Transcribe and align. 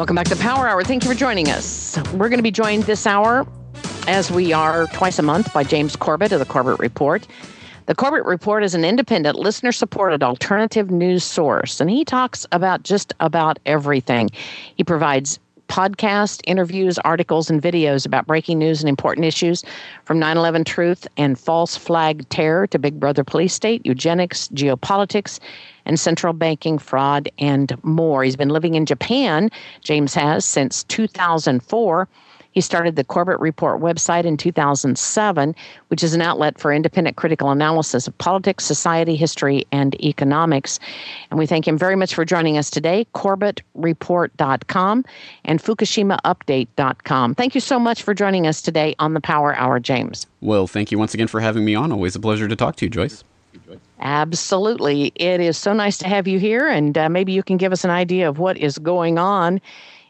Welcome 0.00 0.16
back 0.16 0.28
to 0.28 0.36
Power 0.36 0.66
Hour. 0.66 0.82
Thank 0.82 1.04
you 1.04 1.10
for 1.10 1.14
joining 1.14 1.50
us. 1.50 1.98
We're 2.14 2.30
going 2.30 2.38
to 2.38 2.42
be 2.42 2.50
joined 2.50 2.84
this 2.84 3.06
hour, 3.06 3.46
as 4.08 4.30
we 4.30 4.50
are 4.50 4.86
twice 4.94 5.18
a 5.18 5.22
month, 5.22 5.52
by 5.52 5.62
James 5.62 5.94
Corbett 5.94 6.32
of 6.32 6.38
the 6.38 6.46
Corbett 6.46 6.78
Report. 6.78 7.28
The 7.84 7.94
Corbett 7.94 8.24
Report 8.24 8.64
is 8.64 8.74
an 8.74 8.82
independent, 8.82 9.36
listener 9.36 9.72
supported 9.72 10.22
alternative 10.22 10.90
news 10.90 11.22
source, 11.22 11.82
and 11.82 11.90
he 11.90 12.02
talks 12.02 12.46
about 12.50 12.82
just 12.82 13.12
about 13.20 13.58
everything. 13.66 14.30
He 14.74 14.84
provides 14.84 15.38
podcasts, 15.68 16.40
interviews, 16.46 16.98
articles, 17.00 17.50
and 17.50 17.60
videos 17.60 18.06
about 18.06 18.26
breaking 18.26 18.58
news 18.58 18.80
and 18.80 18.88
important 18.88 19.26
issues 19.26 19.62
from 20.06 20.18
9 20.18 20.38
11 20.38 20.64
truth 20.64 21.06
and 21.18 21.38
false 21.38 21.76
flag 21.76 22.26
terror 22.30 22.66
to 22.68 22.78
Big 22.78 22.98
Brother 22.98 23.22
police 23.22 23.52
state, 23.52 23.84
eugenics, 23.84 24.48
geopolitics, 24.48 25.40
and 25.84 25.98
central 25.98 26.32
banking 26.32 26.78
fraud, 26.78 27.28
and 27.38 27.72
more. 27.82 28.24
He's 28.24 28.36
been 28.36 28.48
living 28.48 28.74
in 28.74 28.86
Japan, 28.86 29.50
James 29.82 30.14
has, 30.14 30.44
since 30.44 30.84
2004 30.84 32.08
he 32.52 32.60
started 32.60 32.96
the 32.96 33.04
Corbett 33.04 33.38
Report 33.38 33.80
website 33.80 34.24
in 34.24 34.36
2007, 34.36 35.54
which 35.88 36.02
is 36.02 36.14
an 36.14 36.20
outlet 36.20 36.58
for 36.58 36.72
independent 36.72 37.16
critical 37.16 37.50
analysis 37.50 38.08
of 38.08 38.18
politics, 38.18 38.64
society, 38.64 39.14
history, 39.16 39.66
and 39.70 39.94
economics. 40.02 40.80
And 41.30 41.38
we 41.38 41.46
thank 41.46 41.66
him 41.68 41.78
very 41.78 41.96
much 41.96 42.14
for 42.14 42.24
joining 42.24 42.58
us 42.58 42.70
today, 42.70 43.06
corbettreport.com 43.14 45.04
and 45.44 45.62
fukushimaupdate.com. 45.62 47.34
Thank 47.34 47.54
you 47.54 47.60
so 47.60 47.78
much 47.78 48.02
for 48.02 48.14
joining 48.14 48.46
us 48.46 48.60
today 48.62 48.94
on 48.98 49.14
the 49.14 49.20
Power 49.20 49.54
Hour, 49.54 49.78
James. 49.78 50.26
Well, 50.40 50.66
thank 50.66 50.90
you 50.90 50.98
once 50.98 51.14
again 51.14 51.28
for 51.28 51.40
having 51.40 51.64
me 51.64 51.74
on. 51.74 51.92
Always 51.92 52.16
a 52.16 52.20
pleasure 52.20 52.48
to 52.48 52.56
talk 52.56 52.76
to 52.76 52.86
you, 52.86 52.90
Joyce. 52.90 53.22
Absolutely. 54.00 55.12
It 55.16 55.40
is 55.40 55.58
so 55.58 55.72
nice 55.72 55.98
to 55.98 56.08
have 56.08 56.26
you 56.26 56.38
here, 56.38 56.68
and 56.68 56.96
uh, 56.96 57.08
maybe 57.08 57.32
you 57.32 57.42
can 57.42 57.56
give 57.56 57.72
us 57.72 57.84
an 57.84 57.90
idea 57.90 58.28
of 58.28 58.38
what 58.38 58.56
is 58.56 58.78
going 58.78 59.18
on 59.18 59.60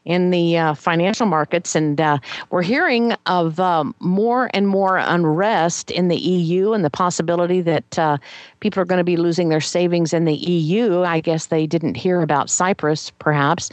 in 0.04 0.30
the 0.30 0.56
uh, 0.56 0.74
financial 0.74 1.26
markets. 1.26 1.74
And 1.74 2.00
uh, 2.00 2.18
we're 2.50 2.62
hearing 2.62 3.12
of 3.26 3.60
um, 3.60 3.94
more 4.00 4.50
and 4.54 4.66
more 4.66 4.96
unrest 4.96 5.90
in 5.90 6.08
the 6.08 6.16
EU 6.16 6.72
and 6.72 6.84
the 6.84 6.90
possibility 6.90 7.60
that 7.62 7.98
uh, 7.98 8.18
people 8.60 8.80
are 8.80 8.86
going 8.86 8.98
to 8.98 9.04
be 9.04 9.16
losing 9.16 9.48
their 9.48 9.60
savings 9.60 10.12
in 10.12 10.24
the 10.24 10.34
EU. 10.34 11.02
I 11.02 11.20
guess 11.20 11.46
they 11.46 11.66
didn't 11.66 11.96
hear 11.96 12.22
about 12.22 12.48
Cyprus, 12.48 13.10
perhaps. 13.18 13.70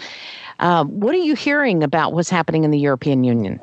Uh, 0.60 0.84
what 0.86 1.14
are 1.14 1.20
you 1.20 1.36
hearing 1.36 1.84
about 1.84 2.14
what's 2.14 2.30
happening 2.30 2.64
in 2.64 2.72
the 2.72 2.80
European 2.80 3.24
Union? 3.24 3.60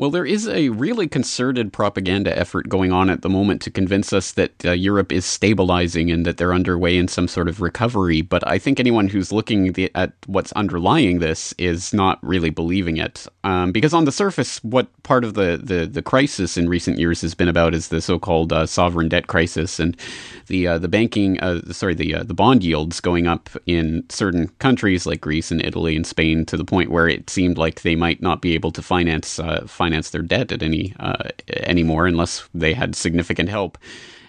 Well, 0.00 0.10
there 0.10 0.24
is 0.24 0.48
a 0.48 0.70
really 0.70 1.06
concerted 1.06 1.74
propaganda 1.74 2.34
effort 2.34 2.70
going 2.70 2.90
on 2.90 3.10
at 3.10 3.20
the 3.20 3.28
moment 3.28 3.60
to 3.60 3.70
convince 3.70 4.14
us 4.14 4.32
that 4.32 4.64
uh, 4.64 4.70
Europe 4.70 5.12
is 5.12 5.26
stabilizing 5.26 6.10
and 6.10 6.24
that 6.24 6.38
they're 6.38 6.54
underway 6.54 6.96
in 6.96 7.06
some 7.06 7.28
sort 7.28 7.48
of 7.48 7.60
recovery. 7.60 8.22
But 8.22 8.42
I 8.48 8.58
think 8.58 8.80
anyone 8.80 9.08
who's 9.08 9.30
looking 9.30 9.74
the, 9.74 9.90
at 9.94 10.14
what's 10.24 10.52
underlying 10.52 11.18
this 11.18 11.52
is 11.58 11.92
not 11.92 12.18
really 12.22 12.48
believing 12.48 12.96
it. 12.96 13.26
Um, 13.44 13.72
because 13.72 13.92
on 13.92 14.06
the 14.06 14.10
surface, 14.10 14.64
what 14.64 14.88
part 15.02 15.22
of 15.22 15.34
the, 15.34 15.60
the, 15.62 15.84
the, 15.84 16.00
crisis 16.00 16.56
in 16.56 16.70
recent 16.70 16.98
years 16.98 17.20
has 17.20 17.34
been 17.34 17.48
about 17.48 17.74
is 17.74 17.88
the 17.88 18.00
so 18.00 18.18
called 18.18 18.54
uh, 18.54 18.64
sovereign 18.64 19.10
debt 19.10 19.26
crisis 19.26 19.78
and 19.78 19.98
the, 20.46 20.66
uh, 20.66 20.78
the 20.78 20.88
banking, 20.88 21.38
uh, 21.40 21.60
sorry, 21.72 21.94
the, 21.94 22.14
uh, 22.14 22.22
the 22.22 22.32
bond 22.32 22.64
yields 22.64 23.00
going 23.00 23.26
up 23.26 23.50
in 23.66 24.06
certain 24.08 24.48
countries 24.60 25.04
like 25.04 25.20
Greece 25.20 25.50
and 25.50 25.62
Italy 25.62 25.94
and 25.94 26.06
Spain 26.06 26.46
to 26.46 26.56
the 26.56 26.64
point 26.64 26.90
where 26.90 27.06
it 27.06 27.28
seemed 27.28 27.58
like 27.58 27.82
they 27.82 27.96
might 27.96 28.22
not 28.22 28.40
be 28.40 28.54
able 28.54 28.70
to 28.72 28.80
finance, 28.80 29.38
finance 29.66 29.89
their 30.10 30.22
debt 30.22 30.52
at 30.52 30.62
any 30.62 30.94
uh, 31.00 31.28
anymore 31.48 32.06
unless 32.06 32.48
they 32.54 32.74
had 32.74 32.94
significant 32.94 33.48
help. 33.48 33.78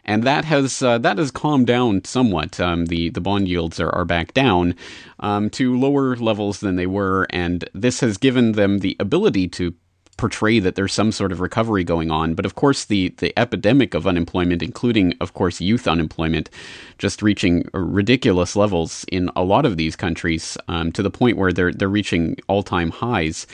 And 0.04 0.24
that 0.24 0.46
has 0.46 0.82
uh, 0.82 0.98
that 1.00 1.20
has 1.20 1.30
calmed 1.30 1.68
down 1.68 2.04
somewhat. 2.06 2.60
Um, 2.60 2.88
the 2.88 3.10
the 3.10 3.22
bond 3.22 3.48
yields 3.48 3.80
are, 3.80 3.90
are 3.90 4.06
back 4.06 4.34
down 4.34 4.76
um, 5.20 5.50
to 5.52 5.78
lower 5.78 6.16
levels 6.16 6.60
than 6.60 6.76
they 6.76 6.88
were, 6.88 7.28
and 7.30 7.70
this 7.74 8.00
has 8.00 8.18
given 8.18 8.54
them 8.54 8.80
the 8.80 8.98
ability 9.00 9.48
to 9.50 9.76
portray 10.18 10.60
that 10.60 10.76
there's 10.76 10.94
some 10.94 11.12
sort 11.12 11.32
of 11.32 11.40
recovery 11.40 11.84
going 11.84 12.12
on. 12.12 12.36
But 12.36 12.46
of 12.46 12.56
course, 12.56 12.86
the 12.86 13.10
the 13.18 13.34
epidemic 13.38 13.94
of 13.94 14.08
unemployment, 14.08 14.62
including 14.62 15.14
of 15.20 15.34
course 15.34 15.62
youth 15.62 15.88
unemployment, 15.88 16.50
just 16.98 17.22
reaching 17.22 17.68
ridiculous 17.74 18.56
levels 18.56 19.06
in 19.12 19.30
a 19.36 19.44
lot 19.44 19.66
of 19.66 19.78
these 19.78 19.96
countries, 19.96 20.58
um, 20.68 20.92
to 20.94 21.04
the 21.04 21.12
point 21.12 21.38
where 21.38 21.54
they're 21.54 21.74
they're 21.74 21.88
reaching 21.88 22.38
all 22.48 22.64
time 22.64 22.90
highs, 22.90 23.48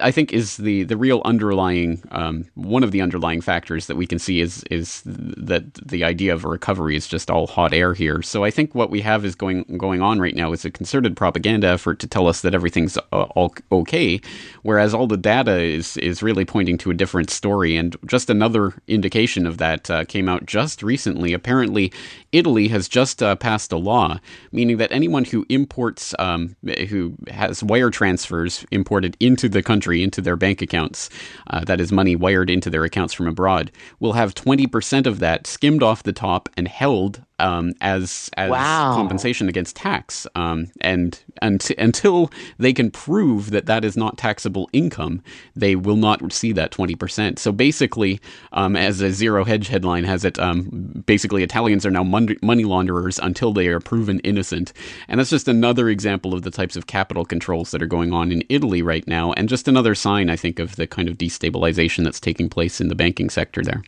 I 0.00 0.10
think 0.10 0.32
is 0.32 0.56
the 0.56 0.84
the 0.84 0.96
real 0.96 1.22
underlying 1.24 2.02
um, 2.10 2.46
one 2.54 2.82
of 2.82 2.90
the 2.90 3.00
underlying 3.00 3.40
factors 3.40 3.86
that 3.86 3.96
we 3.96 4.06
can 4.06 4.18
see 4.18 4.40
is 4.40 4.64
is 4.70 5.02
that 5.04 5.74
the 5.74 6.04
idea 6.04 6.34
of 6.34 6.44
a 6.44 6.48
recovery 6.48 6.96
is 6.96 7.06
just 7.06 7.30
all 7.30 7.46
hot 7.46 7.72
air 7.72 7.94
here. 7.94 8.22
So 8.22 8.44
I 8.44 8.50
think 8.50 8.74
what 8.74 8.90
we 8.90 9.00
have 9.02 9.24
is 9.24 9.34
going 9.34 9.64
going 9.78 10.02
on 10.02 10.20
right 10.20 10.34
now 10.34 10.52
is 10.52 10.64
a 10.64 10.70
concerted 10.70 11.16
propaganda 11.16 11.68
effort 11.68 11.98
to 12.00 12.06
tell 12.06 12.26
us 12.26 12.40
that 12.42 12.54
everything's 12.54 12.96
uh, 12.96 13.22
all 13.36 13.54
okay, 13.70 14.20
whereas 14.62 14.94
all 14.94 15.06
the 15.06 15.16
data 15.16 15.60
is 15.60 15.96
is 15.98 16.22
really 16.22 16.44
pointing 16.44 16.78
to 16.78 16.90
a 16.90 16.94
different 16.94 17.30
story. 17.30 17.76
And 17.76 17.96
just 18.06 18.30
another 18.30 18.74
indication 18.88 19.46
of 19.46 19.58
that 19.58 19.90
uh, 19.90 20.04
came 20.04 20.28
out 20.28 20.46
just 20.46 20.82
recently. 20.82 21.32
Apparently, 21.32 21.92
Italy 22.32 22.68
has 22.68 22.88
just 22.88 23.22
uh, 23.22 23.36
passed 23.36 23.72
a 23.72 23.76
law 23.76 24.18
meaning 24.52 24.78
that 24.78 24.92
anyone 24.92 25.24
who 25.24 25.44
imports, 25.48 26.14
um, 26.18 26.56
who 26.88 27.14
has 27.28 27.62
wire 27.62 27.90
transfers 27.90 28.64
imported 28.70 29.16
into 29.20 29.48
the 29.48 29.62
country, 29.68 30.02
into 30.02 30.22
their 30.22 30.36
bank 30.36 30.62
accounts, 30.62 31.10
uh, 31.50 31.62
that 31.64 31.80
is 31.80 31.92
money 31.92 32.16
wired 32.16 32.48
into 32.48 32.70
their 32.70 32.84
accounts 32.84 33.12
from 33.12 33.28
abroad, 33.28 33.70
will 34.00 34.14
have 34.14 34.34
20% 34.34 35.06
of 35.06 35.18
that 35.18 35.46
skimmed 35.46 35.82
off 35.82 36.02
the 36.02 36.12
top 36.26 36.48
and 36.56 36.66
held 36.66 37.22
um, 37.38 37.72
as 37.80 38.30
as 38.36 38.50
wow. 38.50 38.94
compensation 38.94 39.48
against 39.48 39.76
tax. 39.76 40.26
Um, 40.34 40.70
and 40.80 41.22
until 41.42 42.30
they 42.58 42.72
can 42.72 42.90
prove 42.90 43.50
that 43.50 43.66
that 43.66 43.84
is 43.84 43.96
not 43.96 44.18
taxable 44.18 44.68
income, 44.72 45.22
they 45.54 45.76
will 45.76 45.96
not 45.96 46.32
see 46.32 46.52
that 46.52 46.70
twenty 46.70 46.94
percent. 46.94 47.38
So 47.38 47.52
basically, 47.52 48.20
um, 48.52 48.76
as 48.76 49.00
a 49.00 49.10
zero 49.10 49.44
hedge 49.44 49.68
headline 49.68 50.04
has 50.04 50.24
it, 50.24 50.38
um, 50.38 51.02
basically 51.06 51.42
Italians 51.42 51.86
are 51.86 51.90
now 51.90 52.04
money 52.04 52.64
launderers 52.64 53.18
until 53.18 53.52
they 53.52 53.68
are 53.68 53.80
proven 53.80 54.20
innocent. 54.20 54.72
And 55.08 55.20
that's 55.20 55.30
just 55.30 55.48
another 55.48 55.88
example 55.88 56.34
of 56.34 56.42
the 56.42 56.50
types 56.50 56.76
of 56.76 56.86
capital 56.86 57.24
controls 57.24 57.70
that 57.70 57.82
are 57.82 57.86
going 57.86 58.12
on 58.12 58.32
in 58.32 58.42
Italy 58.48 58.82
right 58.82 59.06
now, 59.06 59.32
and 59.32 59.48
just 59.48 59.68
another 59.68 59.94
sign, 59.94 60.30
I 60.30 60.36
think, 60.36 60.58
of 60.58 60.76
the 60.76 60.86
kind 60.86 61.08
of 61.08 61.16
destabilization 61.16 62.04
that's 62.04 62.20
taking 62.20 62.48
place 62.48 62.80
in 62.80 62.88
the 62.88 62.94
banking 62.94 63.30
sector 63.30 63.62
there. 63.62 63.82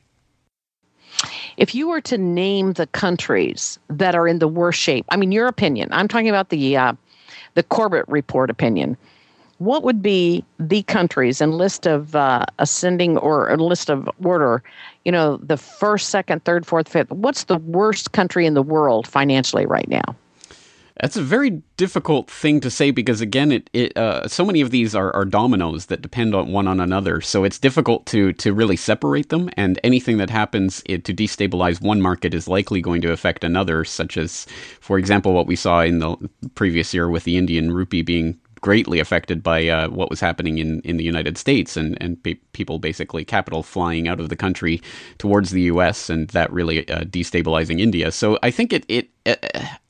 If 1.57 1.75
you 1.75 1.89
were 1.89 2.01
to 2.03 2.19
name 2.19 2.73
the 2.73 2.87
countries 2.89 3.79
that 3.89 4.15
are 4.15 4.27
in 4.29 4.39
the 4.39 4.49
worst 4.49 4.81
shape, 4.81 5.05
I 5.11 5.17
mean, 5.17 5.33
your 5.33 5.47
opinion, 5.47 5.89
I'm 5.93 6.09
talking 6.09 6.29
about 6.29 6.51
the 6.51 6.77
uh, 6.77 6.93
the 7.55 7.63
Corbett 7.63 8.05
Report 8.09 8.51
opinion. 8.51 8.97
What 9.59 9.83
would 9.83 10.01
be 10.01 10.43
the 10.59 10.83
countries 10.85 11.43
and 11.43 11.55
list 11.55 11.87
of 11.87 12.17
uh, 12.17 12.47
ascending 12.59 13.19
or 13.19 13.51
a 13.51 13.57
list 13.59 13.91
of 13.91 14.09
order? 14.25 14.63
You 15.05 15.13
know, 15.13 15.37
the 15.37 15.59
first, 15.59 16.09
second, 16.09 16.45
third, 16.45 16.67
fourth, 16.67 16.89
fifth. 16.89 17.11
What's 17.11 17.45
the 17.45 17.59
worst 17.59 18.13
country 18.13 18.47
in 18.47 18.55
the 18.55 18.63
world 18.63 19.07
financially 19.07 19.67
right 19.67 19.89
now? 19.89 20.17
That's 21.01 21.17
a 21.17 21.23
very 21.23 21.63
difficult 21.79 22.31
thing 22.31 22.61
to 22.61 22.71
say 22.71 22.91
because 22.91 23.21
again, 23.23 23.53
it, 23.53 23.71
it 23.73 23.97
uh, 23.97 24.29
so 24.29 24.45
many 24.45 24.61
of 24.61 24.71
these 24.71 24.95
are, 24.95 25.15
are 25.15 25.25
dominoes 25.25 25.87
that 25.87 26.03
depend 26.03 26.35
on 26.35 26.53
one 26.53 26.69
on 26.69 26.79
another. 26.79 27.21
So 27.23 27.45
it's 27.45 27.59
difficult 27.59 28.05
to 28.07 28.33
to 28.35 28.53
really 28.53 28.77
separate 28.77 29.31
them. 29.31 29.49
And 29.57 29.81
anything 29.83 30.19
that 30.19 30.31
happens 30.31 30.83
to 30.83 30.99
destabilize 30.99 31.81
one 31.81 32.03
market 32.03 32.35
is 32.35 32.49
likely 32.49 32.83
going 32.83 33.01
to 33.03 33.13
affect 33.13 33.45
another. 33.45 33.85
Such 33.85 34.19
as, 34.19 34.47
for 34.81 34.99
example, 34.99 35.33
what 35.33 35.47
we 35.47 35.57
saw 35.57 35.81
in 35.81 36.01
the 36.01 36.17
previous 36.55 36.93
year 36.93 37.09
with 37.09 37.25
the 37.25 37.39
Indian 37.39 37.73
rupee 37.73 38.03
being 38.03 38.39
greatly 38.61 39.01
affected 39.01 39.43
by 39.43 39.69
uh, 39.69 39.89
what 39.89 40.11
was 40.11 40.21
happening 40.21 40.59
in, 40.59 40.81
in 40.81 40.97
the 40.97 41.05
United 41.05 41.39
States 41.39 41.77
and, 41.77 41.97
and 42.01 42.23
pe- 42.23 42.35
people 42.53 42.79
basically 42.79 43.25
capital 43.25 43.63
flying 43.63 44.07
out 44.07 44.21
of 44.21 44.29
the 44.29 44.37
country 44.37 44.83
towards 45.19 45.51
the 45.51 45.63
U.S. 45.63 46.11
and 46.11 46.29
that 46.29 46.53
really 46.53 46.89
uh, 46.91 47.01
destabilizing 47.05 47.81
India. 47.81 48.13
So 48.13 48.39
I 48.43 48.51
think 48.51 48.73
it, 48.73 48.85
it 48.89 49.11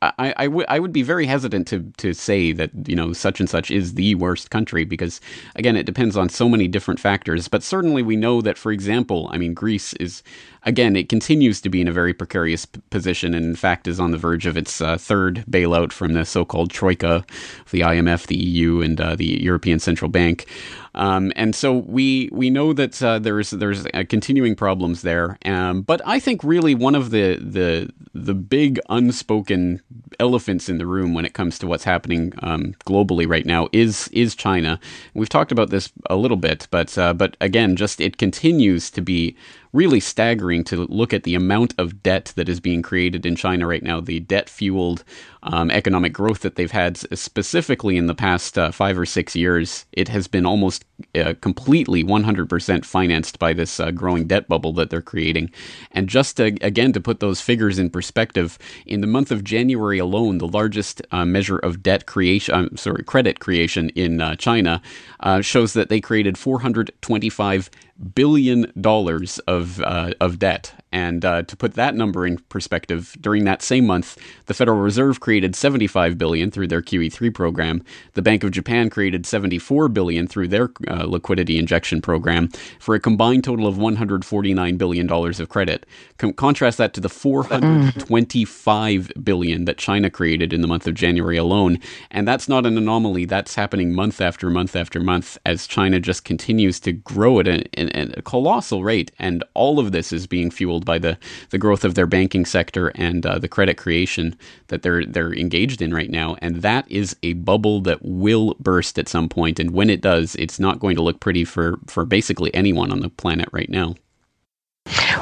I, 0.03 0.35
I, 0.37 0.45
w- 0.47 0.67
I 0.69 0.79
would 0.79 0.93
be 0.93 1.03
very 1.03 1.27
hesitant 1.27 1.67
to, 1.69 1.81
to 1.99 2.15
say 2.15 2.53
that 2.53 2.71
you 2.87 2.97
know 2.97 3.13
such 3.13 3.41
and 3.41 3.49
such 3.49 3.71
is 3.71 3.95
the 3.95 4.15
worst 4.15 4.51
country 4.51 4.85
because 4.85 5.21
again 5.57 5.77
it 5.77 5.87
depends 5.87 6.17
on 6.17 6.29
so 6.29 6.49
many 6.49 6.69
different 6.69 7.01
factors. 7.01 7.49
But 7.49 7.63
certainly 7.63 8.03
we 8.03 8.17
know 8.17 8.41
that 8.41 8.59
for 8.59 8.73
example 8.73 9.29
I 9.33 9.39
mean 9.39 9.55
Greece 9.55 9.93
is 9.95 10.23
again 10.65 10.97
it 10.97 11.09
continues 11.09 11.61
to 11.61 11.69
be 11.69 11.81
in 11.81 11.89
a 11.89 11.93
very 11.93 12.15
precarious 12.15 12.67
p- 12.67 12.81
position 12.91 13.35
and 13.35 13.45
in 13.45 13.57
fact 13.57 13.87
is 13.87 14.01
on 14.01 14.11
the 14.11 14.19
verge 14.19 14.47
of 14.47 14.57
its 14.57 14.81
uh, 14.81 14.97
third 14.97 15.45
bailout 15.51 15.93
from 15.93 16.13
the 16.13 16.25
so-called 16.25 16.71
troika 16.71 17.25
the 17.71 17.81
IMF 17.81 18.27
the 18.27 18.37
EU 18.37 18.81
and 18.81 19.01
uh, 19.01 19.17
the 19.17 19.43
European 19.43 19.79
Central 19.79 20.09
Bank 20.11 20.47
um, 20.95 21.33
and 21.37 21.55
so 21.55 21.79
we 21.79 22.29
we 22.33 22.51
know 22.51 22.73
that 22.73 23.03
uh, 23.03 23.19
there's 23.19 23.51
there's 23.51 23.87
uh, 23.87 24.05
continuing 24.09 24.57
problems 24.57 25.03
there. 25.03 25.39
Um, 25.45 25.83
but 25.83 26.01
I 26.05 26.19
think 26.19 26.43
really 26.43 26.75
one 26.75 26.95
of 26.95 27.11
the 27.11 27.37
the 27.37 27.91
the 28.13 28.35
big 28.35 28.81
unspoken 28.89 29.81
elephants 30.19 30.69
in 30.69 30.79
the 30.79 30.87
room 30.87 31.15
when 31.15 31.25
it 31.25 31.33
comes 31.33 31.59
to 31.61 31.67
what's 31.67 31.85
happening 31.85 32.33
um, 32.43 32.75
globally 32.87 33.29
right 33.29 33.47
now 33.47 33.69
is 33.73 34.09
is 34.09 34.35
China. 34.35 34.81
We've 35.15 35.29
talked 35.29 35.53
about 35.53 35.71
this 35.71 35.93
a 36.09 36.17
little 36.17 36.37
bit, 36.37 36.67
but 36.71 36.97
uh, 36.99 37.15
but 37.15 37.37
again, 37.41 37.77
just 37.77 38.01
it 38.01 38.19
continues 38.19 38.91
to 38.91 39.01
be 39.01 39.37
really 39.73 40.01
staggering 40.01 40.65
to 40.65 40.85
look 40.87 41.13
at 41.13 41.23
the 41.23 41.35
amount 41.35 41.75
of 41.79 42.03
debt 42.03 42.33
that 42.37 42.49
is 42.49 42.61
being 42.61 42.83
created 42.83 43.25
in 43.25 43.37
China 43.37 43.67
right 43.67 43.83
now, 43.83 44.01
the 44.01 44.21
debt 44.21 44.49
fueled 44.49 45.05
um, 45.43 45.71
economic 45.71 46.13
growth 46.13 46.41
that 46.41 46.57
they've 46.57 46.71
had, 46.71 46.97
specifically 47.17 47.97
in 47.97 48.07
the 48.07 48.15
past 48.15 48.59
uh, 48.59 48.71
five 48.71 48.99
or 48.99 49.07
six 49.07 49.35
years. 49.35 49.87
It 49.93 50.09
has 50.09 50.27
been 50.27 50.45
almost 50.45 50.85
uh, 51.15 51.35
completely 51.41 52.05
100% 52.05 52.85
financed 52.85 53.39
by 53.39 53.53
this 53.53 53.81
uh, 53.81 53.91
growing 53.91 54.27
debt 54.27 54.49
bubble 54.49 54.73
that 54.75 54.91
they're 54.91 55.01
creating. 55.01 55.51
And 55.93 56.09
just 56.09 56.37
to, 56.37 56.57
again, 56.61 56.93
to 56.93 57.01
put 57.01 57.21
those 57.21 57.41
figures 57.41 57.79
in 57.79 57.91
perspective, 57.91 58.59
in 58.87 59.01
the 59.01 59.07
month 59.07 59.31
of 59.31 59.45
January 59.45 59.99
alone, 59.99 60.39
the 60.39 60.49
largest 60.49 61.01
uh, 61.11 61.25
measure 61.25 61.59
of 61.59 61.83
debt 61.83 62.07
creation, 62.07 62.55
um, 62.55 62.77
sorry, 62.77 63.05
credit 63.05 63.41
creation 63.41 63.91
in 63.91 64.21
uh, 64.21 64.37
China 64.37 64.83
uh, 65.21 65.41
shows 65.41 65.73
that 65.73 65.89
they 65.89 66.01
created 66.01 66.37
425 66.37 67.71
billion 68.15 68.73
dollars 68.81 69.39
of 69.41 69.81
uh, 69.81 70.13
of 70.21 70.39
debt. 70.39 70.75
And 70.93 71.25
uh, 71.25 71.43
to 71.43 71.57
put 71.57 71.75
that 71.75 71.95
number 71.95 72.27
in 72.27 72.39
perspective, 72.49 73.17
during 73.21 73.45
that 73.45 73.63
same 73.63 73.87
month, 73.87 74.19
the 74.47 74.55
Federal 74.55 74.81
Reserve 74.81 75.21
created 75.21 75.55
75 75.55 76.19
billion 76.19 76.51
through 76.51 76.69
their 76.69 76.83
QE3 76.83 77.33
program. 77.35 77.83
The 78.15 78.23
Bank 78.23 78.43
of 78.45 78.51
Japan 78.51 78.91
created 78.91 79.27
74 79.27 79.89
billion 79.89 80.27
through 80.27 80.49
their 80.49 80.71
uh, 80.89 81.05
liquidity 81.05 81.59
injection 81.59 82.01
program 82.03 82.49
for 82.81 82.95
a 82.95 83.01
combined 83.01 83.45
total 83.45 83.67
of 83.67 83.79
149 83.79 84.77
billion 84.77 85.07
dollars 85.07 85.41
of 85.41 85.49
credit. 85.49 85.87
Com- 86.19 86.33
contrast 86.33 86.79
that 86.79 86.95
to 86.95 87.01
the 87.01 87.09
425 87.09 89.13
billion 89.23 89.65
that 89.67 89.79
China 89.79 90.11
created 90.11 90.53
in 90.53 90.61
the 90.61 90.69
month 90.69 90.87
of 90.87 90.95
January 90.95 91.37
alone, 91.37 91.79
and 92.11 92.27
that's 92.27 92.49
not 92.49 92.67
an 92.67 92.77
anomaly. 92.77 93.25
That's 93.27 93.55
happening 93.55 93.95
month 93.95 94.21
after 94.21 94.51
month 94.51 94.75
after 94.77 95.01
month 95.01 95.39
as 95.47 95.67
China 95.67 96.01
just 96.01 96.25
continues 96.25 96.81
to 96.81 96.93
grow 96.93 97.41
at 97.41 97.49
an, 97.49 97.65
an, 97.75 98.15
a 98.17 98.23
colossal 98.23 98.83
rate, 98.85 99.13
and 99.19 99.45
all 99.55 99.79
of 99.79 99.93
this 99.93 100.13
is 100.13 100.27
being 100.27 100.51
fueled 100.51 100.80
by 100.85 100.99
the, 100.99 101.19
the 101.51 101.59
growth 101.59 101.85
of 101.85 101.97
their 101.97 102.07
banking 102.07 102.47
sector 102.47 102.89
and 102.95 103.27
uh, 103.27 103.39
the 103.39 103.49
credit 103.49 103.77
creation 103.77 104.37
that 104.69 104.83
they're 104.83 105.05
they're 105.05 105.35
engaged 105.35 105.83
in 105.83 105.93
right 105.93 106.11
now, 106.11 106.37
and 106.41 106.63
that 106.63 106.91
is 106.91 107.17
a 107.23 107.33
bubble 107.35 107.81
that 107.81 107.99
will 108.03 108.55
burst 108.61 108.99
at 108.99 109.09
some 109.09 109.29
point. 109.29 109.41
point, 109.41 109.59
and 109.59 109.71
when 109.71 109.89
it 109.89 110.03
does, 110.03 110.37
it's 110.37 110.61
not 110.61 110.81
going 110.81 110.95
to 110.97 111.03
look 111.03 111.19
pretty 111.19 111.45
for 111.45 111.79
for 111.87 112.05
basically 112.05 112.53
anyone 112.55 112.93
on 112.93 113.01
the 113.01 113.09
planet 113.09 113.49
right 113.53 113.71
now. 113.71 113.95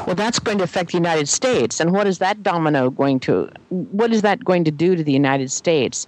Well, 0.07 0.17
that's 0.17 0.41
going 0.41 0.59
to 0.59 0.65
affect 0.65 0.91
the 0.91 0.99
United 0.99 1.29
States, 1.29 1.81
and 1.81 1.93
what 1.93 2.07
is 2.07 2.19
that 2.19 2.43
domino 2.43 2.91
going 2.91 3.21
to? 3.21 3.49
What 3.69 4.13
is 4.13 4.23
that 4.23 4.45
going 4.45 4.65
to 4.65 4.73
do 4.73 4.97
to 4.97 5.05
the 5.05 5.13
United 5.13 5.53
States 5.53 6.07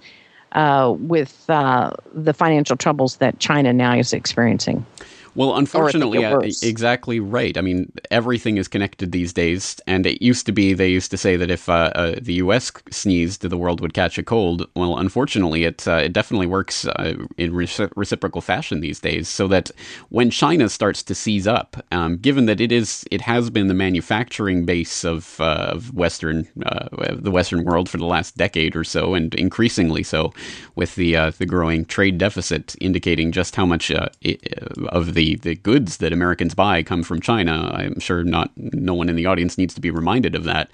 uh, 0.51 0.93
with 0.97 1.49
uh, 1.49 1.91
the 2.13 2.33
financial 2.33 2.75
troubles 2.75 3.17
that 3.17 3.39
China 3.39 3.71
now 3.71 3.95
is 3.95 4.13
experiencing? 4.13 4.85
Well, 5.33 5.55
unfortunately, 5.55 6.19
yeah, 6.19 6.37
exactly 6.61 7.21
right. 7.21 7.57
I 7.57 7.61
mean, 7.61 7.89
everything 8.09 8.57
is 8.57 8.67
connected 8.67 9.13
these 9.13 9.31
days, 9.31 9.79
and 9.87 10.05
it 10.05 10.21
used 10.21 10.45
to 10.47 10.51
be 10.51 10.73
they 10.73 10.89
used 10.89 11.09
to 11.11 11.17
say 11.17 11.37
that 11.37 11.49
if 11.49 11.69
uh, 11.69 11.91
uh, 11.95 12.15
the 12.21 12.33
U.S. 12.33 12.71
sneezed, 12.89 13.41
the 13.41 13.57
world 13.57 13.79
would 13.79 13.93
catch 13.93 14.17
a 14.17 14.23
cold. 14.23 14.67
Well, 14.75 14.97
unfortunately, 14.97 15.63
it 15.63 15.87
uh, 15.87 16.01
it 16.03 16.11
definitely 16.11 16.47
works 16.47 16.85
uh, 16.85 17.13
in 17.37 17.53
re- 17.53 17.69
reciprocal 17.95 18.41
fashion 18.41 18.81
these 18.81 18.99
days. 18.99 19.29
So 19.29 19.47
that 19.47 19.71
when 20.09 20.31
China 20.31 20.67
starts 20.67 21.01
to 21.03 21.15
seize 21.15 21.47
up, 21.47 21.77
um, 21.91 22.17
given 22.17 22.45
that 22.47 22.59
it 22.59 22.73
is 22.73 23.05
it 23.09 23.21
has 23.21 23.49
been 23.49 23.67
the 23.67 23.73
manufacturing 23.73 24.65
base 24.65 25.05
of 25.05 25.39
uh, 25.39 25.69
of 25.71 25.93
Western 25.93 26.45
uh, 26.65 26.89
the 27.15 27.31
Western 27.31 27.63
world 27.63 27.87
for 27.87 27.97
the 27.97 28.05
last 28.05 28.35
decade 28.35 28.75
or 28.75 28.83
so, 28.83 29.13
and 29.13 29.33
increasingly 29.35 30.03
so, 30.03 30.33
with 30.75 30.95
the 30.95 31.31
the 31.37 31.45
growing 31.45 31.85
trade 31.85 32.17
deficit 32.17 32.75
indicating 32.81 33.31
just 33.31 33.55
how 33.55 33.65
much 33.65 33.91
it, 33.91 34.53
of 34.89 35.13
the 35.13 35.20
the 35.21 35.35
the 35.35 35.55
goods 35.55 35.97
that 35.97 36.11
Americans 36.13 36.55
buy 36.55 36.81
come 36.81 37.03
from 37.03 37.21
China. 37.21 37.71
I'm 37.73 37.99
sure 37.99 38.23
not 38.23 38.51
no 38.55 38.95
one 38.95 39.09
in 39.09 39.15
the 39.15 39.27
audience 39.27 39.57
needs 39.57 39.73
to 39.75 39.81
be 39.81 39.91
reminded 39.91 40.33
of 40.35 40.45
that 40.45 40.71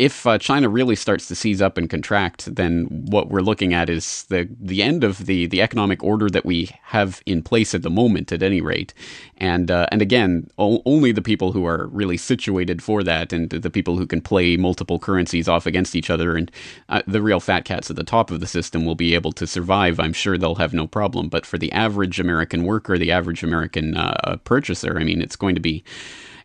if 0.00 0.26
uh, 0.26 0.38
China 0.38 0.70
really 0.70 0.96
starts 0.96 1.28
to 1.28 1.34
seize 1.34 1.60
up 1.60 1.76
and 1.76 1.90
contract, 1.90 2.54
then 2.54 2.86
what 2.86 3.28
we're 3.28 3.42
looking 3.42 3.74
at 3.74 3.90
is 3.90 4.24
the 4.30 4.48
the 4.58 4.82
end 4.82 5.04
of 5.04 5.26
the 5.26 5.46
the 5.46 5.60
economic 5.60 6.02
order 6.02 6.30
that 6.30 6.46
we 6.46 6.70
have 6.84 7.22
in 7.26 7.42
place 7.42 7.74
at 7.74 7.82
the 7.82 7.90
moment, 7.90 8.32
at 8.32 8.42
any 8.42 8.62
rate. 8.62 8.94
And 9.36 9.70
uh, 9.70 9.86
and 9.92 10.00
again, 10.00 10.48
o- 10.56 10.80
only 10.86 11.12
the 11.12 11.20
people 11.20 11.52
who 11.52 11.66
are 11.66 11.86
really 11.88 12.16
situated 12.16 12.82
for 12.82 13.02
that, 13.02 13.30
and 13.30 13.50
the 13.50 13.68
people 13.68 13.98
who 13.98 14.06
can 14.06 14.22
play 14.22 14.56
multiple 14.56 14.98
currencies 14.98 15.48
off 15.48 15.66
against 15.66 15.94
each 15.94 16.08
other, 16.08 16.34
and 16.34 16.50
uh, 16.88 17.02
the 17.06 17.20
real 17.20 17.40
fat 17.40 17.66
cats 17.66 17.90
at 17.90 17.96
the 17.96 18.02
top 18.02 18.30
of 18.30 18.40
the 18.40 18.46
system 18.46 18.86
will 18.86 18.94
be 18.94 19.14
able 19.14 19.32
to 19.32 19.46
survive. 19.46 20.00
I'm 20.00 20.14
sure 20.14 20.38
they'll 20.38 20.54
have 20.54 20.72
no 20.72 20.86
problem. 20.86 21.28
But 21.28 21.44
for 21.44 21.58
the 21.58 21.70
average 21.72 22.18
American 22.18 22.64
worker, 22.64 22.96
the 22.96 23.12
average 23.12 23.42
American 23.42 23.98
uh, 23.98 24.38
purchaser, 24.44 24.98
I 24.98 25.04
mean, 25.04 25.20
it's 25.20 25.36
going 25.36 25.56
to 25.56 25.60
be. 25.60 25.84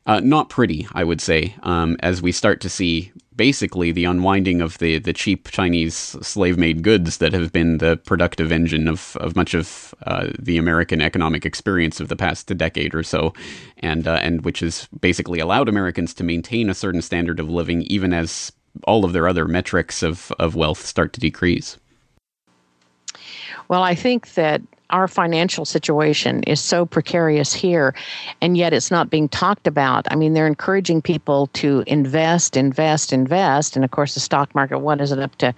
Uh, 0.07 0.19
not 0.19 0.51
pretty, 0.51 0.85
I 0.93 1.03
would 1.03 1.19
say, 1.19 1.55
um, 1.63 1.97
as 2.01 2.21
we 2.21 2.31
start 2.31 2.61
to 2.61 2.69
see 2.69 3.11
basically 3.35 3.91
the 3.91 4.05
unwinding 4.05 4.61
of 4.61 4.77
the, 4.77 4.97
the 4.99 5.13
cheap 5.13 5.49
Chinese 5.49 5.95
slave 5.95 6.57
made 6.57 6.83
goods 6.83 7.17
that 7.17 7.33
have 7.33 7.51
been 7.51 7.79
the 7.79 7.97
productive 7.97 8.51
engine 8.51 8.87
of, 8.87 9.17
of 9.17 9.35
much 9.35 9.53
of 9.53 9.93
uh, 10.05 10.27
the 10.39 10.57
American 10.57 11.01
economic 11.01 11.45
experience 11.45 11.99
of 11.99 12.07
the 12.07 12.15
past 12.15 12.47
decade 12.57 12.95
or 12.95 13.03
so, 13.03 13.33
and, 13.79 14.07
uh, 14.07 14.19
and 14.21 14.45
which 14.45 14.59
has 14.59 14.87
basically 14.99 15.39
allowed 15.39 15.69
Americans 15.69 16.13
to 16.13 16.23
maintain 16.23 16.69
a 16.69 16.73
certain 16.73 17.01
standard 17.01 17.39
of 17.39 17.49
living 17.49 17.81
even 17.83 18.13
as 18.13 18.51
all 18.83 19.05
of 19.05 19.13
their 19.13 19.27
other 19.27 19.47
metrics 19.47 20.03
of, 20.03 20.31
of 20.39 20.55
wealth 20.55 20.85
start 20.85 21.13
to 21.13 21.19
decrease. 21.19 21.77
Well, 23.67 23.83
I 23.83 23.95
think 23.95 24.33
that 24.33 24.61
our 24.89 25.07
financial 25.07 25.65
situation 25.65 26.43
is 26.43 26.59
so 26.59 26.85
precarious 26.85 27.53
here, 27.53 27.95
and 28.41 28.57
yet 28.57 28.73
it's 28.73 28.91
not 28.91 29.09
being 29.09 29.27
talked 29.29 29.67
about. 29.67 30.05
I 30.11 30.15
mean, 30.15 30.33
they're 30.33 30.47
encouraging 30.47 31.01
people 31.01 31.47
to 31.53 31.83
invest, 31.87 32.55
invest, 32.55 33.11
invest. 33.11 33.75
And 33.75 33.83
of 33.83 33.91
course, 33.91 34.13
the 34.13 34.19
stock 34.19 34.53
market, 34.53 34.79
what 34.79 35.01
is 35.01 35.11
it 35.11 35.19
up 35.19 35.35
to? 35.37 35.53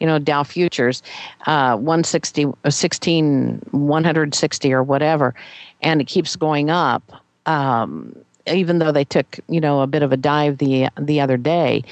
You 0.00 0.08
know, 0.08 0.18
Dow 0.18 0.42
futures, 0.42 1.02
uh, 1.46 1.76
160, 1.76 2.46
uh, 2.64 2.70
16, 2.70 3.62
160 3.70 4.72
or 4.72 4.82
whatever, 4.82 5.34
and 5.82 6.00
it 6.00 6.06
keeps 6.06 6.34
going 6.36 6.68
up. 6.68 7.22
Um, 7.46 8.16
even 8.46 8.78
though 8.78 8.92
they 8.92 9.04
took, 9.04 9.38
you 9.48 9.60
know, 9.60 9.80
a 9.80 9.86
bit 9.86 10.02
of 10.02 10.12
a 10.12 10.16
dive 10.16 10.58
the 10.58 10.88
the 10.98 11.20
other 11.20 11.36
day. 11.36 11.82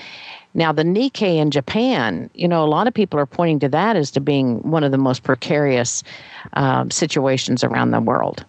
Now, 0.55 0.73
the 0.73 0.83
Nikkei 0.83 1.37
in 1.37 1.51
Japan, 1.51 2.29
you 2.35 2.47
know, 2.47 2.65
a 2.65 2.67
lot 2.67 2.87
of 2.87 2.95
people 2.95 3.19
are 3.19 3.27
pointing 3.27 3.59
to 3.61 3.69
that 3.71 3.97
as 3.97 4.11
to 4.13 4.21
being 4.21 4.59
one 4.71 4.85
of 4.85 4.93
the 4.93 4.99
most 4.99 5.23
precarious 5.23 6.03
um, 6.55 6.91
situations 6.91 7.65
around 7.65 7.91
the 7.91 8.01
world. 8.01 8.45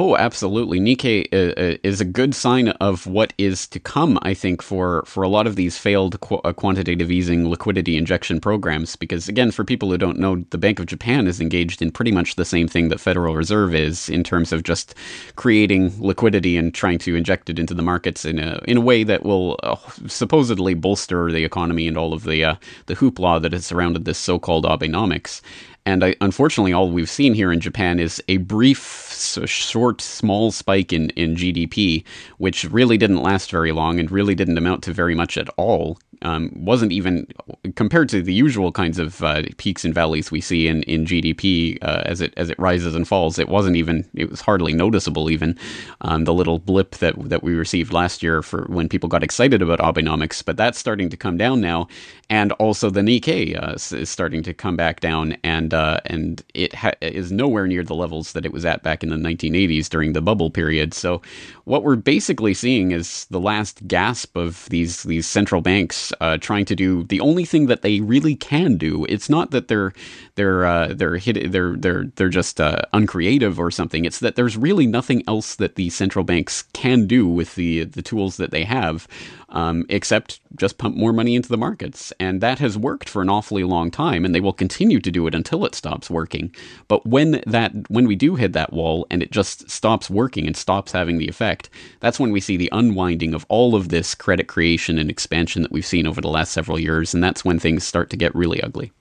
Oh, 0.00 0.16
absolutely. 0.16 0.78
Nikkei 0.78 1.26
uh, 1.32 1.60
uh, 1.60 1.76
is 1.82 2.00
a 2.00 2.04
good 2.04 2.32
sign 2.32 2.68
of 2.68 3.08
what 3.08 3.32
is 3.36 3.66
to 3.66 3.80
come, 3.80 4.16
I 4.22 4.32
think, 4.32 4.62
for, 4.62 5.02
for 5.06 5.24
a 5.24 5.28
lot 5.28 5.48
of 5.48 5.56
these 5.56 5.76
failed 5.76 6.20
qu- 6.20 6.36
uh, 6.36 6.52
quantitative 6.52 7.10
easing 7.10 7.50
liquidity 7.50 7.96
injection 7.96 8.40
programs. 8.40 8.94
Because, 8.94 9.28
again, 9.28 9.50
for 9.50 9.64
people 9.64 9.90
who 9.90 9.98
don't 9.98 10.20
know, 10.20 10.44
the 10.50 10.56
Bank 10.56 10.78
of 10.78 10.86
Japan 10.86 11.26
is 11.26 11.40
engaged 11.40 11.82
in 11.82 11.90
pretty 11.90 12.12
much 12.12 12.36
the 12.36 12.44
same 12.44 12.68
thing 12.68 12.90
that 12.90 13.00
Federal 13.00 13.34
Reserve 13.34 13.74
is 13.74 14.08
in 14.08 14.22
terms 14.22 14.52
of 14.52 14.62
just 14.62 14.94
creating 15.34 15.92
liquidity 15.98 16.56
and 16.56 16.72
trying 16.72 16.98
to 16.98 17.16
inject 17.16 17.50
it 17.50 17.58
into 17.58 17.74
the 17.74 17.82
markets 17.82 18.24
in 18.24 18.38
a, 18.38 18.60
in 18.68 18.76
a 18.76 18.80
way 18.80 19.02
that 19.02 19.24
will 19.24 19.58
uh, 19.64 19.74
supposedly 20.06 20.74
bolster 20.74 21.32
the 21.32 21.44
economy 21.44 21.88
and 21.88 21.98
all 21.98 22.12
of 22.12 22.22
the, 22.22 22.44
uh, 22.44 22.54
the 22.86 22.94
hoopla 22.94 23.42
that 23.42 23.52
has 23.52 23.66
surrounded 23.66 24.04
this 24.04 24.18
so 24.18 24.38
called 24.38 24.64
Abenomics. 24.64 25.40
And 25.88 26.04
I, 26.04 26.14
unfortunately, 26.20 26.74
all 26.74 26.90
we've 26.90 27.08
seen 27.08 27.32
here 27.32 27.50
in 27.50 27.60
Japan 27.60 27.98
is 27.98 28.22
a 28.28 28.36
brief, 28.36 29.10
short, 29.46 30.02
small 30.02 30.52
spike 30.52 30.92
in, 30.92 31.08
in 31.10 31.34
GDP, 31.34 32.04
which 32.36 32.64
really 32.64 32.98
didn't 32.98 33.22
last 33.22 33.50
very 33.50 33.72
long 33.72 33.98
and 33.98 34.10
really 34.10 34.34
didn't 34.34 34.58
amount 34.58 34.82
to 34.82 34.92
very 34.92 35.14
much 35.14 35.38
at 35.38 35.48
all 35.56 35.96
um, 36.22 36.50
wasn't 36.54 36.92
even 36.92 37.26
compared 37.74 38.08
to 38.08 38.22
the 38.22 38.32
usual 38.32 38.72
kinds 38.72 38.98
of 38.98 39.22
uh, 39.22 39.42
peaks 39.56 39.84
and 39.84 39.94
valleys 39.94 40.30
we 40.30 40.40
see 40.40 40.66
in 40.66 40.82
in 40.84 41.04
GDP 41.04 41.78
uh, 41.82 42.02
as 42.06 42.20
it 42.20 42.34
as 42.36 42.50
it 42.50 42.58
rises 42.58 42.94
and 42.94 43.06
falls. 43.06 43.38
It 43.38 43.48
wasn't 43.48 43.76
even 43.76 44.08
it 44.14 44.30
was 44.30 44.40
hardly 44.40 44.72
noticeable. 44.72 45.30
Even 45.30 45.56
um, 46.00 46.24
the 46.24 46.34
little 46.34 46.58
blip 46.58 46.96
that 46.96 47.14
that 47.28 47.42
we 47.42 47.54
received 47.54 47.92
last 47.92 48.22
year 48.22 48.42
for 48.42 48.64
when 48.64 48.88
people 48.88 49.08
got 49.08 49.22
excited 49.22 49.62
about 49.62 49.78
Abenomics, 49.78 50.44
but 50.44 50.56
that's 50.56 50.78
starting 50.78 51.08
to 51.10 51.16
come 51.16 51.36
down 51.36 51.60
now, 51.60 51.86
and 52.28 52.52
also 52.52 52.90
the 52.90 53.00
Nikkei 53.00 53.56
uh, 53.60 53.74
is 53.96 54.10
starting 54.10 54.42
to 54.42 54.54
come 54.54 54.76
back 54.76 55.00
down, 55.00 55.36
and 55.44 55.72
uh, 55.78 56.00
and 56.06 56.42
it 56.54 56.74
ha- 56.74 56.98
is 57.00 57.30
nowhere 57.30 57.68
near 57.68 57.84
the 57.84 57.94
levels 57.94 58.32
that 58.32 58.44
it 58.44 58.52
was 58.52 58.64
at 58.64 58.82
back 58.82 59.04
in 59.04 59.10
the 59.10 59.16
1980s 59.16 59.88
during 59.88 60.12
the 60.12 60.20
bubble 60.20 60.50
period. 60.50 60.92
So 60.92 61.22
what 61.66 61.84
we're 61.84 61.94
basically 61.94 62.52
seeing 62.52 62.90
is 62.90 63.26
the 63.26 63.38
last 63.38 63.86
gasp 63.86 64.36
of 64.36 64.66
these 64.70 65.04
these 65.04 65.26
central 65.26 65.60
banks 65.60 66.12
uh, 66.20 66.38
trying 66.38 66.64
to 66.64 66.74
do 66.74 67.04
the 67.04 67.20
only 67.20 67.44
thing 67.44 67.66
that 67.66 67.82
they 67.82 68.00
really 68.00 68.34
can 68.34 68.76
do. 68.76 69.06
It's 69.08 69.30
not 69.30 69.52
that 69.52 69.68
they're 69.68 69.92
they're 70.34 70.66
uh, 70.66 70.88
they're 70.94 71.20
they're 71.20 71.76
they're 71.76 72.04
they're 72.16 72.28
just 72.28 72.60
uh, 72.60 72.82
uncreative 72.92 73.60
or 73.60 73.70
something. 73.70 74.04
It's 74.04 74.18
that 74.18 74.34
there's 74.34 74.56
really 74.56 74.86
nothing 74.86 75.22
else 75.28 75.54
that 75.56 75.76
the 75.76 75.90
central 75.90 76.24
banks 76.24 76.64
can 76.72 77.06
do 77.06 77.28
with 77.28 77.54
the 77.54 77.84
the 77.84 78.02
tools 78.02 78.36
that 78.38 78.50
they 78.50 78.64
have, 78.64 79.06
um, 79.50 79.86
except 79.88 80.40
just 80.56 80.78
pump 80.78 80.96
more 80.96 81.12
money 81.12 81.36
into 81.36 81.48
the 81.48 81.56
markets, 81.56 82.12
and 82.18 82.40
that 82.40 82.58
has 82.58 82.76
worked 82.76 83.08
for 83.08 83.22
an 83.22 83.28
awfully 83.28 83.64
long 83.64 83.90
time, 83.90 84.24
and 84.24 84.34
they 84.34 84.40
will 84.40 84.52
continue 84.52 85.00
to 85.00 85.10
do 85.10 85.26
it 85.26 85.34
until 85.34 85.57
until 85.58 85.66
it 85.66 85.74
stops 85.74 86.08
working. 86.08 86.54
But 86.86 87.04
when 87.04 87.42
that 87.46 87.72
when 87.88 88.06
we 88.06 88.16
do 88.16 88.36
hit 88.36 88.52
that 88.52 88.72
wall 88.72 89.06
and 89.10 89.22
it 89.22 89.32
just 89.32 89.68
stops 89.68 90.08
working 90.08 90.46
and 90.46 90.56
stops 90.56 90.92
having 90.92 91.18
the 91.18 91.28
effect, 91.28 91.68
that's 92.00 92.20
when 92.20 92.32
we 92.32 92.40
see 92.40 92.56
the 92.56 92.70
unwinding 92.72 93.34
of 93.34 93.44
all 93.48 93.74
of 93.74 93.88
this 93.88 94.14
credit 94.14 94.46
creation 94.46 94.98
and 94.98 95.10
expansion 95.10 95.62
that 95.62 95.72
we've 95.72 95.86
seen 95.86 96.06
over 96.06 96.20
the 96.20 96.28
last 96.28 96.52
several 96.52 96.78
years, 96.78 97.14
and 97.14 97.22
that's 97.22 97.44
when 97.44 97.58
things 97.58 97.84
start 97.84 98.10
to 98.10 98.16
get 98.16 98.34
really 98.34 98.62
ugly. 98.62 98.92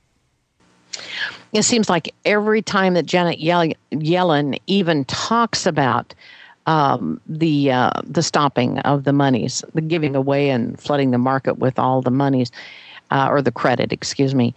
It 1.54 1.64
seems 1.64 1.90
like 1.90 2.14
every 2.26 2.62
time 2.62 2.96
that 2.96 3.06
Janet 3.06 3.40
Yellen 3.40 4.60
even 4.68 5.06
talks 5.06 5.66
about 5.66 6.14
um, 6.66 7.22
the 7.28 7.72
uh, 7.72 7.92
the 8.04 8.24
stopping 8.24 8.80
of 8.80 9.04
the 9.04 9.14
monies, 9.14 9.64
the 9.74 9.82
giving 9.82 10.16
away 10.16 10.50
and 10.50 10.80
flooding 10.80 11.12
the 11.12 11.18
market 11.18 11.60
with 11.60 11.80
all 11.80 12.02
the 12.02 12.12
monies, 12.12 12.52
uh, 13.12 13.28
or 13.30 13.42
the 13.42 13.52
credit, 13.52 13.94
excuse 13.94 14.36
me, 14.36 14.54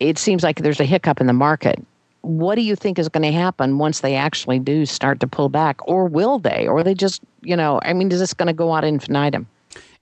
it 0.00 0.18
seems 0.18 0.42
like 0.42 0.62
there's 0.62 0.80
a 0.80 0.84
hiccup 0.84 1.20
in 1.20 1.26
the 1.26 1.32
market. 1.32 1.80
What 2.22 2.56
do 2.56 2.62
you 2.62 2.74
think 2.74 2.98
is 2.98 3.08
going 3.08 3.22
to 3.22 3.32
happen 3.32 3.78
once 3.78 4.00
they 4.00 4.16
actually 4.16 4.58
do 4.58 4.84
start 4.84 5.20
to 5.20 5.26
pull 5.26 5.48
back, 5.48 5.86
or 5.86 6.06
will 6.06 6.38
they, 6.38 6.66
or 6.66 6.82
they 6.82 6.94
just, 6.94 7.22
you 7.42 7.56
know, 7.56 7.80
I 7.82 7.92
mean, 7.92 8.10
is 8.10 8.18
this 8.18 8.34
going 8.34 8.48
to 8.48 8.52
go 8.52 8.72
out 8.72 8.84
infinitum? 8.84 9.46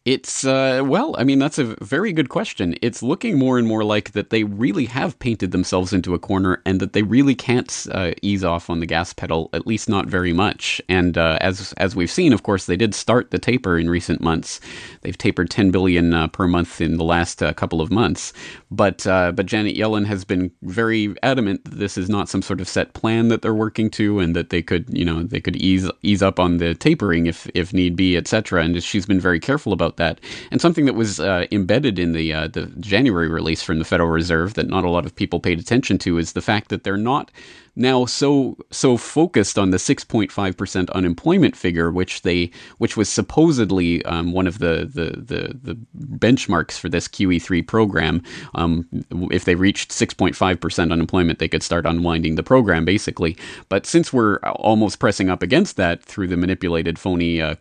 It's, 0.08 0.42
uh, 0.42 0.80
well, 0.86 1.14
I 1.18 1.24
mean, 1.24 1.38
that's 1.38 1.58
a 1.58 1.76
very 1.82 2.14
good 2.14 2.30
question. 2.30 2.74
It's 2.80 3.02
looking 3.02 3.38
more 3.38 3.58
and 3.58 3.68
more 3.68 3.84
like 3.84 4.12
that 4.12 4.30
they 4.30 4.42
really 4.42 4.86
have 4.86 5.18
painted 5.18 5.50
themselves 5.50 5.92
into 5.92 6.14
a 6.14 6.18
corner 6.18 6.62
and 6.64 6.80
that 6.80 6.94
they 6.94 7.02
really 7.02 7.34
can't 7.34 7.86
uh, 7.92 8.12
ease 8.22 8.42
off 8.42 8.70
on 8.70 8.80
the 8.80 8.86
gas 8.86 9.12
pedal, 9.12 9.50
at 9.52 9.66
least 9.66 9.86
not 9.86 10.06
very 10.06 10.32
much. 10.32 10.80
And 10.88 11.18
uh, 11.18 11.36
as, 11.42 11.74
as 11.74 11.94
we've 11.94 12.10
seen, 12.10 12.32
of 12.32 12.42
course, 12.42 12.64
they 12.64 12.74
did 12.74 12.94
start 12.94 13.32
the 13.32 13.38
taper 13.38 13.78
in 13.78 13.90
recent 13.90 14.22
months. 14.22 14.62
They've 15.02 15.18
tapered 15.18 15.50
10 15.50 15.72
billion 15.72 16.14
uh, 16.14 16.28
per 16.28 16.48
month 16.48 16.80
in 16.80 16.96
the 16.96 17.04
last 17.04 17.42
uh, 17.42 17.52
couple 17.52 17.82
of 17.82 17.90
months. 17.90 18.32
But, 18.70 19.06
uh, 19.06 19.32
but 19.32 19.44
Janet 19.44 19.76
Yellen 19.76 20.06
has 20.06 20.24
been 20.24 20.50
very 20.62 21.14
adamant 21.22 21.66
that 21.66 21.76
this 21.76 21.98
is 21.98 22.08
not 22.08 22.30
some 22.30 22.40
sort 22.40 22.62
of 22.62 22.68
set 22.68 22.94
plan 22.94 23.28
that 23.28 23.42
they're 23.42 23.52
working 23.52 23.90
to 23.90 24.20
and 24.20 24.34
that 24.34 24.48
they 24.48 24.62
could, 24.62 24.86
you 24.88 25.04
know, 25.04 25.22
they 25.22 25.40
could 25.40 25.56
ease, 25.56 25.90
ease 26.00 26.22
up 26.22 26.40
on 26.40 26.56
the 26.56 26.74
tapering 26.74 27.26
if, 27.26 27.46
if 27.52 27.74
need 27.74 27.94
be, 27.94 28.16
etc. 28.16 28.64
And 28.64 28.82
she's 28.82 29.04
been 29.04 29.20
very 29.20 29.38
careful 29.38 29.74
about 29.74 29.97
that. 29.98 30.18
And 30.50 30.60
something 30.60 30.86
that 30.86 30.94
was 30.94 31.20
uh, 31.20 31.46
embedded 31.52 31.98
in 31.98 32.12
the 32.12 32.32
uh, 32.32 32.48
the 32.48 32.66
January 32.80 33.28
release 33.28 33.62
from 33.62 33.78
the 33.78 33.84
Federal 33.84 34.08
Reserve 34.08 34.54
that 34.54 34.66
not 34.66 34.84
a 34.84 34.90
lot 34.90 35.06
of 35.06 35.14
people 35.14 35.38
paid 35.38 35.60
attention 35.60 35.98
to 35.98 36.18
is 36.18 36.32
the 36.32 36.42
fact 36.42 36.70
that 36.70 36.82
they're 36.82 36.96
not 36.96 37.30
now 37.78 38.04
so 38.04 38.56
so 38.70 38.96
focused 38.96 39.58
on 39.58 39.70
the 39.70 39.76
6.5% 39.76 40.90
unemployment 40.90 41.56
figure, 41.56 41.90
which 41.90 42.22
they 42.22 42.50
which 42.78 42.96
was 42.96 43.08
supposedly 43.08 44.04
um, 44.04 44.32
one 44.32 44.46
of 44.46 44.58
the, 44.58 44.90
the, 44.92 45.20
the 45.20 45.58
the 45.62 45.78
benchmarks 46.18 46.78
for 46.78 46.88
this 46.88 47.08
QE3 47.08 47.66
program. 47.66 48.22
Um, 48.54 48.86
if 49.30 49.44
they 49.44 49.54
reached 49.54 49.90
6.5% 49.90 50.92
unemployment, 50.92 51.38
they 51.38 51.48
could 51.48 51.62
start 51.62 51.86
unwinding 51.86 52.34
the 52.34 52.42
program, 52.42 52.84
basically. 52.84 53.36
But 53.68 53.86
since 53.86 54.12
we're 54.12 54.38
almost 54.38 54.98
pressing 54.98 55.30
up 55.30 55.42
against 55.42 55.76
that 55.76 56.02
through 56.02 56.28
the 56.28 56.36
manipulated, 56.36 56.98
phony, 56.98 57.40
uh, 57.40 57.54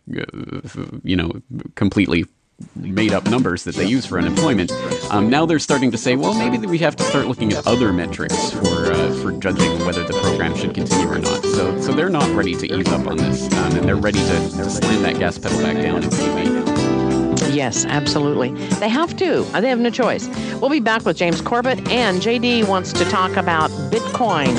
you 1.02 1.16
know, 1.16 1.32
completely 1.76 2.26
made 2.74 3.12
up 3.12 3.24
numbers 3.26 3.64
that 3.64 3.76
they 3.76 3.84
use 3.84 4.04
for 4.06 4.18
unemployment. 4.18 4.72
Um, 5.10 5.30
now 5.30 5.46
they're 5.46 5.58
starting 5.58 5.90
to 5.92 5.98
say, 5.98 6.16
well, 6.16 6.34
maybe 6.34 6.64
we 6.66 6.78
have 6.78 6.96
to 6.96 7.04
start 7.04 7.26
looking 7.26 7.52
at 7.52 7.66
other 7.66 7.92
metrics 7.92 8.50
for 8.50 8.92
uh, 8.92 9.12
for 9.22 9.32
judging 9.32 9.84
whether 9.86 10.04
the 10.04 10.14
program 10.14 10.56
should 10.56 10.74
continue 10.74 11.08
or 11.08 11.18
not. 11.18 11.42
So 11.44 11.80
so 11.80 11.92
they're 11.92 12.10
not 12.10 12.28
ready 12.34 12.54
to 12.56 12.66
ease 12.66 12.88
up 12.88 13.06
on 13.06 13.16
this, 13.16 13.44
um, 13.54 13.76
and 13.76 13.84
they're 13.88 13.96
ready 13.96 14.18
to, 14.18 14.70
slam 14.70 15.02
that 15.02 15.18
gas 15.18 15.38
pedal 15.38 15.58
back 15.62 15.76
down 15.76 16.02
if 16.02 16.12
need 16.34 17.54
Yes, 17.54 17.84
absolutely. 17.86 18.50
They 18.76 18.88
have 18.88 19.16
to. 19.16 19.42
They 19.60 19.68
have 19.68 19.78
no 19.78 19.90
choice. 19.90 20.28
We'll 20.60 20.70
be 20.70 20.80
back 20.80 21.04
with 21.04 21.16
James 21.16 21.40
Corbett, 21.40 21.88
and 21.88 22.20
JD 22.20 22.68
wants 22.68 22.92
to 22.92 23.04
talk 23.06 23.36
about 23.36 23.70
Bitcoin 23.90 24.54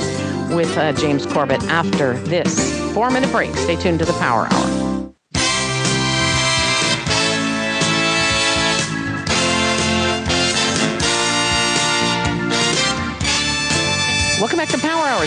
with 0.56 0.75
uh, 0.77 0.94
James 0.94 1.25
Corbett 1.25 1.62
after 1.63 2.13
this 2.22 2.94
four 2.94 3.12
minute 3.12 3.32
break. 3.32 3.56
Stay 3.56 3.75
tuned 3.75 4.00
to 4.00 4.06
the 4.06 4.13
Power 4.13 4.48
Hour. 4.51 4.88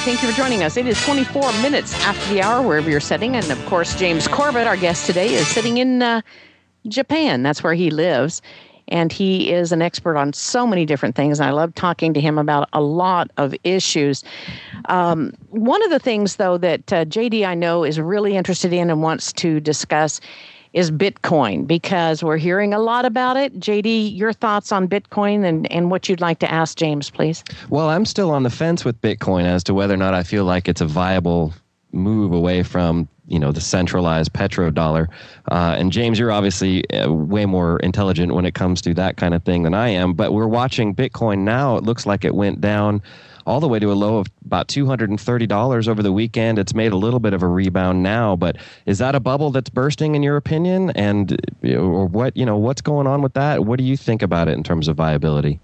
Thank 0.04 0.20
you 0.20 0.32
for 0.32 0.36
joining 0.36 0.64
us. 0.64 0.76
It 0.76 0.88
is 0.88 1.00
24 1.04 1.52
minutes 1.62 1.94
after 2.02 2.34
the 2.34 2.42
hour, 2.42 2.60
wherever 2.60 2.90
you're 2.90 2.98
sitting. 2.98 3.36
And 3.36 3.48
of 3.52 3.66
course, 3.66 3.94
James 3.94 4.26
Corbett, 4.26 4.66
our 4.66 4.76
guest 4.76 5.06
today, 5.06 5.32
is 5.32 5.46
sitting 5.46 5.78
in 5.78 6.02
uh, 6.02 6.22
Japan. 6.88 7.44
That's 7.44 7.62
where 7.62 7.72
he 7.72 7.88
lives. 7.88 8.42
And 8.88 9.12
he 9.12 9.52
is 9.52 9.70
an 9.70 9.80
expert 9.80 10.16
on 10.16 10.32
so 10.32 10.66
many 10.66 10.84
different 10.86 11.14
things. 11.14 11.38
And 11.38 11.48
I 11.48 11.52
love 11.52 11.72
talking 11.76 12.12
to 12.14 12.20
him 12.20 12.36
about 12.36 12.68
a 12.72 12.80
lot 12.80 13.30
of 13.36 13.54
issues. 13.62 14.24
Um, 14.86 15.34
one 15.50 15.84
of 15.84 15.90
the 15.90 16.00
things, 16.00 16.34
though, 16.34 16.58
that 16.58 16.92
uh, 16.92 17.04
JD 17.04 17.46
I 17.46 17.54
know 17.54 17.84
is 17.84 18.00
really 18.00 18.36
interested 18.36 18.72
in 18.72 18.90
and 18.90 19.02
wants 19.02 19.32
to 19.34 19.60
discuss 19.60 20.20
is 20.72 20.90
Bitcoin 20.90 21.66
because 21.66 22.22
we're 22.22 22.38
hearing 22.38 22.72
a 22.72 22.78
lot 22.78 23.04
about 23.04 23.36
it. 23.36 23.58
JD, 23.58 24.16
your 24.16 24.32
thoughts 24.32 24.72
on 24.72 24.88
Bitcoin 24.88 25.44
and, 25.44 25.70
and 25.70 25.90
what 25.90 26.08
you'd 26.08 26.20
like 26.20 26.38
to 26.40 26.50
ask 26.50 26.76
James, 26.76 27.10
please. 27.10 27.44
Well, 27.68 27.90
I'm 27.90 28.04
still 28.04 28.30
on 28.30 28.42
the 28.42 28.50
fence 28.50 28.84
with 28.84 29.00
Bitcoin 29.00 29.44
as 29.44 29.62
to 29.64 29.74
whether 29.74 29.94
or 29.94 29.98
not 29.98 30.14
I 30.14 30.22
feel 30.22 30.44
like 30.44 30.68
it's 30.68 30.80
a 30.80 30.86
viable 30.86 31.52
move 31.92 32.32
away 32.32 32.62
from 32.62 33.06
you 33.28 33.38
know 33.38 33.52
the 33.52 33.60
centralized 33.60 34.32
petrodollar. 34.32 35.08
Uh, 35.50 35.76
and 35.78 35.92
James, 35.92 36.18
you're 36.18 36.32
obviously 36.32 36.88
uh, 36.90 37.10
way 37.10 37.46
more 37.46 37.78
intelligent 37.80 38.34
when 38.34 38.44
it 38.44 38.54
comes 38.54 38.82
to 38.82 38.94
that 38.94 39.16
kind 39.16 39.34
of 39.34 39.42
thing 39.44 39.62
than 39.62 39.74
I 39.74 39.88
am. 39.88 40.12
But 40.12 40.32
we're 40.32 40.48
watching 40.48 40.94
Bitcoin 40.94 41.40
now. 41.40 41.76
It 41.76 41.84
looks 41.84 42.04
like 42.04 42.24
it 42.24 42.34
went 42.34 42.60
down 42.60 43.02
all 43.46 43.60
the 43.60 43.68
way 43.68 43.78
to 43.78 43.92
a 43.92 43.94
low 43.94 44.18
of 44.18 44.26
about 44.44 44.68
$230 44.68 45.88
over 45.88 46.02
the 46.02 46.12
weekend. 46.12 46.58
It's 46.58 46.74
made 46.74 46.92
a 46.92 46.96
little 46.96 47.20
bit 47.20 47.34
of 47.34 47.42
a 47.42 47.48
rebound 47.48 48.02
now, 48.02 48.36
but 48.36 48.56
is 48.86 48.98
that 48.98 49.14
a 49.14 49.20
bubble 49.20 49.50
that's 49.50 49.70
bursting 49.70 50.14
in 50.14 50.22
your 50.22 50.36
opinion? 50.36 50.90
And 50.90 51.40
or 51.64 52.06
what, 52.06 52.36
you 52.36 52.46
know, 52.46 52.56
what's 52.56 52.80
going 52.80 53.06
on 53.06 53.22
with 53.22 53.34
that? 53.34 53.64
What 53.64 53.78
do 53.78 53.84
you 53.84 53.96
think 53.96 54.22
about 54.22 54.48
it 54.48 54.52
in 54.52 54.62
terms 54.62 54.88
of 54.88 54.96
viability? 54.96 55.60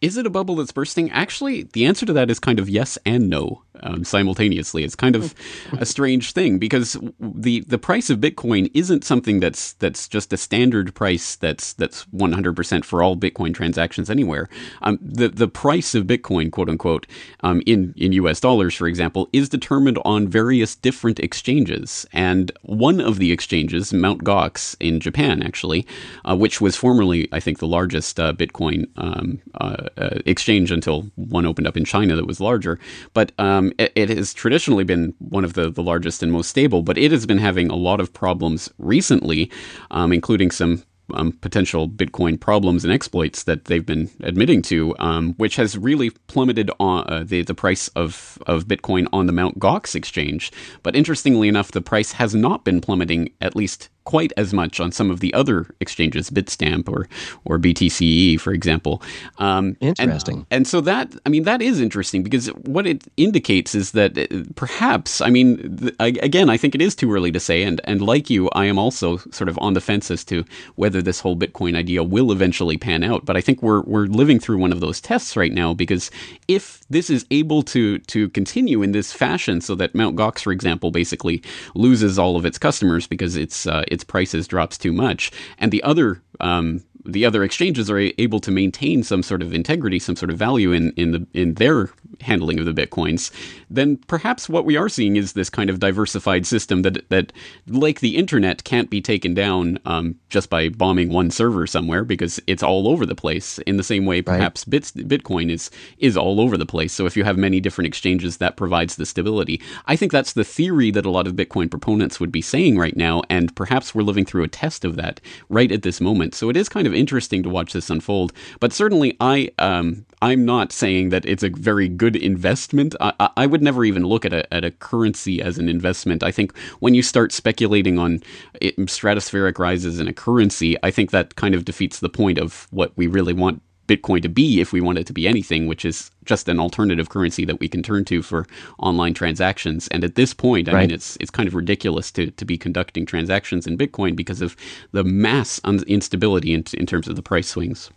Is 0.00 0.16
it 0.16 0.26
a 0.26 0.30
bubble 0.30 0.56
that's 0.56 0.72
bursting? 0.72 1.10
Actually, 1.12 1.62
the 1.62 1.86
answer 1.86 2.04
to 2.06 2.12
that 2.14 2.28
is 2.28 2.40
kind 2.40 2.58
of 2.58 2.68
yes 2.68 2.98
and 3.06 3.30
no 3.30 3.62
um, 3.80 4.04
simultaneously. 4.04 4.84
It's 4.84 4.94
kind 4.94 5.16
of 5.16 5.34
a 5.78 5.86
strange 5.86 6.32
thing 6.32 6.58
because 6.58 6.96
the 7.20 7.60
the 7.60 7.78
price 7.78 8.10
of 8.10 8.18
Bitcoin 8.18 8.70
isn't 8.74 9.04
something 9.04 9.40
that's 9.40 9.72
that's 9.74 10.08
just 10.08 10.32
a 10.32 10.36
standard 10.36 10.94
price 10.94 11.36
that's 11.36 11.72
that's 11.74 12.04
100% 12.06 12.84
for 12.84 13.02
all 13.02 13.16
Bitcoin 13.16 13.54
transactions 13.54 14.10
anywhere. 14.10 14.48
Um, 14.82 14.98
the 15.02 15.28
the 15.28 15.48
price 15.48 15.94
of 15.94 16.06
Bitcoin, 16.06 16.50
quote 16.50 16.68
unquote, 16.68 17.06
um, 17.40 17.62
in 17.66 17.94
in 17.96 18.12
U.S. 18.12 18.40
dollars, 18.40 18.74
for 18.74 18.86
example, 18.86 19.28
is 19.32 19.48
determined 19.48 19.98
on 20.04 20.28
various 20.28 20.74
different 20.74 21.20
exchanges, 21.20 22.06
and 22.12 22.52
one 22.62 23.00
of 23.00 23.18
the 23.18 23.32
exchanges, 23.32 23.92
Mount 23.92 24.24
Gox 24.24 24.76
in 24.80 25.00
Japan, 25.00 25.42
actually, 25.42 25.86
uh, 26.24 26.36
which 26.36 26.60
was 26.60 26.76
formerly, 26.76 27.28
I 27.32 27.40
think, 27.40 27.58
the 27.58 27.66
largest 27.66 28.18
uh, 28.20 28.32
Bitcoin 28.32 28.88
um, 28.96 29.40
uh, 29.54 29.88
uh, 29.96 30.18
exchange 30.26 30.70
until 30.70 31.10
one 31.16 31.46
opened 31.46 31.66
up 31.66 31.76
in 31.76 31.84
China 31.84 32.16
that 32.16 32.26
was 32.26 32.40
larger. 32.40 32.78
But 33.14 33.32
um, 33.62 33.72
it, 33.78 33.92
it, 33.94 34.08
has 34.10 34.34
traditionally 34.34 34.84
been 34.84 35.14
one 35.18 35.44
of 35.44 35.54
the, 35.54 35.70
the 35.70 35.82
largest 35.82 36.22
and 36.22 36.32
most 36.32 36.48
stable, 36.48 36.82
but 36.82 36.98
it 36.98 37.12
has 37.12 37.26
been 37.26 37.38
having 37.38 37.70
a 37.70 37.76
lot 37.76 38.00
of 38.00 38.12
problems 38.12 38.70
recently, 38.78 39.50
um, 39.90 40.12
including 40.12 40.50
some 40.50 40.82
um, 41.14 41.32
potential 41.32 41.88
Bitcoin 41.88 42.38
problems 42.38 42.84
and 42.84 42.92
exploits 42.92 43.44
that 43.44 43.66
they've 43.66 43.84
been 43.84 44.10
admitting 44.20 44.62
to, 44.62 44.96
um, 44.98 45.34
which 45.34 45.56
has 45.56 45.76
really 45.76 46.10
plummeted 46.10 46.70
on, 46.80 47.04
uh, 47.08 47.24
the 47.24 47.42
the 47.42 47.54
price 47.54 47.88
of 47.88 48.38
of 48.46 48.66
Bitcoin 48.66 49.06
on 49.12 49.26
the 49.26 49.32
Mount 49.32 49.58
Gox 49.58 49.94
exchange. 49.94 50.52
But 50.82 50.96
interestingly 50.96 51.48
enough, 51.48 51.72
the 51.72 51.82
price 51.82 52.12
has 52.12 52.34
not 52.34 52.64
been 52.64 52.80
plummeting, 52.80 53.32
at 53.40 53.56
least 53.56 53.88
quite 54.04 54.32
as 54.36 54.52
much 54.52 54.80
on 54.80 54.92
some 54.92 55.10
of 55.10 55.20
the 55.20 55.32
other 55.34 55.66
exchanges, 55.80 56.30
Bitstamp 56.30 56.88
or 56.88 57.08
or 57.44 57.58
BTCE, 57.58 58.40
for 58.40 58.52
example. 58.52 59.02
Um, 59.38 59.76
interesting. 59.80 60.36
And, 60.36 60.46
and, 60.50 60.66
so 60.66 60.80
that 60.82 61.14
I 61.26 61.28
mean 61.28 61.44
that 61.44 61.62
is 61.62 61.80
interesting 61.80 62.22
because 62.22 62.48
what 62.48 62.86
it 62.86 63.04
indicates 63.16 63.74
is 63.74 63.92
that 63.92 64.18
uh, 64.18 64.44
perhaps 64.54 65.20
I 65.20 65.30
mean 65.30 65.76
th- 65.76 65.94
again 65.98 66.50
I 66.50 66.56
think 66.56 66.74
it 66.74 66.82
is 66.82 66.94
too 66.94 67.12
early 67.12 67.32
to 67.32 67.40
say, 67.40 67.62
and 67.62 67.80
and 67.84 68.00
like 68.00 68.30
you, 68.30 68.48
I 68.50 68.66
am 68.66 68.78
also 68.78 69.18
sort 69.30 69.48
of 69.48 69.58
on 69.58 69.74
the 69.74 69.80
fence 69.80 70.10
as 70.10 70.24
to 70.24 70.44
whether 70.76 71.02
this 71.02 71.20
whole 71.20 71.36
Bitcoin 71.36 71.76
idea 71.76 72.02
will 72.02 72.32
eventually 72.32 72.76
pan 72.76 73.02
out. 73.02 73.24
But 73.24 73.36
I 73.36 73.40
think 73.40 73.62
we're 73.62 73.82
we're 73.82 74.06
living 74.06 74.40
through 74.40 74.58
one 74.58 74.72
of 74.72 74.80
those 74.80 75.00
tests 75.00 75.36
right 75.36 75.52
now 75.52 75.74
because 75.74 76.10
if 76.48 76.80
this 76.90 77.10
is 77.10 77.26
able 77.30 77.62
to 77.62 77.98
to 77.98 78.28
continue 78.30 78.82
in 78.82 78.92
this 78.92 79.12
fashion, 79.12 79.60
so 79.60 79.74
that 79.76 79.94
Mount 79.94 80.16
Gox, 80.16 80.40
for 80.40 80.52
example, 80.52 80.90
basically 80.90 81.42
loses 81.74 82.18
all 82.18 82.36
of 82.36 82.44
its 82.44 82.58
customers 82.58 83.06
because 83.06 83.36
it's 83.36 83.66
uh, 83.66 83.84
its 83.92 84.04
prices 84.04 84.48
drops 84.48 84.78
too 84.78 84.92
much, 84.92 85.30
and 85.58 85.70
the 85.70 85.82
other 85.82 86.22
um, 86.40 86.82
the 87.04 87.24
other 87.24 87.42
exchanges 87.42 87.90
are 87.90 87.98
able 87.98 88.40
to 88.40 88.50
maintain 88.50 89.02
some 89.02 89.22
sort 89.22 89.42
of 89.42 89.52
integrity, 89.52 89.98
some 89.98 90.16
sort 90.16 90.30
of 90.30 90.38
value 90.38 90.72
in 90.72 90.92
in 90.92 91.12
the 91.12 91.26
in 91.32 91.54
their 91.54 91.90
handling 92.20 92.58
of 92.58 92.66
the 92.66 92.72
bitcoins, 92.72 93.30
then 93.70 93.96
perhaps 94.06 94.48
what 94.48 94.64
we 94.64 94.76
are 94.76 94.88
seeing 94.88 95.16
is 95.16 95.32
this 95.32 95.50
kind 95.50 95.70
of 95.70 95.80
diversified 95.80 96.46
system 96.46 96.82
that 96.82 97.08
that 97.08 97.32
like 97.66 98.00
the 98.00 98.16
internet 98.16 98.64
can't 98.64 98.90
be 98.90 99.00
taken 99.00 99.34
down 99.34 99.78
um, 99.84 100.14
just 100.28 100.50
by 100.50 100.68
bombing 100.68 101.08
one 101.08 101.30
server 101.30 101.66
somewhere 101.66 102.04
because 102.04 102.40
it's 102.46 102.62
all 102.62 102.88
over 102.88 103.04
the 103.06 103.14
place. 103.14 103.58
In 103.60 103.76
the 103.76 103.82
same 103.82 104.06
way, 104.06 104.22
perhaps 104.22 104.64
right. 104.66 104.70
bits, 104.70 104.92
Bitcoin 104.92 105.50
is 105.50 105.70
is 105.98 106.16
all 106.16 106.40
over 106.40 106.56
the 106.56 106.66
place. 106.66 106.92
So 106.92 107.06
if 107.06 107.16
you 107.16 107.24
have 107.24 107.36
many 107.36 107.60
different 107.60 107.86
exchanges, 107.86 108.36
that 108.38 108.56
provides 108.56 108.96
the 108.96 109.06
stability. 109.06 109.60
I 109.86 109.96
think 109.96 110.12
that's 110.12 110.32
the 110.32 110.44
theory 110.44 110.90
that 110.92 111.06
a 111.06 111.10
lot 111.10 111.26
of 111.26 111.34
Bitcoin 111.34 111.70
proponents 111.70 112.20
would 112.20 112.32
be 112.32 112.42
saying 112.42 112.78
right 112.78 112.96
now, 112.96 113.22
and 113.28 113.54
perhaps 113.56 113.94
we're 113.94 114.02
living 114.02 114.24
through 114.24 114.44
a 114.44 114.48
test 114.48 114.84
of 114.84 114.96
that 114.96 115.20
right 115.48 115.70
at 115.72 115.82
this 115.82 116.00
moment. 116.00 116.34
So 116.34 116.48
it 116.48 116.56
is 116.56 116.68
kind 116.68 116.86
of 116.86 116.91
interesting 116.94 117.42
to 117.42 117.48
watch 117.48 117.72
this 117.72 117.90
unfold. 117.90 118.32
But 118.60 118.72
certainly, 118.72 119.16
I 119.20 119.50
um, 119.58 120.04
I'm 120.20 120.44
not 120.44 120.72
saying 120.72 121.08
that 121.08 121.26
it's 121.26 121.42
a 121.42 121.50
very 121.50 121.88
good 121.88 122.14
investment. 122.16 122.94
I, 123.00 123.30
I 123.36 123.46
would 123.46 123.62
never 123.62 123.84
even 123.84 124.04
look 124.04 124.24
at 124.24 124.32
a, 124.32 124.52
at 124.54 124.64
a 124.64 124.70
currency 124.70 125.42
as 125.42 125.58
an 125.58 125.68
investment. 125.68 126.22
I 126.22 126.30
think 126.30 126.56
when 126.78 126.94
you 126.94 127.02
start 127.02 127.32
speculating 127.32 127.98
on 127.98 128.22
it, 128.60 128.76
stratospheric 128.76 129.58
rises 129.58 129.98
in 129.98 130.08
a 130.08 130.12
currency, 130.12 130.76
I 130.82 130.90
think 130.90 131.10
that 131.10 131.34
kind 131.36 131.54
of 131.54 131.64
defeats 131.64 132.00
the 132.00 132.08
point 132.08 132.38
of 132.38 132.68
what 132.70 132.96
we 132.96 133.06
really 133.06 133.32
want 133.32 133.62
Bitcoin 133.88 134.22
to 134.22 134.28
be 134.28 134.60
if 134.60 134.72
we 134.72 134.80
want 134.80 134.98
it 134.98 135.06
to 135.06 135.12
be 135.12 135.26
anything, 135.26 135.66
which 135.66 135.84
is 135.84 136.10
just 136.24 136.48
an 136.48 136.60
alternative 136.60 137.08
currency 137.08 137.44
that 137.44 137.60
we 137.60 137.68
can 137.68 137.82
turn 137.82 138.04
to 138.06 138.22
for 138.22 138.46
online 138.78 139.14
transactions. 139.14 139.88
And 139.88 140.04
at 140.04 140.14
this 140.14 140.32
point, 140.32 140.68
I 140.68 140.72
right. 140.72 140.80
mean, 140.82 140.90
it's 140.90 141.16
it's 141.20 141.30
kind 141.30 141.48
of 141.48 141.54
ridiculous 141.54 142.10
to, 142.12 142.30
to 142.30 142.44
be 142.44 142.56
conducting 142.56 143.06
transactions 143.06 143.66
in 143.66 143.76
Bitcoin 143.76 144.16
because 144.16 144.40
of 144.40 144.56
the 144.92 145.04
mass 145.04 145.60
instability 145.86 146.54
in, 146.54 146.64
in 146.74 146.86
terms 146.86 147.08
of 147.08 147.16
the 147.16 147.22
price 147.22 147.48
swings. 147.48 147.90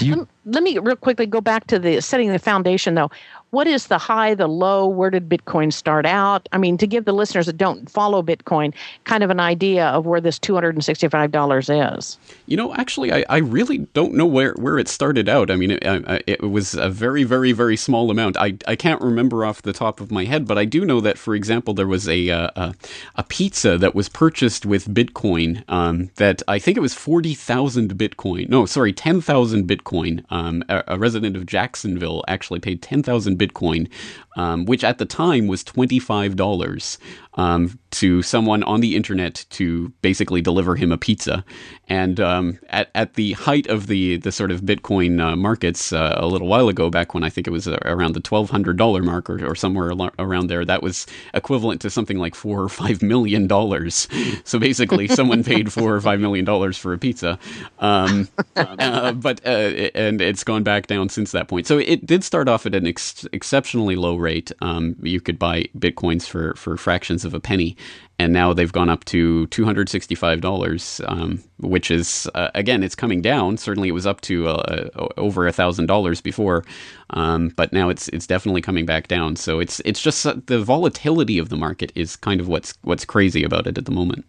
You, 0.00 0.26
let 0.46 0.64
me 0.64 0.78
real 0.78 0.96
quickly 0.96 1.26
go 1.26 1.40
back 1.40 1.66
to 1.68 1.78
the 1.78 2.00
setting 2.00 2.32
the 2.32 2.40
foundation 2.40 2.94
though 2.94 3.10
what 3.50 3.66
is 3.66 3.88
the 3.88 3.98
high, 3.98 4.34
the 4.34 4.46
low? 4.46 4.86
Where 4.86 5.10
did 5.10 5.28
Bitcoin 5.28 5.72
start 5.72 6.06
out? 6.06 6.48
I 6.52 6.58
mean, 6.58 6.78
to 6.78 6.86
give 6.86 7.04
the 7.04 7.12
listeners 7.12 7.46
that 7.46 7.56
don't 7.56 7.90
follow 7.90 8.22
Bitcoin 8.22 8.72
kind 9.04 9.24
of 9.24 9.30
an 9.30 9.40
idea 9.40 9.88
of 9.88 10.06
where 10.06 10.20
this 10.20 10.38
$265 10.38 11.98
is. 11.98 12.18
You 12.46 12.56
know, 12.56 12.74
actually, 12.74 13.12
I, 13.12 13.24
I 13.28 13.38
really 13.38 13.78
don't 13.92 14.14
know 14.14 14.26
where, 14.26 14.54
where 14.54 14.78
it 14.78 14.88
started 14.88 15.28
out. 15.28 15.50
I 15.50 15.56
mean, 15.56 15.72
it, 15.72 15.82
it 16.26 16.40
was 16.42 16.74
a 16.74 16.88
very, 16.88 17.24
very, 17.24 17.50
very 17.52 17.76
small 17.76 18.10
amount. 18.10 18.36
I, 18.36 18.54
I 18.68 18.76
can't 18.76 19.00
remember 19.00 19.44
off 19.44 19.62
the 19.62 19.72
top 19.72 20.00
of 20.00 20.12
my 20.12 20.24
head, 20.24 20.46
but 20.46 20.56
I 20.56 20.64
do 20.64 20.84
know 20.84 21.00
that, 21.00 21.18
for 21.18 21.34
example, 21.34 21.74
there 21.74 21.88
was 21.88 22.08
a, 22.08 22.28
a, 22.28 22.74
a 23.16 23.22
pizza 23.24 23.76
that 23.78 23.94
was 23.94 24.08
purchased 24.08 24.64
with 24.64 24.86
Bitcoin 24.94 25.64
um, 25.68 26.10
that 26.16 26.42
I 26.46 26.60
think 26.60 26.76
it 26.76 26.80
was 26.80 26.94
40,000 26.94 27.94
Bitcoin. 27.94 28.48
No, 28.48 28.64
sorry, 28.66 28.92
10,000 28.92 29.66
Bitcoin. 29.66 30.24
Um, 30.30 30.62
a, 30.68 30.84
a 30.86 30.98
resident 30.98 31.36
of 31.36 31.46
Jacksonville 31.46 32.24
actually 32.28 32.60
paid 32.60 32.80
10,000 32.80 33.39
Bitcoin, 33.40 33.88
um, 34.36 34.64
which 34.64 34.84
at 34.84 34.98
the 34.98 35.06
time 35.06 35.46
was 35.46 35.64
$25 35.64 36.98
um, 37.34 37.78
to 37.90 38.22
someone 38.22 38.62
on 38.64 38.80
the 38.80 38.96
internet 38.96 39.44
to 39.50 39.88
basically 40.02 40.40
deliver 40.40 40.76
him 40.76 40.92
a 40.92 40.98
pizza. 40.98 41.44
And 41.88 42.20
um, 42.20 42.58
at, 42.68 42.90
at 42.94 43.14
the 43.14 43.32
height 43.32 43.66
of 43.66 43.86
the, 43.86 44.16
the 44.18 44.32
sort 44.32 44.50
of 44.50 44.62
Bitcoin 44.62 45.20
uh, 45.20 45.36
markets 45.36 45.92
uh, 45.92 46.14
a 46.16 46.26
little 46.26 46.48
while 46.48 46.68
ago, 46.68 46.90
back 46.90 47.14
when 47.14 47.24
I 47.24 47.30
think 47.30 47.46
it 47.46 47.50
was 47.50 47.66
uh, 47.66 47.78
around 47.84 48.14
the 48.14 48.20
$1,200 48.20 49.04
mark 49.04 49.30
or, 49.30 49.44
or 49.44 49.54
somewhere 49.54 49.92
around 50.18 50.48
there, 50.48 50.64
that 50.64 50.82
was 50.82 51.06
equivalent 51.34 51.80
to 51.82 51.90
something 51.90 52.18
like 52.18 52.34
four 52.34 52.62
or 52.62 52.68
five 52.68 53.02
million 53.02 53.46
dollars. 53.46 54.08
So 54.44 54.58
basically, 54.58 55.06
someone 55.06 55.44
paid 55.44 55.72
four 55.72 55.94
or 55.94 56.00
five 56.00 56.20
million 56.20 56.44
dollars 56.44 56.76
for 56.76 56.92
a 56.92 56.98
pizza. 56.98 57.38
Um, 57.78 58.28
uh, 58.56 59.12
but 59.12 59.44
uh, 59.46 59.90
and 59.94 60.20
it's 60.20 60.44
gone 60.44 60.62
back 60.62 60.86
down 60.86 61.08
since 61.08 61.32
that 61.32 61.48
point. 61.48 61.66
So 61.66 61.78
it 61.78 62.06
did 62.06 62.24
start 62.24 62.48
off 62.48 62.66
at 62.66 62.74
an 62.74 62.86
ex- 62.86 63.26
exceptionally 63.32 63.96
low 63.96 64.16
rate. 64.20 64.52
Um, 64.60 64.96
you 65.02 65.20
could 65.20 65.38
buy 65.38 65.64
bitcoins 65.78 66.26
for 66.26 66.54
for 66.54 66.76
fractions 66.76 67.24
of 67.24 67.34
a 67.34 67.40
penny, 67.40 67.76
and 68.18 68.32
now 68.32 68.52
they've 68.52 68.72
gone 68.72 68.90
up 68.90 69.04
to 69.06 69.46
two 69.48 69.64
hundred 69.64 69.88
sixty 69.88 70.14
five 70.14 70.40
dollars, 70.40 71.00
um, 71.06 71.42
which 71.58 71.90
is 71.90 72.28
uh, 72.34 72.50
again 72.54 72.82
it's 72.82 72.94
coming 72.94 73.22
down. 73.22 73.56
Certainly, 73.56 73.88
it 73.88 73.92
was 73.92 74.06
up 74.06 74.20
to 74.22 74.48
uh, 74.48 74.88
over 75.16 75.46
a 75.46 75.52
thousand 75.52 75.86
dollars 75.86 76.20
before, 76.20 76.64
um, 77.10 77.48
but 77.56 77.72
now 77.72 77.88
it's 77.88 78.08
it's 78.08 78.26
definitely 78.26 78.60
coming 78.60 78.86
back 78.86 79.08
down. 79.08 79.36
So 79.36 79.58
it's 79.58 79.80
it's 79.84 80.02
just 80.02 80.26
uh, 80.26 80.36
the 80.46 80.60
volatility 80.60 81.38
of 81.38 81.48
the 81.48 81.56
market 81.56 81.92
is 81.94 82.16
kind 82.16 82.40
of 82.40 82.48
what's 82.48 82.74
what's 82.82 83.04
crazy 83.04 83.42
about 83.42 83.66
it 83.66 83.78
at 83.78 83.86
the 83.86 83.92
moment. 83.92 84.24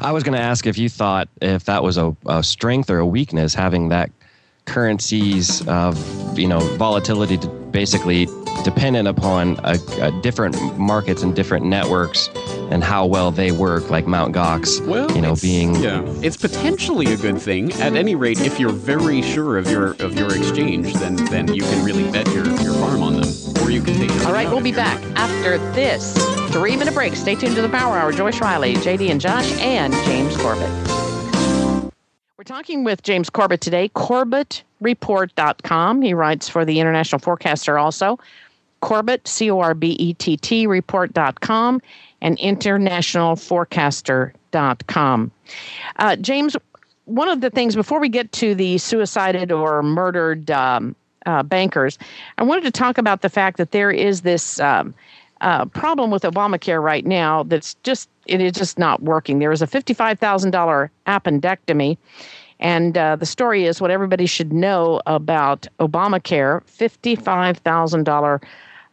I 0.00 0.12
was 0.12 0.22
going 0.22 0.36
to 0.36 0.42
ask 0.42 0.66
if 0.66 0.78
you 0.78 0.88
thought 0.88 1.28
if 1.42 1.64
that 1.64 1.82
was 1.82 1.96
a, 1.96 2.16
a 2.26 2.42
strength 2.42 2.90
or 2.90 2.98
a 2.98 3.06
weakness 3.06 3.54
having 3.54 3.88
that 3.88 4.10
currencies 4.66 5.66
of 5.68 6.38
you 6.38 6.48
know 6.48 6.60
volatility 6.76 7.36
to 7.38 7.48
basically 7.70 8.26
dependent 8.64 9.08
upon 9.08 9.58
a, 9.64 9.78
a 10.00 10.20
different 10.22 10.78
markets 10.78 11.22
and 11.22 11.34
different 11.34 11.64
networks 11.64 12.28
and 12.70 12.84
how 12.84 13.06
well 13.06 13.30
they 13.30 13.52
work, 13.52 13.90
like 13.90 14.06
Mount 14.06 14.34
Gox. 14.34 14.84
Well, 14.86 15.10
you 15.12 15.20
know, 15.22 15.34
being 15.36 15.74
yeah, 15.76 16.02
it's 16.22 16.36
potentially 16.36 17.12
a 17.12 17.16
good 17.16 17.40
thing. 17.40 17.72
At 17.74 17.94
any 17.94 18.14
rate, 18.14 18.40
if 18.40 18.60
you're 18.60 18.72
very 18.72 19.22
sure 19.22 19.58
of 19.58 19.70
your 19.70 19.92
of 20.00 20.18
your 20.18 20.34
exchange, 20.34 20.94
then 20.94 21.16
then 21.26 21.52
you 21.52 21.62
can 21.62 21.84
really 21.84 22.10
bet 22.10 22.26
your 22.28 22.46
your 22.60 22.74
farm 22.74 23.02
on 23.02 23.20
them, 23.20 23.28
or 23.62 23.70
you 23.70 23.82
can 23.82 23.94
take. 23.94 24.10
All 24.26 24.32
right, 24.32 24.48
we'll 24.48 24.62
be 24.62 24.72
back 24.72 25.02
after 25.16 25.58
this 25.72 26.14
three 26.50 26.76
minute 26.76 26.94
break. 26.94 27.16
Stay 27.16 27.34
tuned 27.34 27.56
to 27.56 27.62
the 27.62 27.68
Power 27.68 27.96
Hour. 27.96 28.12
Joyce 28.12 28.40
Riley, 28.40 28.74
JD 28.74 29.10
and 29.10 29.20
Josh, 29.20 29.50
and 29.58 29.92
James 30.04 30.36
Corbett. 30.36 30.89
Talking 32.50 32.82
with 32.82 33.04
James 33.04 33.30
Corbett 33.30 33.60
today, 33.60 33.90
CorbettReport.com. 33.90 36.02
He 36.02 36.14
writes 36.14 36.48
for 36.48 36.64
the 36.64 36.80
International 36.80 37.20
Forecaster 37.20 37.78
also. 37.78 38.18
Corbett, 38.80 39.28
C 39.28 39.48
O 39.52 39.60
R 39.60 39.72
B 39.72 39.90
E 40.00 40.14
T 40.14 40.36
T, 40.36 40.66
report.com, 40.66 41.80
and 42.20 42.36
internationalforecaster.com. 42.38 45.30
Uh, 45.96 46.16
James, 46.16 46.56
one 47.04 47.28
of 47.28 47.40
the 47.40 47.50
things 47.50 47.76
before 47.76 48.00
we 48.00 48.08
get 48.08 48.32
to 48.32 48.56
the 48.56 48.78
suicided 48.78 49.52
or 49.52 49.84
murdered 49.84 50.50
um, 50.50 50.96
uh, 51.26 51.44
bankers, 51.44 52.00
I 52.38 52.42
wanted 52.42 52.64
to 52.64 52.72
talk 52.72 52.98
about 52.98 53.22
the 53.22 53.30
fact 53.30 53.58
that 53.58 53.70
there 53.70 53.92
is 53.92 54.22
this 54.22 54.58
um, 54.58 54.92
uh, 55.40 55.66
problem 55.66 56.10
with 56.10 56.24
Obamacare 56.24 56.82
right 56.82 57.06
now 57.06 57.44
that's 57.44 57.74
just 57.84 58.08
it 58.26 58.40
is 58.40 58.50
just 58.52 58.76
not 58.76 59.02
working. 59.02 59.38
There 59.38 59.52
is 59.52 59.62
a 59.62 59.68
fifty-five 59.68 60.18
thousand 60.18 60.50
dollar 60.50 60.90
appendectomy, 61.06 61.96
and 62.60 62.96
uh, 62.96 63.16
the 63.16 63.26
story 63.26 63.64
is 63.64 63.80
what 63.80 63.90
everybody 63.90 64.26
should 64.26 64.52
know 64.52 65.00
about 65.06 65.66
Obamacare: 65.80 66.62
fifty-five 66.64 67.58
thousand 67.58 68.04
dollar 68.04 68.40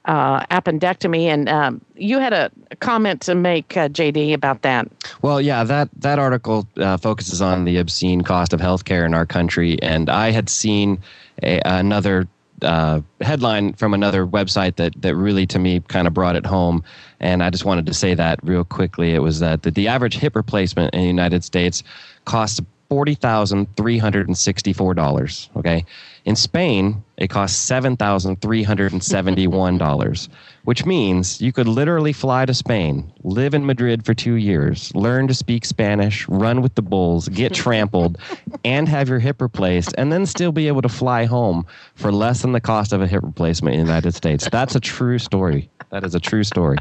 uh, 0.08 0.46
appendectomy. 0.48 1.24
And 1.24 1.50
um, 1.50 1.82
you 1.96 2.20
had 2.20 2.34
a 2.34 2.50
comment 2.80 3.22
to 3.24 3.36
make, 3.36 3.76
uh, 3.76 3.90
JD, 3.90 4.34
about 4.34 4.62
that. 4.62 4.88
Well, 5.22 5.40
yeah, 5.42 5.64
that 5.66 5.90
that 5.98 6.18
article 6.18 6.68
uh, 6.78 6.98
focuses 6.98 7.42
on 7.42 7.66
the 7.66 7.78
obscene 7.78 8.22
cost 8.22 8.54
of 8.54 8.60
healthcare 8.60 9.06
in 9.06 9.14
our 9.14 9.26
country, 9.26 9.82
and 9.82 10.10
I 10.10 10.32
had 10.32 10.50
seen 10.50 11.00
a, 11.44 11.62
another 11.66 12.28
uh, 12.62 13.02
headline 13.22 13.74
from 13.74 13.94
another 13.94 14.26
website 14.26 14.78
that 14.78 14.94
that 15.02 15.16
really 15.16 15.46
to 15.46 15.60
me 15.60 15.80
kind 15.82 16.08
of 16.08 16.14
brought 16.14 16.36
it 16.36 16.44
home 16.44 16.84
and 17.20 17.44
i 17.44 17.52
just 17.52 17.66
wanted 17.66 17.86
to 17.86 17.94
say 17.94 18.16
that 18.16 18.40
real 18.42 18.64
quickly 18.64 19.14
it 19.14 19.20
was 19.20 19.40
that 19.40 19.62
the, 19.62 19.70
the 19.70 19.88
average 19.88 20.18
hip 20.18 20.36
replacement 20.36 20.92
in 20.96 21.02
the 21.02 21.06
united 21.06 21.44
states 21.44 21.84
costs 22.26 22.60
$40,364 22.90 25.58
okay 25.58 25.86
in 26.28 26.36
Spain, 26.36 27.04
it 27.16 27.30
costs 27.30 27.72
$7,371, 27.72 30.30
which 30.66 30.86
means 30.86 31.40
you 31.40 31.54
could 31.54 31.70
literally 31.70 32.12
fly 32.12 32.46
to 32.46 32.54
Spain, 32.54 33.10
live 33.24 33.54
in 33.54 33.66
Madrid 33.66 34.06
for 34.06 34.14
two 34.14 34.34
years, 34.34 34.94
learn 34.94 35.30
to 35.30 35.34
speak 35.34 35.64
Spanish, 35.64 36.28
run 36.28 36.62
with 36.62 36.76
the 36.76 36.82
bulls, 36.82 37.30
get 37.30 37.54
trampled, 37.54 38.18
and 38.66 38.90
have 38.90 39.08
your 39.08 39.20
hip 39.20 39.42
replaced, 39.42 39.96
and 39.98 40.12
then 40.12 40.26
still 40.26 40.52
be 40.52 40.68
able 40.68 40.82
to 40.82 40.90
fly 40.90 41.24
home 41.24 41.66
for 41.96 42.12
less 42.12 42.42
than 42.42 42.52
the 42.52 42.60
cost 42.60 42.92
of 42.92 43.02
a 43.02 43.08
hip 43.08 43.24
replacement 43.24 43.76
in 43.76 43.80
the 43.80 43.88
United 43.88 44.14
States. 44.14 44.50
That's 44.52 44.76
a 44.76 44.82
true 44.82 45.20
story. 45.20 45.70
That 45.92 46.04
is 46.04 46.14
a 46.14 46.20
true 46.20 46.44
story. 46.44 46.76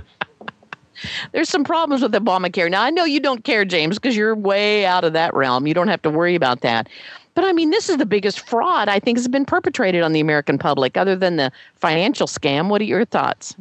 There's 1.33 1.49
some 1.49 1.65
problems 1.65 2.03
with 2.03 2.13
Obamacare. 2.13 2.71
Now, 2.71 2.83
I 2.83 2.91
know 2.91 3.05
you 3.05 3.21
don't 3.21 3.45
care, 3.45 3.65
James, 3.65 3.99
because 3.99 4.17
you're 4.17 4.35
way 4.35 4.87
out 4.87 5.05
of 5.05 5.13
that 5.13 5.35
realm. 5.35 5.67
You 5.67 5.75
don't 5.75 5.89
have 5.89 6.03
to 6.03 6.11
worry 6.11 6.35
about 6.35 6.61
that. 6.63 6.89
But 7.35 7.45
I 7.45 7.53
mean, 7.53 7.71
this 7.71 7.91
is 7.91 7.99
the 7.99 8.07
biggest 8.07 8.41
fraud 8.41 8.89
I 8.89 8.99
think 8.99 9.19
has 9.19 9.29
been 9.29 9.45
perpetrated 9.45 10.03
on 10.03 10.13
the 10.13 10.21
American 10.21 10.57
public, 10.59 10.97
other 10.97 11.15
than 11.15 11.37
the 11.37 11.53
financial 11.75 12.27
scam. 12.27 12.71
What 12.71 12.81
are 12.81 12.85
your 12.85 13.05
thoughts? 13.05 13.55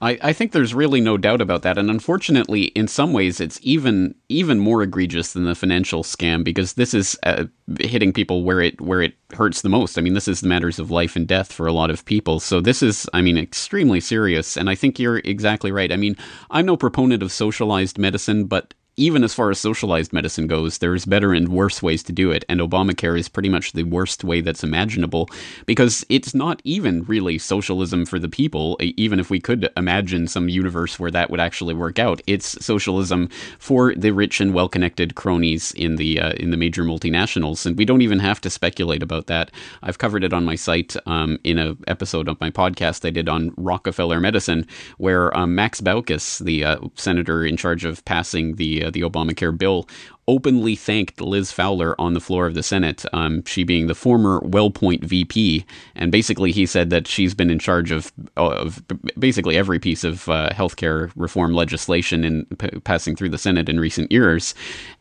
I, 0.00 0.18
I 0.22 0.32
think 0.32 0.52
there's 0.52 0.74
really 0.74 1.00
no 1.00 1.16
doubt 1.16 1.40
about 1.40 1.62
that, 1.62 1.78
and 1.78 1.90
unfortunately, 1.90 2.64
in 2.64 2.88
some 2.88 3.12
ways, 3.12 3.40
it's 3.40 3.58
even 3.62 4.14
even 4.28 4.58
more 4.58 4.82
egregious 4.82 5.32
than 5.32 5.44
the 5.44 5.54
financial 5.54 6.02
scam 6.02 6.44
because 6.44 6.74
this 6.74 6.94
is 6.94 7.18
uh, 7.22 7.44
hitting 7.80 8.12
people 8.12 8.44
where 8.44 8.60
it 8.60 8.80
where 8.80 9.02
it 9.02 9.14
hurts 9.34 9.62
the 9.62 9.68
most. 9.68 9.98
I 9.98 10.00
mean, 10.00 10.14
this 10.14 10.28
is 10.28 10.40
the 10.40 10.48
matters 10.48 10.78
of 10.78 10.90
life 10.90 11.16
and 11.16 11.26
death 11.26 11.52
for 11.52 11.66
a 11.66 11.72
lot 11.72 11.90
of 11.90 12.04
people. 12.04 12.40
So 12.40 12.60
this 12.60 12.82
is, 12.82 13.08
I 13.12 13.20
mean, 13.20 13.38
extremely 13.38 14.00
serious. 14.00 14.56
And 14.56 14.70
I 14.70 14.74
think 14.74 14.98
you're 14.98 15.18
exactly 15.18 15.72
right. 15.72 15.92
I 15.92 15.96
mean, 15.96 16.16
I'm 16.50 16.66
no 16.66 16.76
proponent 16.76 17.22
of 17.22 17.32
socialized 17.32 17.98
medicine, 17.98 18.44
but 18.46 18.74
even 18.96 19.24
as 19.24 19.34
far 19.34 19.50
as 19.50 19.58
socialized 19.58 20.12
medicine 20.12 20.46
goes, 20.46 20.78
there's 20.78 21.04
better 21.04 21.32
and 21.32 21.48
worse 21.48 21.82
ways 21.82 22.02
to 22.04 22.12
do 22.12 22.30
it, 22.30 22.44
and 22.48 22.60
Obamacare 22.60 23.18
is 23.18 23.28
pretty 23.28 23.48
much 23.48 23.72
the 23.72 23.82
worst 23.82 24.24
way 24.24 24.40
that's 24.40 24.62
imaginable 24.62 25.28
because 25.66 26.04
it's 26.08 26.34
not 26.34 26.60
even 26.64 27.04
really 27.04 27.38
socialism 27.38 28.06
for 28.06 28.18
the 28.18 28.28
people, 28.28 28.76
even 28.80 29.18
if 29.18 29.30
we 29.30 29.40
could 29.40 29.68
imagine 29.76 30.28
some 30.28 30.48
universe 30.48 30.98
where 30.98 31.10
that 31.10 31.30
would 31.30 31.40
actually 31.40 31.74
work 31.74 31.98
out. 31.98 32.20
It's 32.26 32.64
socialism 32.64 33.28
for 33.58 33.94
the 33.94 34.12
rich 34.12 34.40
and 34.40 34.54
well-connected 34.54 35.14
cronies 35.14 35.72
in 35.72 35.96
the 35.96 36.20
uh, 36.20 36.32
in 36.32 36.50
the 36.50 36.56
major 36.56 36.84
multinationals, 36.84 37.66
and 37.66 37.76
we 37.76 37.84
don't 37.84 38.02
even 38.02 38.18
have 38.18 38.40
to 38.42 38.50
speculate 38.50 39.02
about 39.02 39.26
that. 39.26 39.50
I've 39.82 39.98
covered 39.98 40.24
it 40.24 40.32
on 40.32 40.44
my 40.44 40.54
site 40.54 40.96
um, 41.06 41.38
in 41.44 41.58
an 41.58 41.78
episode 41.88 42.28
of 42.28 42.40
my 42.40 42.50
podcast 42.50 43.06
I 43.06 43.10
did 43.10 43.28
on 43.28 43.52
Rockefeller 43.56 44.20
medicine, 44.20 44.66
where 44.98 45.36
um, 45.36 45.54
Max 45.54 45.80
Baucus, 45.80 46.38
the 46.44 46.64
uh, 46.64 46.78
senator 46.94 47.44
in 47.44 47.56
charge 47.56 47.84
of 47.84 48.04
passing 48.04 48.56
the 48.56 48.83
uh, 48.84 48.90
the 48.90 49.02
Obamacare 49.02 49.56
bill 49.56 49.88
openly 50.26 50.74
thanked 50.74 51.20
Liz 51.20 51.52
Fowler 51.52 52.00
on 52.00 52.14
the 52.14 52.20
floor 52.20 52.46
of 52.46 52.54
the 52.54 52.62
Senate, 52.62 53.04
um, 53.12 53.44
she 53.44 53.64
being 53.64 53.86
the 53.86 53.94
former 53.94 54.40
WellPoint 54.40 55.04
VP. 55.04 55.64
And 55.94 56.10
basically, 56.10 56.50
he 56.50 56.66
said 56.66 56.90
that 56.90 57.06
she's 57.06 57.34
been 57.34 57.50
in 57.50 57.58
charge 57.58 57.90
of, 57.90 58.12
of 58.36 58.82
basically 59.18 59.56
every 59.56 59.78
piece 59.78 60.04
of 60.04 60.28
uh, 60.28 60.50
healthcare 60.50 61.12
reform 61.16 61.52
legislation 61.52 62.24
in 62.24 62.46
p- 62.58 62.80
passing 62.80 63.16
through 63.16 63.30
the 63.30 63.38
Senate 63.38 63.68
in 63.68 63.78
recent 63.78 64.10
years. 64.10 64.54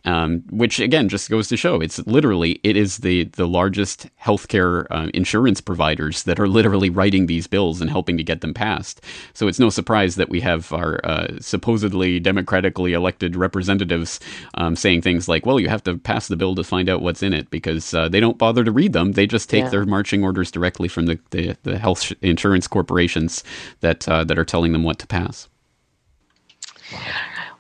Um, 0.06 0.44
which 0.50 0.82
again 0.82 1.08
just 1.08 1.30
goes 1.30 1.48
to 1.48 1.56
show 1.56 1.80
it's 1.80 2.06
literally 2.06 2.60
it 2.64 2.76
is 2.76 2.98
the 2.98 3.24
the 3.24 3.48
largest 3.48 4.10
healthcare 4.22 4.86
uh, 4.92 5.10
insurance 5.14 5.62
providers 5.62 6.24
that 6.24 6.42
are 6.42 6.48
literally 6.48 6.90
writing 6.90 7.26
these 7.26 7.48
bills 7.48 7.80
and 7.80 7.90
helping 7.90 8.18
to 8.18 8.24
get 8.24 8.42
them 8.42 8.54
passed. 8.54 9.00
So 9.34 9.48
it's 9.48 9.60
no 9.60 9.70
surprise 9.70 10.16
that 10.16 10.30
we 10.30 10.42
have 10.42 10.74
our 10.74 11.00
uh, 11.06 11.28
supposedly 11.40 12.20
democratically 12.20 12.94
elected 12.94 13.36
representatives 13.36 14.20
um, 14.56 14.76
saying 14.76 15.02
things 15.02 15.28
like, 15.28 15.46
well, 15.46 15.60
you 15.60 15.70
have 15.70 15.84
to 15.84 15.98
pass 15.98 16.28
the 16.28 16.36
bill 16.36 16.56
to 16.56 16.64
find 16.64 16.90
out 16.90 17.02
what's 17.02 17.24
in 17.24 17.34
it 17.34 17.50
because 17.50 17.94
uh, 17.94 18.10
they 18.10 18.20
don't 18.20 18.38
bother 18.38 18.64
to 18.64 18.72
read 18.72 18.94
them. 18.94 19.14
They 19.14 19.28
just 19.28 19.50
take 19.50 19.66
yeah. 19.66 19.70
their 19.70 19.86
marching 19.86 20.24
orders 20.24 20.52
directly 20.52 20.88
from 20.88 21.06
the, 21.06 21.20
the, 21.32 21.56
the 21.64 21.78
health 21.78 22.12
insurance 22.22 22.68
corporations 22.68 23.44
that, 23.82 24.08
uh, 24.08 24.24
that 24.26 24.38
are 24.38 24.46
telling 24.46 24.74
them 24.74 24.84
what 24.84 25.00
to 25.00 25.08
pass. 25.08 25.48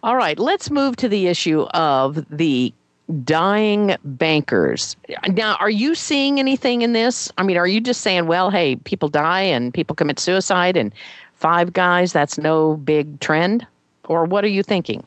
All 0.03 0.17
right, 0.17 0.37
let's 0.37 0.69
move 0.69 0.97
to 0.97 1.07
the 1.07 1.27
issue 1.27 1.61
of 1.73 2.25
the 2.29 2.73
dying 3.23 3.95
bankers. 4.03 4.97
Now, 5.29 5.55
are 5.55 5.69
you 5.69 5.95
seeing 5.95 6.39
anything 6.39 6.81
in 6.81 6.91
this? 6.91 7.31
I 7.37 7.43
mean, 7.43 7.55
are 7.55 7.67
you 7.67 7.79
just 7.79 8.01
saying, 8.01 8.27
well, 8.27 8.49
hey, 8.49 8.75
people 8.75 9.07
die 9.07 9.41
and 9.41 9.73
people 9.73 9.95
commit 9.95 10.19
suicide 10.19 10.75
and 10.75 10.93
five 11.35 11.71
guys, 11.71 12.11
that's 12.11 12.37
no 12.37 12.75
big 12.77 13.19
trend? 13.21 13.65
Or 14.09 14.25
what 14.25 14.43
are 14.43 14.49
you 14.49 14.61
thinking? 14.61 15.05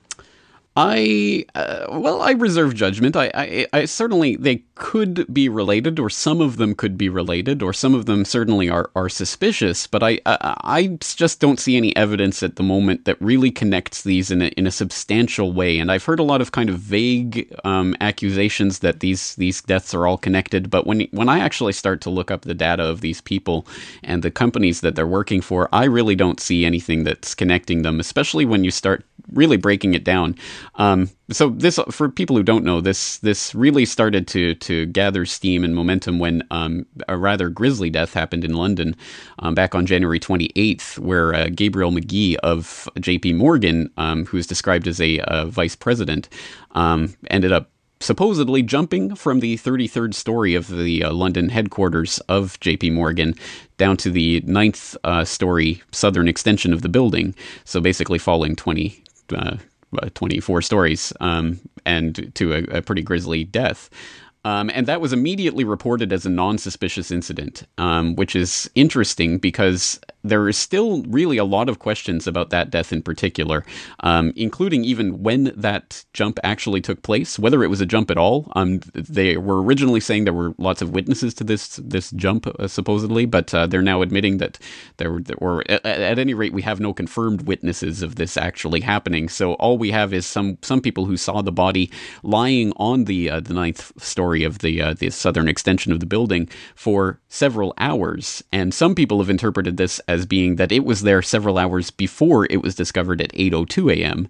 I 0.77 1.47
uh, 1.55 1.87
well, 1.91 2.21
I 2.21 2.33
reserve 2.33 2.75
judgment. 2.75 3.17
I, 3.17 3.31
I, 3.33 3.67
I, 3.73 3.85
certainly 3.87 4.37
they 4.37 4.63
could 4.75 5.33
be 5.33 5.49
related, 5.49 5.99
or 5.99 6.11
some 6.11 6.43
of 6.43 6.59
them 6.59 6.75
could 6.75 6.99
be 6.99 7.09
related, 7.09 7.63
or 7.63 7.73
some 7.73 7.95
of 7.95 8.05
them 8.05 8.27
certainly 8.27 8.69
are 8.69 8.91
are 8.95 9.09
suspicious. 9.09 9.87
But 9.87 10.03
I, 10.03 10.21
I, 10.27 10.57
I 10.63 10.87
just 11.01 11.41
don't 11.41 11.59
see 11.59 11.79
any 11.79 11.97
evidence 11.97 12.43
at 12.43 12.57
the 12.57 12.63
moment 12.63 13.07
that 13.07 13.21
really 13.23 13.51
connects 13.51 14.03
these 14.03 14.31
in 14.31 14.43
a, 14.43 14.49
in 14.49 14.67
a 14.67 14.71
substantial 14.71 15.51
way. 15.51 15.79
And 15.79 15.91
I've 15.91 16.05
heard 16.05 16.21
a 16.21 16.25
lot 16.25 16.43
of 16.43 16.53
kind 16.53 16.69
of 16.69 16.79
vague 16.79 17.51
um, 17.65 17.97
accusations 18.03 18.81
that 18.81 19.01
these 19.01 19.35
these 19.37 19.63
deaths 19.63 19.95
are 19.95 20.07
all 20.07 20.19
connected. 20.19 20.69
But 20.69 20.87
when 20.87 21.09
when 21.11 21.31
I 21.31 21.39
actually 21.39 21.73
start 21.73 22.03
to 22.03 22.11
look 22.11 22.31
up 22.31 22.43
the 22.43 22.53
data 22.53 22.83
of 22.83 23.01
these 23.01 23.23
people 23.23 23.67
and 24.03 24.23
the 24.23 24.31
companies 24.31 24.83
that 24.83 24.95
they're 24.95 25.07
working 25.07 25.41
for, 25.41 25.71
I 25.73 25.85
really 25.85 26.17
don't 26.17 26.39
see 26.39 26.67
anything 26.67 27.05
that's 27.05 27.35
connecting 27.35 27.81
them. 27.81 27.99
Especially 27.99 28.45
when 28.45 28.63
you 28.63 28.71
start 28.71 29.07
really 29.33 29.57
breaking 29.57 29.95
it 29.95 30.05
down. 30.05 30.37
Um, 30.77 31.11
so 31.31 31.51
this, 31.51 31.79
for 31.91 32.09
people 32.09 32.37
who 32.37 32.43
don't 32.43 32.65
know, 32.65 32.81
this 32.81 33.19
this 33.19 33.55
really 33.55 33.85
started 33.85 34.27
to 34.29 34.55
to 34.55 34.87
gather 34.87 35.27
steam 35.27 35.65
and 35.65 35.75
momentum 35.75 36.19
when 36.19 36.43
um, 36.51 36.87
a 37.09 37.17
rather 37.17 37.49
grisly 37.49 37.91
death 37.91 38.13
happened 38.15 38.45
in 38.45 38.55
London 38.55 38.95
um, 39.41 39.55
back 39.55 39.75
on 39.75 39.87
January 39.87 40.21
28th, 40.21 40.99
where 40.99 41.35
uh, 41.35 41.49
Gabriel 41.55 41.91
Magee 41.91 42.37
of 42.39 42.89
J.P. 43.01 43.33
Morgan, 43.35 43.91
um, 43.97 44.27
who 44.27 44.37
is 44.37 44.47
described 44.47 44.87
as 44.87 45.01
a, 45.01 45.17
vice 45.47 45.77
president, 45.77 46.29
um, 46.73 47.15
ended 47.31 47.53
up 47.53 47.71
supposedly 48.01 48.63
jumping 48.63 49.15
from 49.15 49.41
the 49.41 49.57
33rd 49.57 50.15
story 50.15 50.55
of 50.55 50.69
the 50.69 51.03
uh, 51.03 51.13
London 51.13 51.49
headquarters 51.49 52.19
of 52.29 52.59
JP 52.61 52.93
Morgan 52.93 53.35
down 53.79 53.97
to 53.99 54.11
the 54.11 54.41
ninth 54.43 54.97
uh, 55.05 55.25
story 55.25 55.83
southern 55.93 56.29
extension 56.29 56.73
of 56.73 56.83
the 56.83 56.89
building. 56.89 57.35
So 57.65 57.81
basically 57.81 58.19
falling 58.19 58.57
20, 58.57 59.03
uh, 59.33 59.57
uh, 60.03 60.09
24 60.15 60.63
stories 60.63 61.13
um, 61.21 61.61
and 61.85 62.33
to 62.35 62.53
a, 62.53 62.79
a, 62.79 62.83
pretty 62.83 63.03
grisly 63.03 63.45
death. 63.45 63.89
Um, 64.47 64.71
and 64.73 64.87
that 64.87 65.01
was 65.01 65.13
immediately 65.13 65.65
reported 65.65 66.13
as 66.13 66.25
a 66.25 66.31
non 66.31 66.57
suspicious 66.57 67.11
incident, 67.11 67.65
um, 67.79 68.15
which 68.15 68.37
is 68.37 68.71
interesting 68.77 69.39
because 69.39 69.99
there 70.23 70.49
is 70.49 70.57
still 70.57 71.03
really 71.03 71.37
a 71.37 71.45
lot 71.45 71.69
of 71.69 71.81
questions 71.81 72.29
about 72.29 72.51
that 72.51 72.71
death 72.71 72.93
in 72.93 73.03
particular, 73.03 73.65
um, 74.01 74.33
including 74.37 74.85
even 74.85 75.23
when 75.23 75.53
that 75.57 76.05
jump 76.13 76.39
actually 76.45 76.81
took 76.81 77.03
place, 77.03 77.41
whether 77.41 77.65
it 77.65 77.69
was 77.69 77.81
a 77.81 77.87
jump 77.87 78.09
at 78.09 78.19
all. 78.19 78.53
Um, 78.55 78.81
they 78.95 79.37
were 79.37 79.61
originally 79.61 79.99
saying 79.99 80.25
there 80.25 80.33
were 80.33 80.55
lots 80.59 80.81
of 80.81 80.91
witnesses 80.91 81.35
to 81.35 81.45
this 81.45 81.81
this 81.83 82.13
jump, 82.13 82.47
uh, 82.47 82.69
supposedly, 82.69 83.27
but 83.27 83.53
uh, 83.53 83.67
they're 83.67 83.83
now 83.83 84.01
admitting 84.01 84.39
that 84.39 84.61
there 84.99 85.21
were, 85.41 85.65
at, 85.69 85.85
at, 85.85 86.19
any 86.21 86.35
rate, 86.35 86.53
we 86.53 86.63
have 86.63 86.79
no 86.79 86.93
confirmed 86.93 87.49
witnesses 87.49 88.01
of 88.01 88.15
this 88.15 88.37
actually 88.37 88.81
happening. 88.81 89.29
So 89.29 89.55
all 89.55 89.77
we 89.77 89.91
have 89.91 90.13
is 90.13 90.25
some 90.25 90.59
some 90.63 90.81
people 90.81 91.05
who 91.05 91.17
saw 91.17 91.43
the 91.43 91.51
body 91.51 91.91
lying 92.23 92.73
on 92.77 93.07
the 93.07 93.29
uh, 93.29 93.41
the 93.41 93.55
ninth 93.55 93.93
story 94.01 94.36
of 94.45 94.61
the 94.61 94.81
uh, 94.81 94.95
the 94.95 95.11
southern 95.11 95.49
extension 95.49 95.93
of 95.93 96.01
the 96.01 96.07
building 96.07 96.49
for 96.75 97.21
several 97.37 97.75
hours, 97.79 98.43
and 98.51 98.73
some 98.73 98.95
people 98.95 99.19
have 99.19 99.31
interpreted 99.31 99.77
this 99.77 100.01
as 100.09 100.25
being 100.25 100.57
that 100.57 100.73
it 100.73 100.85
was 100.85 101.03
there 101.03 101.21
several 101.23 101.59
hours 101.59 101.91
before 101.91 102.47
it 102.47 102.63
was 102.63 102.75
discovered 102.75 103.21
at 103.21 103.33
8:02 103.35 103.93
a.m. 103.93 104.29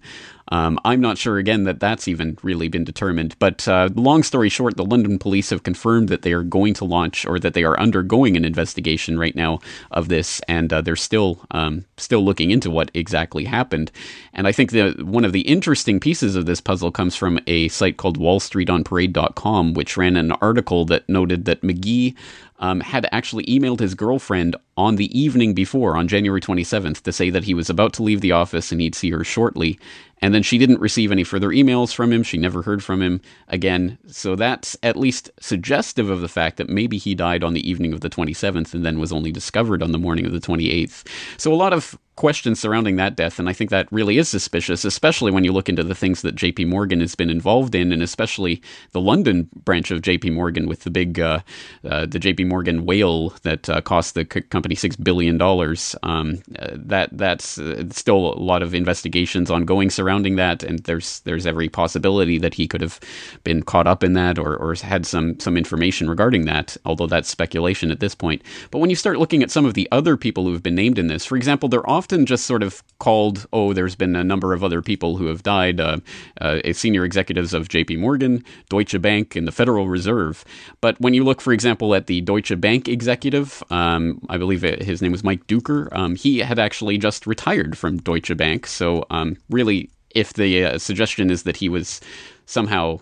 Um, 0.49 0.79
I'm 0.85 1.01
not 1.01 1.17
sure 1.17 1.37
again 1.37 1.63
that 1.65 1.79
that's 1.79 2.07
even 2.07 2.37
really 2.41 2.69
been 2.69 2.83
determined. 2.83 3.35
But 3.39 3.67
uh, 3.67 3.89
long 3.95 4.23
story 4.23 4.49
short, 4.49 4.77
the 4.77 4.85
London 4.85 5.19
police 5.19 5.49
have 5.49 5.63
confirmed 5.63 6.09
that 6.09 6.21
they 6.21 6.31
are 6.31 6.43
going 6.43 6.73
to 6.75 6.85
launch 6.85 7.25
or 7.25 7.39
that 7.39 7.53
they 7.53 7.63
are 7.63 7.79
undergoing 7.79 8.37
an 8.37 8.45
investigation 8.45 9.19
right 9.19 9.35
now 9.35 9.59
of 9.91 10.07
this, 10.07 10.39
and 10.47 10.71
uh, 10.71 10.81
they're 10.81 10.95
still 10.95 11.41
um, 11.51 11.85
still 11.97 12.23
looking 12.23 12.51
into 12.51 12.69
what 12.69 12.91
exactly 12.93 13.45
happened. 13.45 13.91
And 14.33 14.47
I 14.47 14.51
think 14.51 14.71
that 14.71 15.03
one 15.03 15.25
of 15.25 15.33
the 15.33 15.41
interesting 15.41 15.99
pieces 15.99 16.35
of 16.35 16.45
this 16.45 16.61
puzzle 16.61 16.91
comes 16.91 17.15
from 17.15 17.39
a 17.47 17.67
site 17.69 17.97
called 17.97 18.19
WallStreetOnParade.com, 18.19 19.73
which 19.73 19.97
ran 19.97 20.15
an 20.15 20.31
article 20.33 20.85
that 20.85 21.09
noted 21.09 21.45
that 21.45 21.63
Magee 21.63 22.15
um, 22.59 22.79
had 22.79 23.07
actually 23.11 23.45
emailed 23.45 23.79
his 23.79 23.95
girlfriend 23.95 24.55
on 24.75 24.95
the 24.95 25.17
evening 25.17 25.53
before, 25.53 25.95
on 25.95 26.07
January 26.07 26.41
27th, 26.41 27.01
to 27.01 27.11
say 27.11 27.29
that 27.29 27.43
he 27.43 27.53
was 27.53 27.69
about 27.69 27.93
to 27.93 28.03
leave 28.03 28.21
the 28.21 28.31
office 28.31 28.71
and 28.71 28.81
he'd 28.81 28.95
see 28.95 29.11
her 29.11 29.23
shortly. 29.23 29.79
And 30.21 30.33
then 30.33 30.43
she 30.43 30.57
didn't 30.57 30.79
receive 30.79 31.11
any 31.11 31.23
further 31.23 31.49
emails 31.49 31.93
from 31.93 32.11
him. 32.11 32.23
She 32.23 32.37
never 32.37 32.61
heard 32.63 32.83
from 32.83 33.01
him 33.01 33.21
again. 33.47 33.97
So 34.07 34.35
that's 34.35 34.77
at 34.83 34.97
least 34.97 35.29
suggestive 35.39 36.09
of 36.09 36.21
the 36.21 36.27
fact 36.27 36.57
that 36.57 36.69
maybe 36.69 36.97
he 36.97 37.15
died 37.15 37.43
on 37.43 37.53
the 37.53 37.67
evening 37.69 37.93
of 37.93 38.01
the 38.01 38.09
27th 38.09 38.73
and 38.73 38.85
then 38.85 38.99
was 38.99 39.11
only 39.13 39.31
discovered 39.31 39.83
on 39.83 39.91
the 39.91 39.99
morning 39.99 40.25
of 40.25 40.31
the 40.31 40.39
28th. 40.39 41.07
So 41.37 41.53
a 41.53 41.55
lot 41.55 41.73
of 41.73 41.97
questions 42.17 42.59
surrounding 42.59 42.95
that 42.97 43.15
death, 43.15 43.39
and 43.39 43.47
I 43.47 43.53
think 43.53 43.69
that 43.69 43.87
really 43.91 44.17
is 44.17 44.27
suspicious, 44.27 44.83
especially 44.83 45.31
when 45.31 45.43
you 45.43 45.53
look 45.53 45.69
into 45.69 45.83
the 45.83 45.93
things 45.93 46.23
that 46.23 46.35
J.P. 46.35 46.65
Morgan 46.65 46.99
has 46.99 47.15
been 47.15 47.29
involved 47.29 47.75
in, 47.75 47.91
and 47.93 48.01
especially 48.01 48.61
the 48.91 48.99
London 48.99 49.47
branch 49.63 49.91
of 49.91 50.01
J.P. 50.01 50.31
Morgan 50.31 50.67
with 50.67 50.81
the 50.83 50.89
big, 50.89 51.19
uh, 51.19 51.39
uh, 51.87 52.07
the 52.07 52.17
J.P. 52.19 52.45
Morgan 52.45 52.85
whale 52.85 53.29
that 53.43 53.69
uh, 53.69 53.81
cost 53.81 54.15
the 54.15 54.27
c- 54.31 54.41
company 54.41 54.73
six 54.75 54.95
billion 54.95 55.37
dollars. 55.37 55.95
Um, 56.01 56.41
uh, 56.57 56.71
that 56.73 57.15
that's 57.15 57.59
uh, 57.59 57.83
still 57.91 58.33
a 58.33 58.41
lot 58.41 58.63
of 58.63 58.73
investigations 58.73 59.51
ongoing 59.51 59.89
surrounding 59.89 60.06
that, 60.07 60.63
and 60.63 60.79
there's 60.79 61.19
there's 61.21 61.45
every 61.45 61.69
possibility 61.69 62.37
that 62.39 62.53
he 62.53 62.67
could 62.67 62.81
have 62.81 62.99
been 63.43 63.63
caught 63.63 63.87
up 63.87 64.03
in 64.03 64.13
that 64.13 64.39
or, 64.39 64.55
or 64.55 64.73
had 64.75 65.05
some 65.05 65.39
some 65.39 65.57
information 65.57 66.09
regarding 66.09 66.45
that. 66.45 66.77
Although 66.85 67.07
that's 67.07 67.29
speculation 67.29 67.91
at 67.91 67.99
this 67.99 68.15
point. 68.15 68.41
But 68.71 68.79
when 68.79 68.89
you 68.89 68.95
start 68.95 69.19
looking 69.19 69.43
at 69.43 69.51
some 69.51 69.65
of 69.65 69.73
the 69.73 69.87
other 69.91 70.17
people 70.17 70.45
who 70.45 70.53
have 70.53 70.63
been 70.63 70.75
named 70.75 70.97
in 70.97 71.07
this, 71.07 71.25
for 71.25 71.37
example, 71.37 71.69
they're 71.69 71.89
often 71.89 72.25
just 72.25 72.45
sort 72.45 72.63
of 72.63 72.83
called, 72.99 73.45
oh, 73.53 73.73
there's 73.73 73.95
been 73.95 74.15
a 74.15 74.23
number 74.23 74.53
of 74.53 74.63
other 74.63 74.81
people 74.81 75.17
who 75.17 75.27
have 75.27 75.43
died, 75.43 75.79
uh, 75.79 75.97
uh, 76.41 76.59
senior 76.73 77.03
executives 77.05 77.53
of 77.53 77.69
JP 77.69 77.99
Morgan, 77.99 78.43
Deutsche 78.69 78.99
Bank, 79.01 79.35
and 79.35 79.47
the 79.47 79.51
Federal 79.51 79.87
Reserve. 79.87 80.43
But 80.81 80.99
when 80.99 81.13
you 81.13 81.23
look, 81.23 81.41
for 81.41 81.53
example, 81.53 81.93
at 81.95 82.07
the 82.07 82.21
Deutsche 82.21 82.59
Bank 82.59 82.87
executive, 82.87 83.63
um, 83.69 84.19
I 84.29 84.37
believe 84.37 84.61
his 84.61 85.01
name 85.01 85.11
was 85.11 85.23
Mike 85.23 85.45
Dueker, 85.47 85.89
um, 85.91 86.15
he 86.15 86.39
had 86.39 86.59
actually 86.59 86.97
just 86.97 87.27
retired 87.27 87.77
from 87.77 87.97
Deutsche 87.97 88.35
Bank. 88.35 88.67
So, 88.67 89.05
um, 89.09 89.37
really, 89.49 89.89
if 90.15 90.33
the 90.33 90.65
uh, 90.65 90.77
suggestion 90.77 91.29
is 91.29 91.43
that 91.43 91.57
he 91.57 91.69
was 91.69 92.01
somehow 92.47 92.99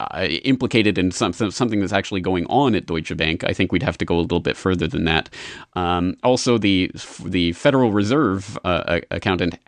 uh, 0.00 0.26
implicated 0.42 0.98
in 0.98 1.10
some, 1.10 1.32
something 1.32 1.80
that's 1.80 1.92
actually 1.92 2.20
going 2.20 2.46
on 2.46 2.74
at 2.74 2.86
Deutsche 2.86 3.16
Bank. 3.16 3.44
I 3.44 3.52
think 3.52 3.70
we'd 3.70 3.82
have 3.82 3.98
to 3.98 4.04
go 4.04 4.18
a 4.18 4.22
little 4.22 4.40
bit 4.40 4.56
further 4.56 4.88
than 4.88 5.04
that. 5.04 5.28
Um, 5.74 6.16
also, 6.24 6.58
the 6.58 6.90
the 7.24 7.52
Federal 7.52 7.92
Reserve 7.92 8.58
uh, 8.64 9.00
accountant, 9.10 9.58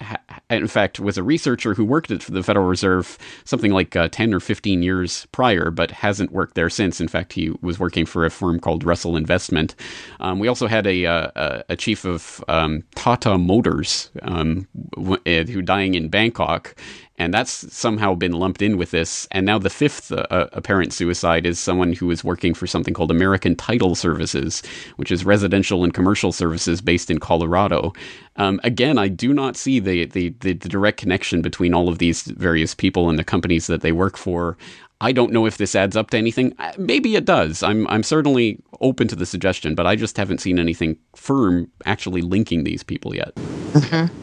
in 0.51 0.67
fact, 0.67 0.99
was 0.99 1.19
a 1.19 1.23
researcher 1.23 1.75
who 1.75 1.85
worked 1.85 2.11
at 2.11 2.21
the 2.23 2.43
Federal 2.43 2.67
Reserve 2.67 3.19
something 3.45 3.71
like 3.71 3.95
uh, 3.95 4.09
ten 4.09 4.33
or 4.35 4.41
fifteen 4.41 4.83
years 4.83 5.27
prior, 5.33 5.71
but 5.71 5.91
hasn't 5.91 6.33
worked 6.33 6.55
there 6.55 6.71
since. 6.71 7.01
In 7.01 7.09
fact, 7.09 7.33
he 7.35 7.53
was 7.61 7.79
working 7.79 8.07
for 8.07 8.25
a 8.25 8.31
firm 8.31 8.59
called 8.59 8.85
Russell 8.85 9.17
Investment. 9.17 9.75
Um, 10.21 10.39
we 10.39 10.49
also 10.49 10.67
had 10.67 10.87
a 10.87 11.07
uh, 11.07 11.31
a, 11.37 11.65
a 11.71 11.77
chief 11.77 12.05
of 12.05 12.43
um, 12.49 12.83
Tata 12.95 13.37
Motors 13.37 14.11
um, 14.23 14.67
who 14.97 15.63
dying 15.63 15.95
in 15.95 16.09
Bangkok, 16.09 16.75
and 17.19 17.33
that's 17.33 17.73
somehow 17.75 18.15
been 18.15 18.33
lumped 18.33 18.63
in 18.63 18.77
with 18.79 18.91
this. 18.91 19.29
And 19.31 19.47
now 19.47 19.59
the 19.59 19.71
fifth 19.71 20.11
uh, 20.11 20.27
uh, 20.31 20.49
apparent 20.53 20.93
suicide 20.93 21.47
is 21.47 21.59
someone 21.59 21.93
who 21.93 22.11
is 22.11 22.25
working 22.25 22.55
for 22.55 22.67
something 22.67 22.95
called 22.95 23.11
American 23.11 23.55
Title 23.55 23.95
Services, 23.95 24.63
which 24.97 25.13
is 25.13 25.25
residential 25.25 25.85
and 25.85 25.93
commercial 25.93 26.33
services 26.33 26.81
based 26.81 27.11
in 27.11 27.19
Colorado. 27.19 27.93
Um, 28.37 28.61
again, 28.65 28.99
I 28.99 29.09
do 29.09 29.35
not 29.35 29.57
see 29.57 29.79
the, 29.79 30.07
the, 30.07 30.31
the 30.41 30.55
direct 30.55 30.99
connection 30.99 31.43
between 31.43 31.75
all 31.75 31.89
of 31.89 31.99
these 31.99 32.23
various 32.23 32.75
people 32.75 33.11
and 33.11 33.19
the 33.19 33.25
companies 33.25 33.67
that 33.67 33.83
they 33.83 33.93
work 33.93 34.17
for. 34.17 34.57
I 35.03 35.11
don't 35.11 35.33
know 35.33 35.47
if 35.47 35.59
this 35.59 35.75
adds 35.75 35.97
up 35.97 36.11
to 36.11 36.17
anything. 36.17 36.55
Uh, 36.61 36.73
maybe 36.79 37.17
it 37.17 37.25
does. 37.25 37.65
I'm 37.65 37.89
I'm 37.89 38.05
certainly 38.05 38.63
open 38.81 39.09
to 39.09 39.17
the 39.17 39.27
suggestion, 39.27 39.75
but 39.75 39.85
I 39.85 39.97
just 39.97 40.17
haven't 40.17 40.39
seen 40.39 40.61
anything 40.61 40.97
firm 41.17 41.69
actually 41.85 42.23
linking 42.23 42.63
these 42.63 42.85
people 42.85 43.13
yet. 43.13 43.35
Mm-hmm. 43.35 44.17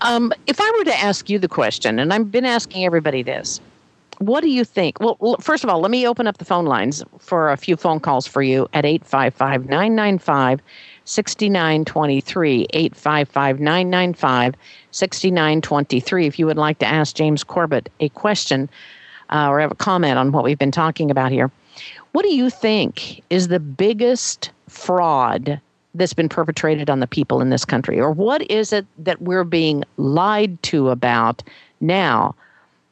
Um, 0.00 0.32
if 0.46 0.60
I 0.60 0.72
were 0.78 0.84
to 0.84 0.96
ask 0.98 1.28
you 1.28 1.38
the 1.38 1.48
question, 1.48 1.98
and 1.98 2.12
I've 2.12 2.30
been 2.30 2.44
asking 2.44 2.84
everybody 2.84 3.22
this, 3.22 3.60
what 4.18 4.40
do 4.40 4.50
you 4.50 4.64
think? 4.64 4.98
Well, 5.00 5.36
first 5.40 5.62
of 5.64 5.70
all, 5.70 5.80
let 5.80 5.90
me 5.90 6.06
open 6.06 6.26
up 6.26 6.38
the 6.38 6.44
phone 6.44 6.66
lines 6.66 7.04
for 7.18 7.50
a 7.50 7.56
few 7.56 7.76
phone 7.76 8.00
calls 8.00 8.26
for 8.26 8.42
you 8.42 8.68
at 8.74 8.84
855 8.84 9.68
995 9.68 10.60
6923. 11.04 12.66
855 12.70 13.60
995 13.60 14.54
6923. 14.90 16.26
If 16.26 16.38
you 16.38 16.46
would 16.46 16.56
like 16.56 16.78
to 16.80 16.86
ask 16.86 17.14
James 17.14 17.44
Corbett 17.44 17.88
a 18.00 18.08
question 18.10 18.68
uh, 19.30 19.48
or 19.48 19.60
have 19.60 19.70
a 19.70 19.76
comment 19.76 20.18
on 20.18 20.32
what 20.32 20.42
we've 20.42 20.58
been 20.58 20.72
talking 20.72 21.10
about 21.10 21.30
here, 21.30 21.50
what 22.12 22.22
do 22.22 22.34
you 22.34 22.50
think 22.50 23.22
is 23.30 23.48
the 23.48 23.60
biggest 23.60 24.50
fraud 24.68 25.60
that's 25.98 26.14
been 26.14 26.28
perpetrated 26.28 26.88
on 26.88 27.00
the 27.00 27.06
people 27.06 27.40
in 27.40 27.50
this 27.50 27.64
country? 27.64 28.00
Or 28.00 28.10
what 28.10 28.48
is 28.50 28.72
it 28.72 28.86
that 28.98 29.20
we're 29.20 29.44
being 29.44 29.84
lied 29.96 30.62
to 30.64 30.90
about 30.90 31.42
now 31.80 32.34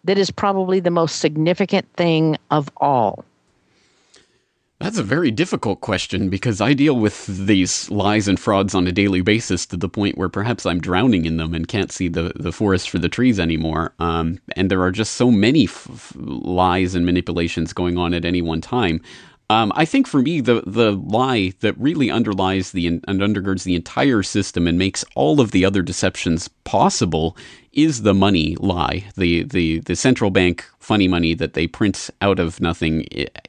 that 0.05 0.19
is 0.19 0.31
probably 0.31 0.81
the 0.81 0.91
most 0.91 1.21
significant 1.21 1.91
thing 1.95 2.37
of 2.51 2.71
all? 2.79 3.25
That's 4.79 4.99
a 4.99 5.03
very 5.03 5.31
difficult 5.31 5.81
question 5.81 6.29
because 6.29 6.61
I 6.61 6.75
deal 6.75 6.97
with 6.97 7.27
these 7.27 7.91
lies 7.91 8.29
and 8.29 8.39
frauds 8.39 8.75
on 8.75 8.87
a 8.87 8.93
daily 8.93 9.23
basis 9.23 9.65
to 9.67 9.77
the 9.77 9.89
point 9.89 10.19
where 10.19 10.29
perhaps 10.29 10.67
I'm 10.67 10.81
drowning 10.81 11.25
in 11.25 11.39
them 11.39 11.55
and 11.55 11.67
can't 11.67 11.91
see 11.91 12.09
the, 12.09 12.33
the 12.37 12.53
forest 12.53 12.91
for 12.91 12.99
the 12.99 13.09
trees 13.09 13.41
anymore. 13.41 13.95
Um, 14.01 14.39
and 14.55 14.71
there 14.71 14.83
are 14.83 14.91
just 14.91 15.15
so 15.15 15.31
many 15.31 15.65
f- 15.65 16.13
lies 16.17 16.95
and 16.95 17.07
manipulations 17.07 17.73
going 17.73 17.97
on 17.97 18.13
at 18.13 18.27
any 18.27 18.43
one 18.43 18.61
time. 18.61 19.01
Um, 19.49 19.73
I 19.77 19.85
think 19.85 20.09
for 20.09 20.23
me, 20.23 20.41
the 20.41 20.63
the 20.67 20.93
lie 20.93 21.53
that 21.61 21.79
really 21.79 22.11
underlies 22.11 22.73
the 22.73 22.87
and 22.89 23.03
undergirds 23.07 23.63
the 23.63 23.77
entire 23.77 24.23
system 24.23 24.67
and 24.67 24.79
makes 24.79 25.05
all 25.15 25.41
of 25.41 25.53
the 25.53 25.65
other 25.65 25.83
deceptions 25.83 26.49
possible 26.65 27.37
is 27.73 28.03
the 28.03 28.15
money 28.15 28.57
lie, 28.59 29.05
the 29.17 29.45
the 29.45 29.81
the 29.81 29.95
central 29.95 30.31
bank 30.31 30.65
funny 30.81 31.07
money 31.07 31.35
that 31.35 31.55
they 31.55 31.67
print 31.67 32.11
out 32.21 32.41
of 32.41 32.61
nothing 32.61 33.03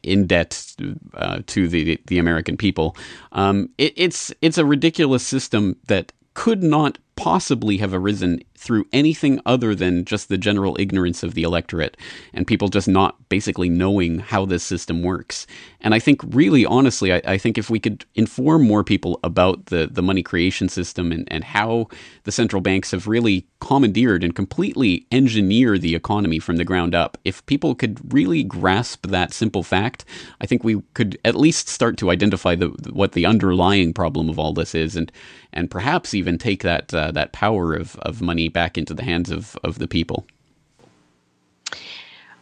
in 0.04 0.28
debt 0.28 0.76
uh, 1.16 1.42
to 1.48 1.68
the 1.68 2.00
the 2.06 2.20
American 2.20 2.58
people. 2.58 2.96
Um, 3.32 3.70
it, 3.80 3.94
it's 3.96 4.32
it's 4.42 4.60
a 4.60 4.66
ridiculous 4.66 5.26
system 5.26 5.78
that 5.88 6.12
could 6.36 6.62
not 6.62 7.00
possibly 7.16 7.78
have 7.78 7.96
arisen 7.96 8.40
through 8.58 8.86
anything 8.92 9.40
other 9.46 9.76
than 9.76 10.04
just 10.04 10.30
the 10.30 10.38
general 10.38 10.76
ignorance 10.80 11.24
of 11.24 11.36
the 11.36 11.44
electorate 11.44 11.96
and 12.34 12.48
people 12.48 12.68
just 12.68 12.88
not 12.88 13.16
basically 13.30 13.70
knowing 13.70 14.20
how 14.20 14.46
this 14.46 14.64
system 14.64 15.04
works. 15.04 15.46
And 15.82 15.94
I 15.94 16.00
think, 16.00 16.22
really, 16.26 16.66
honestly, 16.66 17.14
I, 17.14 17.22
I, 17.26 17.38
think 17.38 17.58
if 17.58 17.70
we 17.70 17.80
could 17.80 18.04
inform 18.16 18.64
more 18.64 18.84
people 18.84 19.20
about 19.24 19.68
the, 19.68 19.88
the 19.90 20.02
money 20.02 20.24
creation 20.24 20.70
system 20.70 21.12
and, 21.12 21.28
and 21.32 21.44
how 21.44 21.88
the 22.24 22.32
central 22.32 22.62
banks 22.62 22.92
have 22.92 23.08
really 23.08 23.46
commandeered 23.60 24.24
and 24.24 24.36
completely 24.36 25.06
engineered 25.12 25.82
the 25.82 25.96
economy 25.96 26.40
from 26.40 26.58
the 26.58 26.66
ground 26.66 26.96
up, 26.96 27.18
if 27.24 27.46
people 27.46 27.76
could 27.76 28.12
really 28.12 28.44
grasp 28.44 29.08
that 29.08 29.34
simple 29.34 29.64
fact, 29.64 30.04
I 30.42 30.48
think 30.48 30.64
we 30.64 30.82
could 30.96 31.18
at 31.24 31.36
least 31.36 31.70
start 31.70 31.98
to 31.98 32.10
identify 32.10 32.56
the, 32.56 32.68
what 32.92 33.12
the 33.12 33.26
underlying 33.26 33.94
problem 33.94 34.30
of 34.30 34.40
all 34.40 34.54
this 34.54 34.74
is 34.74 34.96
and, 34.96 35.12
and 35.54 35.70
perhaps 35.70 36.14
even 36.14 36.38
take 36.38 36.64
that, 36.64 36.94
uh, 36.94 37.12
that 37.12 37.34
power 37.34 37.74
of, 37.74 37.96
of 37.98 38.22
money 38.22 38.50
back 38.58 38.76
into 38.76 38.96
the 38.96 39.04
hands 39.04 39.30
of, 39.30 39.56
of 39.64 39.78
the 39.78 39.88
people? 39.88 40.26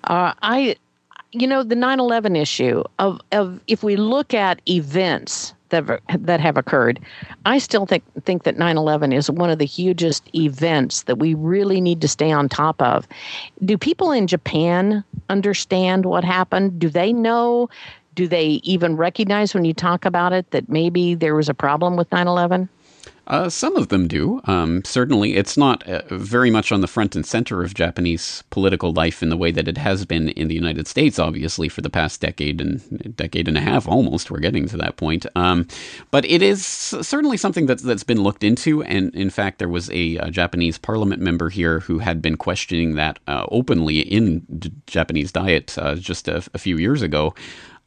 Uh, 0.05 0.31
I, 0.41 0.77
you 1.33 1.45
know, 1.45 1.61
the 1.61 1.75
9 1.75 1.99
11 1.99 2.37
issue 2.37 2.85
of, 2.99 3.19
of 3.33 3.59
if 3.67 3.83
we 3.83 3.97
look 3.97 4.33
at 4.33 4.61
events 4.65 5.53
that, 5.71 5.99
that 6.17 6.39
have 6.39 6.55
occurred, 6.55 7.01
I 7.45 7.57
still 7.57 7.85
think, 7.85 8.05
think 8.23 8.43
that 8.43 8.57
9 8.57 8.77
11 8.77 9.11
is 9.11 9.29
one 9.29 9.49
of 9.49 9.59
the 9.59 9.65
hugest 9.65 10.23
events 10.33 11.03
that 11.03 11.17
we 11.17 11.33
really 11.33 11.81
need 11.81 11.99
to 11.99 12.07
stay 12.07 12.31
on 12.31 12.47
top 12.47 12.81
of. 12.81 13.05
Do 13.65 13.77
people 13.77 14.13
in 14.13 14.25
Japan 14.27 15.03
understand 15.29 16.05
what 16.05 16.23
happened? 16.23 16.79
Do 16.79 16.87
they 16.87 17.11
know? 17.11 17.69
Do 18.13 18.25
they 18.25 18.61
even 18.63 18.95
recognize 18.95 19.53
when 19.53 19.65
you 19.65 19.73
talk 19.73 20.05
about 20.05 20.31
it 20.31 20.49
that 20.51 20.69
maybe 20.69 21.13
there 21.13 21.35
was 21.35 21.49
a 21.49 21.53
problem 21.53 21.97
with 21.97 22.09
9 22.13 22.25
11? 22.25 22.69
Uh, 23.27 23.49
some 23.49 23.75
of 23.75 23.87
them 23.87 24.07
do. 24.07 24.39
Um, 24.45 24.83
certainly, 24.85 25.35
it's 25.35 25.57
not 25.57 25.87
uh, 25.87 26.01
very 26.09 26.51
much 26.51 26.71
on 26.71 26.81
the 26.81 26.87
front 26.87 27.15
and 27.15 27.25
center 27.25 27.63
of 27.63 27.73
Japanese 27.73 28.43
political 28.49 28.93
life 28.93 29.23
in 29.23 29.29
the 29.29 29.37
way 29.37 29.51
that 29.51 29.67
it 29.67 29.77
has 29.77 30.05
been 30.05 30.29
in 30.29 30.47
the 30.47 30.55
United 30.55 30.87
States, 30.87 31.17
obviously, 31.17 31.67
for 31.67 31.81
the 31.81 31.89
past 31.89 32.21
decade 32.21 32.61
and 32.61 33.15
decade 33.15 33.47
and 33.47 33.57
a 33.57 33.61
half 33.61 33.87
almost. 33.87 34.29
We're 34.29 34.39
getting 34.39 34.67
to 34.67 34.77
that 34.77 34.97
point. 34.97 35.25
Um, 35.35 35.67
but 36.11 36.25
it 36.25 36.41
is 36.41 36.65
certainly 36.65 37.37
something 37.37 37.65
that's, 37.65 37.83
that's 37.83 38.03
been 38.03 38.21
looked 38.21 38.43
into. 38.43 38.83
And 38.83 39.13
in 39.15 39.29
fact, 39.29 39.59
there 39.59 39.69
was 39.69 39.89
a, 39.89 40.17
a 40.17 40.29
Japanese 40.29 40.77
parliament 40.77 41.21
member 41.21 41.49
here 41.49 41.79
who 41.81 41.99
had 41.99 42.21
been 42.21 42.37
questioning 42.37 42.95
that 42.95 43.19
uh, 43.27 43.45
openly 43.49 43.99
in 43.99 44.41
D- 44.59 44.71
Japanese 44.85 45.31
diet 45.31 45.77
uh, 45.77 45.95
just 45.95 46.27
a, 46.27 46.47
a 46.53 46.59
few 46.59 46.77
years 46.77 47.01
ago. 47.01 47.33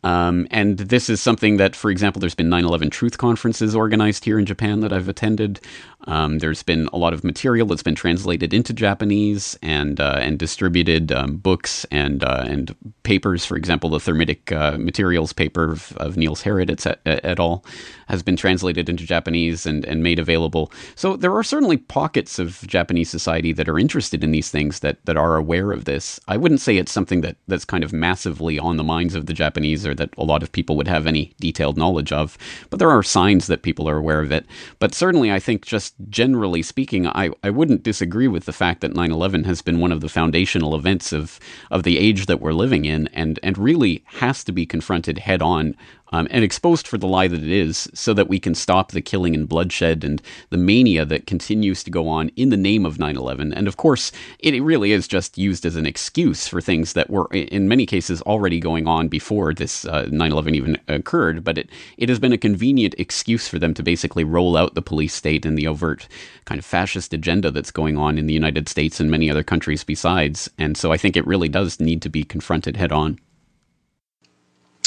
Um, 0.04 0.46
and 0.50 0.78
this 0.78 1.11
is 1.11 1.20
something 1.20 1.56
that, 1.56 1.74
for 1.74 1.90
example, 1.90 2.20
there's 2.20 2.34
been 2.34 2.48
9 2.48 2.64
11 2.64 2.90
truth 2.90 3.18
conferences 3.18 3.74
organized 3.74 4.24
here 4.24 4.38
in 4.38 4.46
Japan 4.46 4.80
that 4.80 4.92
I've 4.92 5.08
attended. 5.08 5.61
Um, 6.08 6.38
there's 6.38 6.62
been 6.62 6.88
a 6.92 6.98
lot 6.98 7.12
of 7.12 7.22
material 7.22 7.66
that's 7.66 7.82
been 7.82 7.94
translated 7.94 8.54
into 8.54 8.72
Japanese 8.72 9.58
and 9.62 10.00
uh, 10.00 10.16
and 10.18 10.38
distributed 10.38 11.12
um, 11.12 11.36
books 11.36 11.84
and 11.90 12.24
uh, 12.24 12.44
and 12.48 12.74
papers. 13.02 13.44
For 13.44 13.56
example, 13.56 13.90
the 13.90 14.00
Thermitic 14.00 14.50
uh, 14.50 14.78
Materials 14.78 15.32
paper 15.32 15.72
of, 15.72 15.92
of 15.98 16.16
Niels 16.16 16.42
Harrit 16.42 16.70
et, 16.70 17.00
et, 17.04 17.38
al. 17.38 17.64
has 18.08 18.22
been 18.22 18.36
translated 18.36 18.88
into 18.88 19.04
Japanese 19.04 19.66
and, 19.66 19.84
and 19.84 20.02
made 20.02 20.18
available. 20.18 20.72
So 20.94 21.16
there 21.16 21.34
are 21.34 21.42
certainly 21.42 21.76
pockets 21.76 22.38
of 22.38 22.66
Japanese 22.66 23.10
society 23.10 23.52
that 23.52 23.68
are 23.68 23.78
interested 23.78 24.24
in 24.24 24.30
these 24.30 24.50
things 24.50 24.80
that, 24.80 25.04
that 25.04 25.16
are 25.16 25.36
aware 25.36 25.72
of 25.72 25.84
this. 25.84 26.18
I 26.26 26.36
wouldn't 26.38 26.62
say 26.62 26.76
it's 26.76 26.92
something 26.92 27.20
that, 27.20 27.36
that's 27.48 27.64
kind 27.66 27.84
of 27.84 27.92
massively 27.92 28.58
on 28.58 28.78
the 28.78 28.84
minds 28.84 29.14
of 29.14 29.26
the 29.26 29.34
Japanese 29.34 29.86
or 29.86 29.94
that 29.94 30.10
a 30.16 30.24
lot 30.24 30.42
of 30.42 30.52
people 30.52 30.76
would 30.76 30.88
have 30.88 31.06
any 31.06 31.34
detailed 31.38 31.76
knowledge 31.76 32.12
of, 32.12 32.38
but 32.70 32.78
there 32.78 32.90
are 32.90 33.02
signs 33.02 33.46
that 33.46 33.62
people 33.62 33.88
are 33.88 33.98
aware 33.98 34.20
of 34.20 34.32
it. 34.32 34.46
But 34.78 34.94
certainly, 34.94 35.30
I 35.30 35.38
think 35.38 35.66
just 35.66 35.94
generally 36.08 36.62
speaking, 36.62 37.06
I, 37.06 37.30
I 37.42 37.50
wouldn't 37.50 37.82
disagree 37.82 38.28
with 38.28 38.44
the 38.44 38.52
fact 38.52 38.80
that 38.80 38.94
9 38.94 39.11
11 39.11 39.44
has 39.44 39.62
been 39.62 39.80
one 39.80 39.92
of 39.92 40.00
the 40.00 40.08
foundational 40.08 40.74
events 40.74 41.12
of, 41.12 41.40
of 41.70 41.82
the 41.82 41.98
age 41.98 42.26
that 42.26 42.40
we're 42.40 42.52
living 42.52 42.84
in 42.84 43.08
and, 43.08 43.38
and 43.42 43.58
really 43.58 44.04
has 44.06 44.44
to 44.44 44.52
be 44.52 44.66
confronted 44.66 45.18
head 45.18 45.42
on 45.42 45.76
um, 46.12 46.26
and 46.30 46.44
exposed 46.44 46.86
for 46.86 46.98
the 46.98 47.06
lie 47.06 47.28
that 47.28 47.42
it 47.42 47.50
is 47.50 47.88
so 47.94 48.14
that 48.14 48.28
we 48.28 48.38
can 48.38 48.54
stop 48.54 48.92
the 48.92 49.00
killing 49.00 49.34
and 49.34 49.48
bloodshed 49.48 50.04
and 50.04 50.22
the 50.50 50.56
mania 50.56 51.04
that 51.04 51.26
continues 51.26 51.82
to 51.84 51.90
go 51.90 52.08
on 52.08 52.30
in 52.36 52.48
the 52.50 52.56
name 52.56 52.86
of 52.86 52.98
9 52.98 53.16
11. 53.16 53.52
And 53.52 53.68
of 53.68 53.76
course, 53.76 54.12
it 54.38 54.62
really 54.62 54.92
is 54.92 55.08
just 55.08 55.38
used 55.38 55.66
as 55.66 55.76
an 55.76 55.86
excuse 55.86 56.48
for 56.48 56.60
things 56.60 56.92
that 56.94 57.10
were, 57.10 57.28
in 57.32 57.68
many 57.68 57.86
cases, 57.86 58.22
already 58.22 58.60
going 58.60 58.86
on 58.86 59.08
before 59.08 59.54
this 59.54 59.84
uh, 59.84 60.08
9 60.10 60.32
11 60.32 60.54
even 60.54 60.78
occurred. 60.88 61.44
But 61.44 61.58
it, 61.58 61.70
it 61.96 62.08
has 62.08 62.18
been 62.18 62.32
a 62.32 62.38
convenient 62.38 62.94
excuse 62.98 63.48
for 63.48 63.58
them 63.58 63.74
to 63.74 63.82
basically 63.82 64.24
roll 64.24 64.56
out 64.56 64.74
the 64.74 64.82
police 64.82 65.14
state 65.14 65.44
and 65.44 65.56
the 65.56 65.66
overt 65.66 66.08
kind 66.44 66.58
of 66.58 66.64
fascist 66.64 67.12
agenda 67.12 67.50
that's 67.50 67.70
going 67.70 67.96
on 67.96 68.18
in 68.18 68.26
the 68.26 68.34
United 68.34 68.68
States 68.68 69.00
and 69.00 69.10
many 69.10 69.30
other 69.30 69.42
countries 69.42 69.84
besides. 69.84 70.50
And 70.58 70.76
so 70.76 70.92
I 70.92 70.96
think 70.96 71.16
it 71.16 71.26
really 71.26 71.48
does 71.48 71.80
need 71.80 72.02
to 72.02 72.08
be 72.08 72.24
confronted 72.24 72.76
head 72.76 72.92
on. 72.92 73.18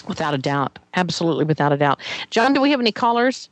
Without 0.07 0.33
a 0.33 0.37
doubt. 0.37 0.79
Absolutely, 0.95 1.45
without 1.45 1.71
a 1.71 1.77
doubt. 1.77 1.99
John, 2.29 2.53
do 2.53 2.61
we 2.61 2.71
have 2.71 2.79
any 2.79 2.91
callers 2.91 3.49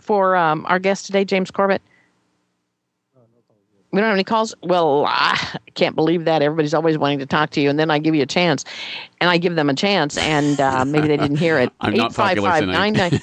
for 0.00 0.36
um, 0.36 0.64
our 0.68 0.78
guest 0.78 1.06
today, 1.06 1.24
James 1.24 1.50
Corbett? 1.50 1.82
We 3.94 4.00
don't 4.00 4.08
have 4.08 4.16
any 4.16 4.24
calls. 4.24 4.56
Well, 4.60 5.04
I 5.06 5.56
can't 5.74 5.94
believe 5.94 6.24
that. 6.24 6.42
Everybody's 6.42 6.74
always 6.74 6.98
wanting 6.98 7.20
to 7.20 7.26
talk 7.26 7.50
to 7.50 7.60
you, 7.60 7.70
and 7.70 7.78
then 7.78 7.92
I 7.92 8.00
give 8.00 8.12
you 8.12 8.22
a 8.22 8.26
chance, 8.26 8.64
and 9.20 9.30
I 9.30 9.38
give 9.38 9.54
them 9.54 9.70
a 9.70 9.74
chance, 9.74 10.18
and 10.18 10.60
uh, 10.60 10.84
maybe 10.84 11.06
they 11.06 11.16
didn't 11.16 11.36
hear 11.36 11.60
it. 11.60 11.70
I'm 11.80 11.94
not 11.94 12.12
popular 12.12 12.58
tonight. 12.58 13.22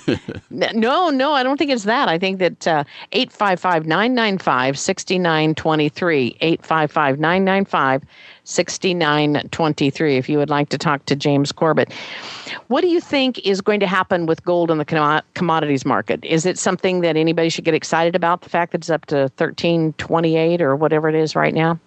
no, 0.49 1.09
no, 1.09 1.33
I 1.33 1.43
don't 1.43 1.57
think 1.57 1.71
it's 1.71 1.83
that. 1.83 2.07
I 2.07 2.17
think 2.17 2.39
that 2.39 2.67
uh, 2.69 2.83
eight 3.11 3.33
five 3.33 3.59
five 3.59 3.85
nine 3.85 4.15
nine 4.15 4.37
five 4.37 4.79
sixty 4.79 5.19
nine 5.19 5.55
twenty 5.55 5.89
three 5.89 6.37
eight 6.39 6.65
five 6.65 6.89
five 6.89 7.19
nine 7.19 7.43
nine 7.43 7.65
five 7.65 8.01
6923 8.43 10.17
if 10.17 10.29
you 10.29 10.37
would 10.37 10.49
like 10.49 10.69
to 10.69 10.77
talk 10.77 11.05
to 11.05 11.15
James 11.15 11.51
Corbett. 11.51 11.91
What 12.67 12.81
do 12.81 12.87
you 12.87 12.99
think 12.99 13.39
is 13.39 13.61
going 13.61 13.79
to 13.79 13.87
happen 13.87 14.25
with 14.25 14.43
gold 14.43 14.71
in 14.71 14.77
the 14.77 15.23
commodities 15.33 15.85
market? 15.85 16.23
Is 16.25 16.45
it 16.45 16.57
something 16.57 17.01
that 17.01 17.15
anybody 17.15 17.49
should 17.49 17.65
get 17.65 17.73
excited 17.73 18.15
about 18.15 18.41
the 18.41 18.49
fact 18.49 18.71
that 18.71 18.79
it's 18.79 18.89
up 18.89 19.05
to 19.07 19.29
1328 19.37 20.61
or 20.61 20.75
whatever 20.75 21.09
it 21.09 21.15
is 21.15 21.35
right 21.35 21.53
now? 21.53 21.79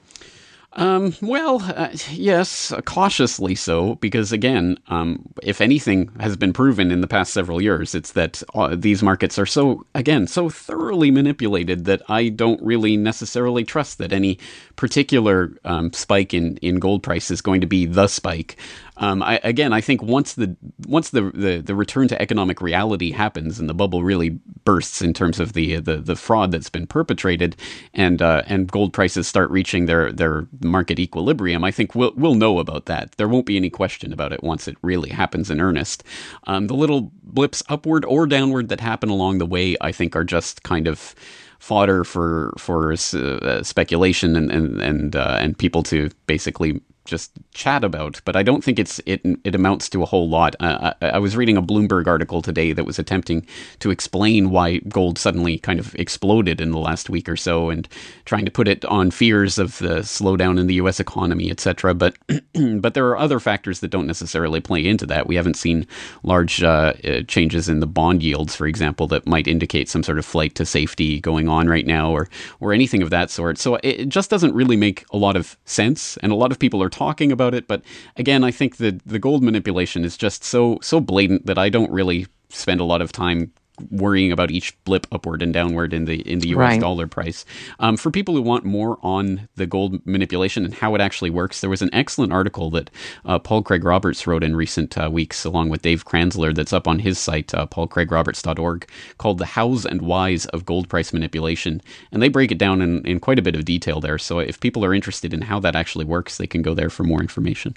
Um, 0.77 1.15
well, 1.23 1.63
uh, 1.63 1.91
yes, 2.11 2.73
cautiously 2.85 3.55
so, 3.55 3.95
because 3.97 4.33
again, 4.33 4.77
um, 4.89 5.33
if 5.43 5.61
anything 5.61 6.11
has 6.19 6.37
been 6.37 6.53
proven 6.53 6.91
in 6.91 7.01
the 7.01 7.07
past 7.07 7.33
several 7.33 7.63
years, 7.63 7.95
it's 7.95 8.13
that 8.13 8.43
uh, 8.55 8.75
these 8.77 9.03
markets 9.03 9.39
are 9.39 9.47
so, 9.47 9.87
again, 9.95 10.27
so 10.27 10.51
thoroughly 10.51 11.13
manipulated 11.13 11.85
that 11.85 12.03
I 12.09 12.29
don't 12.29 12.61
really 12.61 12.97
necessarily 12.97 13.63
trust 13.63 13.99
that 13.99 14.13
any 14.13 14.39
particular 14.75 15.53
um, 15.65 15.93
spike 15.93 16.35
in, 16.35 16.57
in 16.57 16.81
gold 16.81 17.05
price 17.05 17.31
is 17.31 17.41
going 17.41 17.61
to 17.61 17.69
be 17.69 17.87
the 17.87 18.09
spike. 18.09 18.57
Um, 18.97 19.23
I, 19.23 19.41
again, 19.43 19.73
I 19.73 19.81
think 19.81 20.03
once 20.03 20.35
the 20.35 20.57
once 20.87 21.11
the, 21.11 21.31
the, 21.35 21.59
the 21.59 21.75
return 21.75 22.09
to 22.09 22.23
economic 22.23 22.61
reality 22.61 23.11
happens 23.11 23.59
and 23.59 23.69
the 23.69 23.75
bubble 23.75 24.05
really 24.05 24.31
bursts 24.65 25.03
in 25.03 25.13
terms 25.13 25.41
of 25.41 25.53
the 25.53 25.81
the, 25.81 25.97
the 25.97 26.17
fraud 26.17 26.53
that's 26.53 26.71
been 26.71 26.87
perpetrated, 26.87 27.57
and 27.93 28.23
uh, 28.23 28.43
and 28.47 28.71
gold 28.71 28.93
prices 28.93 29.27
start 29.27 29.51
reaching 29.51 29.87
their 29.87 30.13
their 30.13 30.47
market 30.63 30.99
equilibrium, 30.99 31.65
I 31.65 31.71
think 31.71 31.95
we'll 31.95 32.13
we'll 32.17 32.35
know 32.35 32.59
about 32.59 32.87
that. 32.87 33.13
There 33.13 33.29
won't 33.29 33.47
be 33.47 33.57
any 33.57 33.71
question 33.71 34.13
about 34.13 34.33
it 34.33 34.43
once 34.43 34.69
it 34.69 34.77
really 34.83 35.11
happens 35.11 35.51
in 35.51 35.61
earnest. 35.61 36.05
Um, 36.47 36.69
the 36.69 36.75
little 36.75 37.11
blips 37.23 37.63
upward 37.69 38.05
or 38.05 38.27
downward 38.27 38.69
that 38.69 38.81
happen 38.81 39.09
along 39.09 39.39
the 39.39 39.47
way, 39.47 39.77
I 39.81 39.93
think, 39.93 40.15
are 40.15 40.25
just 40.25 40.63
kind 40.63 40.87
of 40.87 41.15
fodder 41.59 42.05
for 42.05 42.53
for 42.59 42.93
uh, 42.93 43.63
speculation 43.63 44.37
and 44.37 44.53
and 44.53 44.81
and, 44.81 45.17
uh, 45.17 45.39
and 45.41 45.59
people 45.59 45.83
to 45.85 46.11
basically 46.27 46.81
just 47.05 47.33
chat 47.53 47.85
about, 47.85 48.21
but 48.25 48.35
I 48.35 48.43
don't 48.43 48.65
think 48.65 48.79
it's 48.79 49.01
it 49.05 49.21
it 49.45 49.55
amounts 49.55 49.89
to 49.91 50.03
a 50.03 50.07
whole 50.07 50.29
lot. 50.29 50.57
I, 50.59 50.95
I, 51.03 51.19
was 51.19 51.37
reading 51.37 51.57
a 51.57 51.63
Bloomberg 51.63 52.07
article 52.07 52.41
today 52.41 52.73
that 52.73 52.85
was 52.85 52.99
attempting 52.99 53.47
to 53.81 53.91
explain 53.91 54.51
why 54.51 54.79
gold 54.79 55.19
suddenly 55.19 55.59
kind 55.59 55.79
of 55.79 55.95
exploded 55.97 56.61
in 56.61 56.71
the 56.71 56.79
last 56.79 57.11
week 57.11 57.29
or 57.29 57.37
so, 57.37 57.69
and 57.69 57.87
trying 58.25 58.47
to 58.47 58.51
put 58.51 58.69
it 58.69 58.85
on 58.87 59.11
fears 59.11 59.59
of 59.59 59.79
the 59.79 60.01
slowdown 60.01 60.59
in 60.59 60.67
the 60.67 60.75
U.S. 60.75 60.99
economy, 60.99 61.51
etc. 61.51 61.93
But 61.93 62.17
but 62.81 62.95
there 62.95 63.07
are 63.09 63.19
other 63.19 63.39
factors 63.39 63.81
that 63.81 63.89
don't 63.89 64.07
necessarily 64.07 64.61
play 64.61 64.87
into 64.87 65.05
that. 65.07 65.27
We 65.27 65.37
haven't 65.37 65.57
seen 65.57 65.87
large 66.23 66.63
uh, 66.63 66.95
uh, 67.05 67.23
changes 67.29 67.69
in 67.69 67.81
the 67.81 67.87
bond 67.87 68.23
yields, 68.23 68.57
for 68.57 68.67
example, 68.67 69.07
that 69.09 69.27
might 69.27 69.47
indicate 69.47 69.91
some 69.91 70.03
sort 70.03 70.19
of 70.19 70.25
flight 70.25 70.55
to 70.55 70.65
safety 70.65 71.21
going 71.21 71.49
on 71.51 71.69
right 71.69 71.87
now, 71.87 72.11
or 72.11 72.31
or 72.61 72.73
anything 72.73 73.03
of 73.03 73.11
that 73.11 73.31
sort. 73.31 73.59
So 73.59 73.79
it 73.83 74.09
just 74.09 74.31
doesn't 74.31 74.55
really 74.55 74.77
make 74.77 75.05
a 75.13 75.19
lot 75.19 75.37
of 75.37 75.59
sense, 75.67 76.17
and 76.19 76.33
a 76.33 76.37
lot 76.37 76.51
of 76.51 76.59
people 76.59 76.83
are 76.83 76.94
talking 76.95 77.33
about 77.33 77.55
it, 77.55 77.67
but 77.67 77.83
again, 78.17 78.45
I 78.45 78.51
think 78.51 78.77
the 78.77 79.01
the 79.05 79.19
gold 79.19 79.43
manipulation 79.43 80.05
is 80.05 80.17
just 80.17 80.45
so 80.45 80.79
so 80.81 81.01
blatant 81.01 81.47
that 81.47 81.59
I 81.59 81.69
don't 81.69 81.91
really 81.91 82.27
spend 82.49 82.81
a 82.81 82.85
lot 82.85 83.03
of 83.03 83.11
time 83.11 83.53
worrying 83.91 84.33
about 84.33 84.51
each 84.51 84.77
blip 84.85 85.07
upward 85.11 85.43
and 85.43 85.53
downward 85.53 85.93
in 85.93 86.05
the 86.05 86.21
in 86.31 86.39
the 86.39 86.49
U.S. 86.49 86.59
Right. 86.59 86.81
dollar 86.81 87.07
price. 87.07 87.45
Um, 87.81 87.97
for 87.97 88.11
people 88.11 88.35
who 88.35 88.43
want 88.43 88.65
more 88.65 88.99
on 89.03 89.49
the 89.57 89.67
gold 89.67 90.05
manipulation 90.07 90.65
and 90.65 90.75
how 90.75 90.95
it 90.95 91.01
actually 91.01 91.31
works, 91.31 91.61
there 91.61 91.71
was 91.71 91.83
an 91.83 91.91
excellent 91.93 92.33
article 92.33 92.71
that 92.71 92.91
uh, 93.25 93.39
Paul 93.39 93.63
Craig 93.63 93.85
Roberts 93.85 94.27
wrote 94.27 94.45
in 94.45 94.57
recent 94.57 94.97
uh, 94.97 95.11
weeks, 95.11 95.45
along 95.45 95.69
with 95.71 95.83
Dave 95.83 96.05
Kranzler, 96.05 96.55
that's 96.55 96.73
up 96.73 96.87
on 96.87 97.01
his 97.01 97.19
site, 97.19 97.53
uh, 97.55 97.67
paulcraigroberts.org, 97.67 98.89
called 99.19 99.39
"The 99.39 99.47
Hows 99.47 99.85
and 99.85 100.03
Whys 100.03 100.47
of 100.47 100.65
Gold 100.65 100.89
Price 100.89 101.13
Manipulation," 101.13 101.81
and 102.13 102.23
they 102.23 102.29
break 102.29 102.53
it 102.53 102.59
down 102.59 102.81
in, 102.81 103.05
in 103.07 103.21
quite 103.21 103.39
a 103.39 103.43
bit 103.43 103.57
of 103.57 103.65
detail 103.65 104.01
there. 104.01 104.19
So 104.19 104.39
if 104.39 104.61
people 104.61 104.85
are 104.85 104.95
interested 104.95 105.35
in 105.35 105.43
how 105.43 105.61
that 105.61 105.77
actually 105.77 106.05
works, 106.05 106.39
they 106.39 106.47
can 106.47 106.63
go 106.63 106.75
there 106.75 106.91
for 106.91 107.05
more 107.05 107.21
information. 107.21 107.75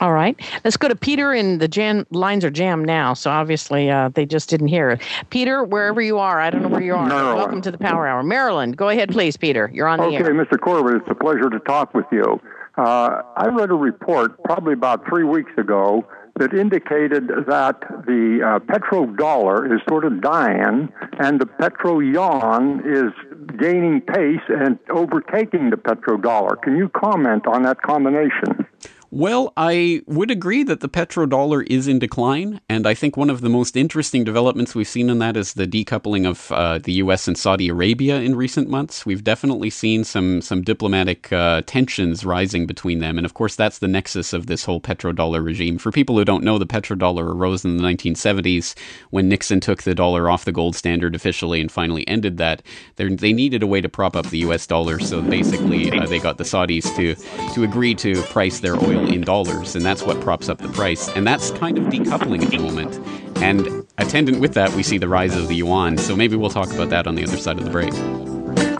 All 0.00 0.12
right. 0.12 0.40
Let's 0.64 0.78
go 0.78 0.88
to 0.88 0.96
Peter, 0.96 1.32
and 1.32 1.60
the 1.60 1.68
jam 1.68 2.06
lines 2.10 2.42
are 2.42 2.50
jammed 2.50 2.86
now, 2.86 3.12
so 3.12 3.30
obviously 3.30 3.90
uh, 3.90 4.08
they 4.08 4.24
just 4.24 4.48
didn't 4.48 4.68
hear 4.68 4.88
it. 4.90 5.02
Peter, 5.28 5.62
wherever 5.62 6.00
you 6.00 6.16
are, 6.16 6.40
I 6.40 6.48
don't 6.48 6.62
know 6.62 6.68
where 6.68 6.80
you 6.80 6.94
are. 6.94 7.06
Maryland. 7.06 7.36
Welcome 7.36 7.60
to 7.60 7.70
the 7.70 7.76
Power 7.76 8.06
Hour. 8.06 8.22
Maryland, 8.22 8.78
go 8.78 8.88
ahead, 8.88 9.10
please, 9.10 9.36
Peter. 9.36 9.70
You're 9.74 9.88
on 9.88 10.00
okay, 10.00 10.10
the 10.10 10.16
air. 10.16 10.30
Okay, 10.30 10.32
Mr. 10.32 10.58
Corbett, 10.58 11.02
it's 11.02 11.10
a 11.10 11.14
pleasure 11.14 11.50
to 11.50 11.58
talk 11.60 11.92
with 11.92 12.06
you. 12.10 12.40
Uh, 12.78 13.20
I 13.36 13.48
read 13.48 13.70
a 13.70 13.74
report 13.74 14.42
probably 14.44 14.72
about 14.72 15.06
three 15.06 15.24
weeks 15.24 15.52
ago 15.58 16.06
that 16.38 16.54
indicated 16.54 17.28
that 17.46 17.80
the 18.06 18.40
uh, 18.42 18.58
petrodollar 18.60 19.70
is 19.70 19.82
sort 19.86 20.06
of 20.06 20.22
dying 20.22 20.88
and 21.18 21.38
the 21.38 21.44
petro 21.44 22.00
yuan 22.00 22.80
is 22.86 23.12
gaining 23.58 24.00
pace 24.00 24.40
and 24.48 24.78
overtaking 24.88 25.68
the 25.68 25.76
petrodollar. 25.76 26.60
Can 26.62 26.76
you 26.76 26.88
comment 26.88 27.46
on 27.46 27.64
that 27.64 27.82
combination? 27.82 28.66
Well, 29.12 29.52
I 29.56 30.02
would 30.06 30.30
agree 30.30 30.62
that 30.62 30.78
the 30.78 30.88
petrodollar 30.88 31.66
is 31.68 31.88
in 31.88 31.98
decline, 31.98 32.60
and 32.68 32.86
I 32.86 32.94
think 32.94 33.16
one 33.16 33.28
of 33.28 33.40
the 33.40 33.48
most 33.48 33.76
interesting 33.76 34.22
developments 34.22 34.76
we've 34.76 34.86
seen 34.86 35.10
in 35.10 35.18
that 35.18 35.36
is 35.36 35.54
the 35.54 35.66
decoupling 35.66 36.28
of 36.28 36.52
uh, 36.52 36.78
the 36.78 36.92
U.S. 36.92 37.26
and 37.26 37.36
Saudi 37.36 37.68
Arabia 37.68 38.20
in 38.20 38.36
recent 38.36 38.68
months. 38.68 39.04
We've 39.04 39.24
definitely 39.24 39.68
seen 39.68 40.04
some 40.04 40.40
some 40.40 40.62
diplomatic 40.62 41.32
uh, 41.32 41.62
tensions 41.66 42.24
rising 42.24 42.66
between 42.66 43.00
them, 43.00 43.18
and 43.18 43.24
of 43.24 43.34
course 43.34 43.56
that's 43.56 43.80
the 43.80 43.88
nexus 43.88 44.32
of 44.32 44.46
this 44.46 44.64
whole 44.64 44.80
petrodollar 44.80 45.44
regime. 45.44 45.78
For 45.78 45.90
people 45.90 46.16
who 46.16 46.24
don't 46.24 46.44
know, 46.44 46.58
the 46.58 46.64
petrodollar 46.64 47.34
arose 47.34 47.64
in 47.64 47.78
the 47.78 47.82
1970s 47.82 48.78
when 49.10 49.28
Nixon 49.28 49.58
took 49.58 49.82
the 49.82 49.94
dollar 49.96 50.30
off 50.30 50.44
the 50.44 50.52
gold 50.52 50.76
standard 50.76 51.16
officially 51.16 51.60
and 51.60 51.72
finally 51.72 52.06
ended 52.06 52.36
that. 52.36 52.62
They're, 52.94 53.10
they 53.10 53.32
needed 53.32 53.64
a 53.64 53.66
way 53.66 53.80
to 53.80 53.88
prop 53.88 54.14
up 54.14 54.26
the 54.26 54.38
U.S. 54.38 54.68
dollar, 54.68 55.00
so 55.00 55.20
basically 55.20 55.90
uh, 55.90 56.06
they 56.06 56.20
got 56.20 56.38
the 56.38 56.44
Saudis 56.44 56.94
to 56.94 57.16
to 57.54 57.64
agree 57.64 57.96
to 57.96 58.22
price 58.22 58.60
their 58.60 58.76
oil 58.76 58.99
in 59.08 59.22
dollars, 59.22 59.74
and 59.74 59.84
that's 59.84 60.02
what 60.02 60.20
props 60.20 60.48
up 60.48 60.58
the 60.58 60.68
price. 60.68 61.08
And 61.10 61.26
that's 61.26 61.50
kind 61.52 61.78
of 61.78 61.84
decoupling 61.84 62.42
at 62.42 62.50
the 62.50 62.58
moment. 62.58 62.98
And 63.38 63.86
attendant 63.98 64.40
with 64.40 64.54
that, 64.54 64.72
we 64.72 64.82
see 64.82 64.98
the 64.98 65.08
rise 65.08 65.36
of 65.36 65.48
the 65.48 65.54
yuan. 65.56 65.98
So 65.98 66.14
maybe 66.16 66.36
we'll 66.36 66.50
talk 66.50 66.72
about 66.72 66.90
that 66.90 67.06
on 67.06 67.14
the 67.14 67.24
other 67.24 67.36
side 67.36 67.58
of 67.58 67.64
the 67.64 67.70
break. 67.70 67.92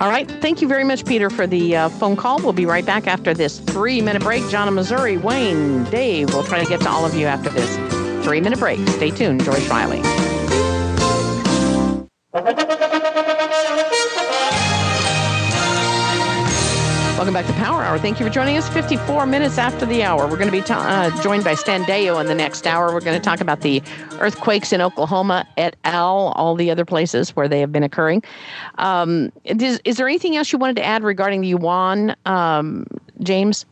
All 0.00 0.08
right. 0.08 0.30
Thank 0.40 0.62
you 0.62 0.68
very 0.68 0.84
much, 0.84 1.04
Peter, 1.04 1.28
for 1.28 1.46
the 1.46 1.76
uh, 1.76 1.88
phone 1.90 2.16
call. 2.16 2.38
We'll 2.38 2.54
be 2.54 2.64
right 2.64 2.86
back 2.86 3.06
after 3.06 3.34
this 3.34 3.60
three 3.60 4.00
minute 4.00 4.22
break. 4.22 4.48
John 4.48 4.66
in 4.66 4.74
Missouri, 4.74 5.18
Wayne, 5.18 5.84
Dave, 5.84 6.32
we'll 6.32 6.44
try 6.44 6.62
to 6.62 6.68
get 6.68 6.80
to 6.80 6.88
all 6.88 7.04
of 7.04 7.14
you 7.14 7.26
after 7.26 7.50
this 7.50 7.76
three 8.24 8.40
minute 8.40 8.58
break. 8.58 8.80
Stay 8.88 9.10
tuned. 9.10 9.44
Joyce 9.44 9.68
Riley. 9.68 10.00
Welcome 17.20 17.34
back 17.34 17.44
to 17.48 17.52
Power 17.52 17.82
Hour. 17.82 17.98
Thank 17.98 18.18
you 18.18 18.24
for 18.24 18.32
joining 18.32 18.56
us. 18.56 18.66
54 18.70 19.26
minutes 19.26 19.58
after 19.58 19.84
the 19.84 20.02
hour. 20.02 20.26
We're 20.26 20.38
going 20.38 20.50
to 20.50 20.52
be 20.52 20.62
uh, 20.66 21.22
joined 21.22 21.44
by 21.44 21.54
Stan 21.54 21.82
Deyo 21.82 22.18
in 22.18 22.28
the 22.28 22.34
next 22.34 22.66
hour. 22.66 22.94
We're 22.94 23.02
going 23.02 23.20
to 23.20 23.22
talk 23.22 23.42
about 23.42 23.60
the 23.60 23.82
earthquakes 24.20 24.72
in 24.72 24.80
Oklahoma 24.80 25.46
et 25.58 25.76
al., 25.84 26.32
all 26.34 26.54
the 26.54 26.70
other 26.70 26.86
places 26.86 27.36
where 27.36 27.46
they 27.46 27.60
have 27.60 27.70
been 27.70 27.82
occurring. 27.82 28.22
Um, 28.78 29.30
is, 29.44 29.82
is, 29.84 29.98
there 29.98 30.08
anything 30.08 30.34
else 30.38 30.50
you 30.50 30.58
wanted 30.58 30.76
to 30.76 30.82
add 30.82 31.04
regarding 31.04 31.42
the 31.42 31.48
yuan, 31.48 32.16
um, 32.24 32.86
James? 33.22 33.66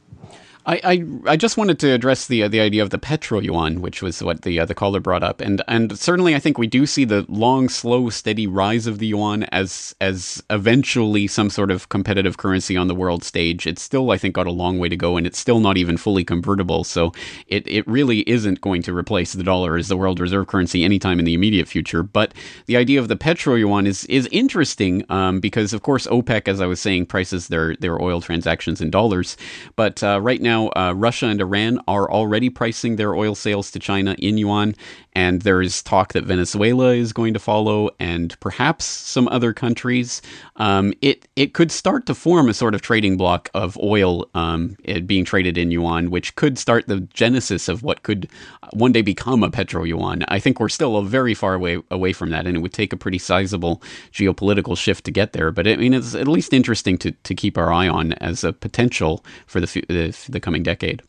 I, 0.68 0.80
I, 0.84 1.04
I 1.32 1.36
just 1.38 1.56
wanted 1.56 1.78
to 1.78 1.92
address 1.92 2.26
the 2.26 2.42
uh, 2.42 2.48
the 2.48 2.60
idea 2.60 2.82
of 2.82 2.90
the 2.90 2.98
petro 2.98 3.40
yuan, 3.40 3.80
which 3.80 4.02
was 4.02 4.22
what 4.22 4.42
the 4.42 4.60
uh, 4.60 4.66
the 4.66 4.74
caller 4.74 5.00
brought 5.00 5.22
up, 5.22 5.40
and 5.40 5.62
and 5.66 5.98
certainly 5.98 6.34
I 6.34 6.38
think 6.40 6.58
we 6.58 6.66
do 6.66 6.84
see 6.84 7.06
the 7.06 7.24
long, 7.26 7.70
slow, 7.70 8.10
steady 8.10 8.46
rise 8.46 8.86
of 8.86 8.98
the 8.98 9.06
yuan 9.06 9.44
as 9.44 9.96
as 9.98 10.42
eventually 10.50 11.26
some 11.26 11.48
sort 11.48 11.70
of 11.70 11.88
competitive 11.88 12.36
currency 12.36 12.76
on 12.76 12.86
the 12.86 12.94
world 12.94 13.24
stage. 13.24 13.66
It's 13.66 13.80
still 13.80 14.10
I 14.10 14.18
think 14.18 14.34
got 14.34 14.46
a 14.46 14.50
long 14.50 14.78
way 14.78 14.90
to 14.90 14.96
go, 14.96 15.16
and 15.16 15.26
it's 15.26 15.38
still 15.38 15.58
not 15.58 15.78
even 15.78 15.96
fully 15.96 16.22
convertible. 16.22 16.84
So 16.84 17.14
it 17.46 17.66
it 17.66 17.88
really 17.88 18.20
isn't 18.28 18.60
going 18.60 18.82
to 18.82 18.94
replace 18.94 19.32
the 19.32 19.42
dollar 19.42 19.78
as 19.78 19.88
the 19.88 19.96
world 19.96 20.20
reserve 20.20 20.48
currency 20.48 20.84
anytime 20.84 21.18
in 21.18 21.24
the 21.24 21.34
immediate 21.34 21.66
future. 21.66 22.02
But 22.02 22.34
the 22.66 22.76
idea 22.76 23.00
of 23.00 23.08
the 23.08 23.16
petro 23.16 23.54
yuan 23.54 23.86
is 23.86 24.04
is 24.04 24.28
interesting 24.30 25.02
um, 25.08 25.40
because 25.40 25.72
of 25.72 25.80
course 25.80 26.06
OPEC, 26.08 26.46
as 26.46 26.60
I 26.60 26.66
was 26.66 26.78
saying, 26.78 27.06
prices 27.06 27.48
their 27.48 27.74
their 27.76 28.02
oil 28.02 28.20
transactions 28.20 28.82
in 28.82 28.90
dollars, 28.90 29.38
but 29.74 30.02
uh, 30.02 30.20
right 30.20 30.42
now 30.42 30.57
now, 30.58 30.70
uh, 30.76 30.92
Russia 30.92 31.26
and 31.26 31.40
Iran 31.40 31.80
are 31.86 32.10
already 32.10 32.50
pricing 32.50 32.96
their 32.96 33.14
oil 33.14 33.34
sales 33.34 33.70
to 33.72 33.78
China 33.78 34.16
in 34.18 34.38
yuan, 34.38 34.74
and 35.14 35.42
there's 35.42 35.82
talk 35.82 36.12
that 36.12 36.24
Venezuela 36.24 36.94
is 36.94 37.12
going 37.12 37.34
to 37.34 37.40
follow, 37.40 37.90
and 37.98 38.38
perhaps 38.40 38.84
some 38.84 39.28
other 39.28 39.52
countries. 39.52 40.22
Um, 40.56 40.92
it 41.00 41.28
it 41.36 41.54
could 41.54 41.70
start 41.70 42.06
to 42.06 42.14
form 42.14 42.48
a 42.48 42.54
sort 42.54 42.74
of 42.74 42.82
trading 42.82 43.16
block 43.16 43.50
of 43.54 43.76
oil 43.78 44.28
um, 44.34 44.76
being 45.06 45.24
traded 45.24 45.58
in 45.58 45.70
yuan, 45.70 46.10
which 46.10 46.34
could 46.36 46.58
start 46.58 46.86
the 46.88 47.00
genesis 47.12 47.68
of 47.68 47.82
what 47.82 48.02
could 48.02 48.28
one 48.72 48.92
day 48.92 49.02
become 49.02 49.42
a 49.42 49.50
petro 49.50 49.84
yuan. 49.84 50.24
I 50.28 50.38
think 50.38 50.60
we're 50.60 50.68
still 50.68 50.96
a 50.96 51.04
very 51.04 51.34
far 51.34 51.54
away 51.54 51.78
away 51.90 52.12
from 52.12 52.30
that, 52.30 52.46
and 52.46 52.56
it 52.56 52.60
would 52.60 52.72
take 52.72 52.92
a 52.92 52.96
pretty 52.96 53.18
sizable 53.18 53.82
geopolitical 54.12 54.76
shift 54.76 55.04
to 55.04 55.10
get 55.10 55.32
there. 55.32 55.50
But 55.50 55.66
I 55.66 55.76
mean, 55.76 55.94
it's 55.94 56.14
at 56.14 56.28
least 56.28 56.52
interesting 56.52 56.98
to 56.98 57.12
to 57.12 57.34
keep 57.34 57.56
our 57.58 57.72
eye 57.72 57.88
on 57.88 58.12
as 58.14 58.44
a 58.44 58.52
potential 58.52 59.24
for 59.46 59.60
the 59.60 59.66
the, 59.88 60.26
the 60.28 60.37
coming 60.40 60.62
decade. 60.62 61.02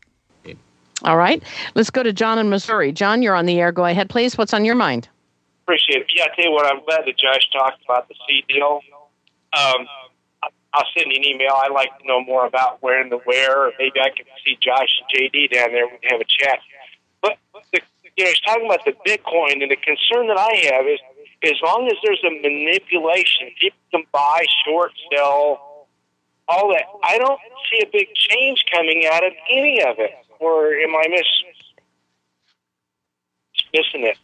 All 1.04 1.18
right. 1.18 1.42
Let's 1.76 1.90
go 1.90 2.04
to 2.04 2.12
John 2.12 2.40
in 2.40 2.50
Missouri. 2.50 2.92
John, 2.92 3.22
you're 3.22 3.36
on 3.36 3.46
the 3.46 3.60
air. 3.60 3.72
Go 3.72 3.86
ahead, 3.86 4.10
please. 4.10 4.38
What's 4.38 4.54
on 4.54 4.66
your 4.66 4.76
mind? 4.76 5.08
Appreciate 5.64 6.02
it. 6.02 6.08
Yeah, 6.14 6.26
I 6.26 6.36
tell 6.36 6.46
you 6.46 6.52
what, 6.52 6.66
I'm 6.66 6.84
glad 6.84 7.06
that 7.06 7.18
Josh 7.18 7.48
talked 7.54 7.84
about 7.86 8.08
the 8.10 8.16
seed 8.28 8.46
deal. 8.50 8.82
Um, 9.54 9.88
I'll 10.74 10.86
send 10.98 11.12
you 11.12 11.18
an 11.18 11.26
email. 11.26 11.54
I'd 11.56 11.72
like 11.72 11.98
to 12.00 12.06
know 12.06 12.22
more 12.24 12.46
about 12.46 12.82
where 12.84 13.02
and 13.02 13.12
the 13.12 13.18
where, 13.20 13.68
or 13.68 13.72
maybe 13.80 14.00
I 14.00 14.10
can 14.10 14.26
see 14.46 14.58
Josh 14.60 14.90
and 15.00 15.32
JD 15.32 15.54
down 15.54 15.72
there 15.72 15.86
and 15.88 16.00
have 16.12 16.22
a 16.22 16.26
chat. 16.26 16.60
But, 17.22 17.38
the, 17.72 17.82
you 18.18 18.24
know, 18.26 18.30
he's 18.30 18.40
talking 18.42 18.66
about 18.66 18.84
the 18.86 18.94
Bitcoin, 19.08 19.62
and 19.62 19.72
the 19.72 19.78
concern 19.78 20.28
that 20.28 20.38
I 20.38 20.76
have 20.76 20.86
is 20.86 21.00
as 21.44 21.58
long 21.64 21.88
as 21.88 21.98
there's 22.04 22.22
a 22.26 22.42
manipulation, 22.42 23.50
people 23.60 23.80
can 23.92 24.04
buy, 24.12 24.46
short, 24.66 24.92
sell, 25.16 25.69
all 26.50 26.70
that. 26.74 26.84
I 27.04 27.18
don't 27.18 27.40
see 27.72 27.82
a 27.84 27.90
big 27.92 28.08
change 28.16 28.66
coming 28.72 29.08
out 29.12 29.26
of 29.26 29.34
any 29.50 29.82
of 29.84 30.00
it 30.00 30.12
or 30.40 30.74
am 30.74 30.96
I 30.96 31.08
miss 31.10 31.26
missing 33.74 34.08
it? 34.08 34.18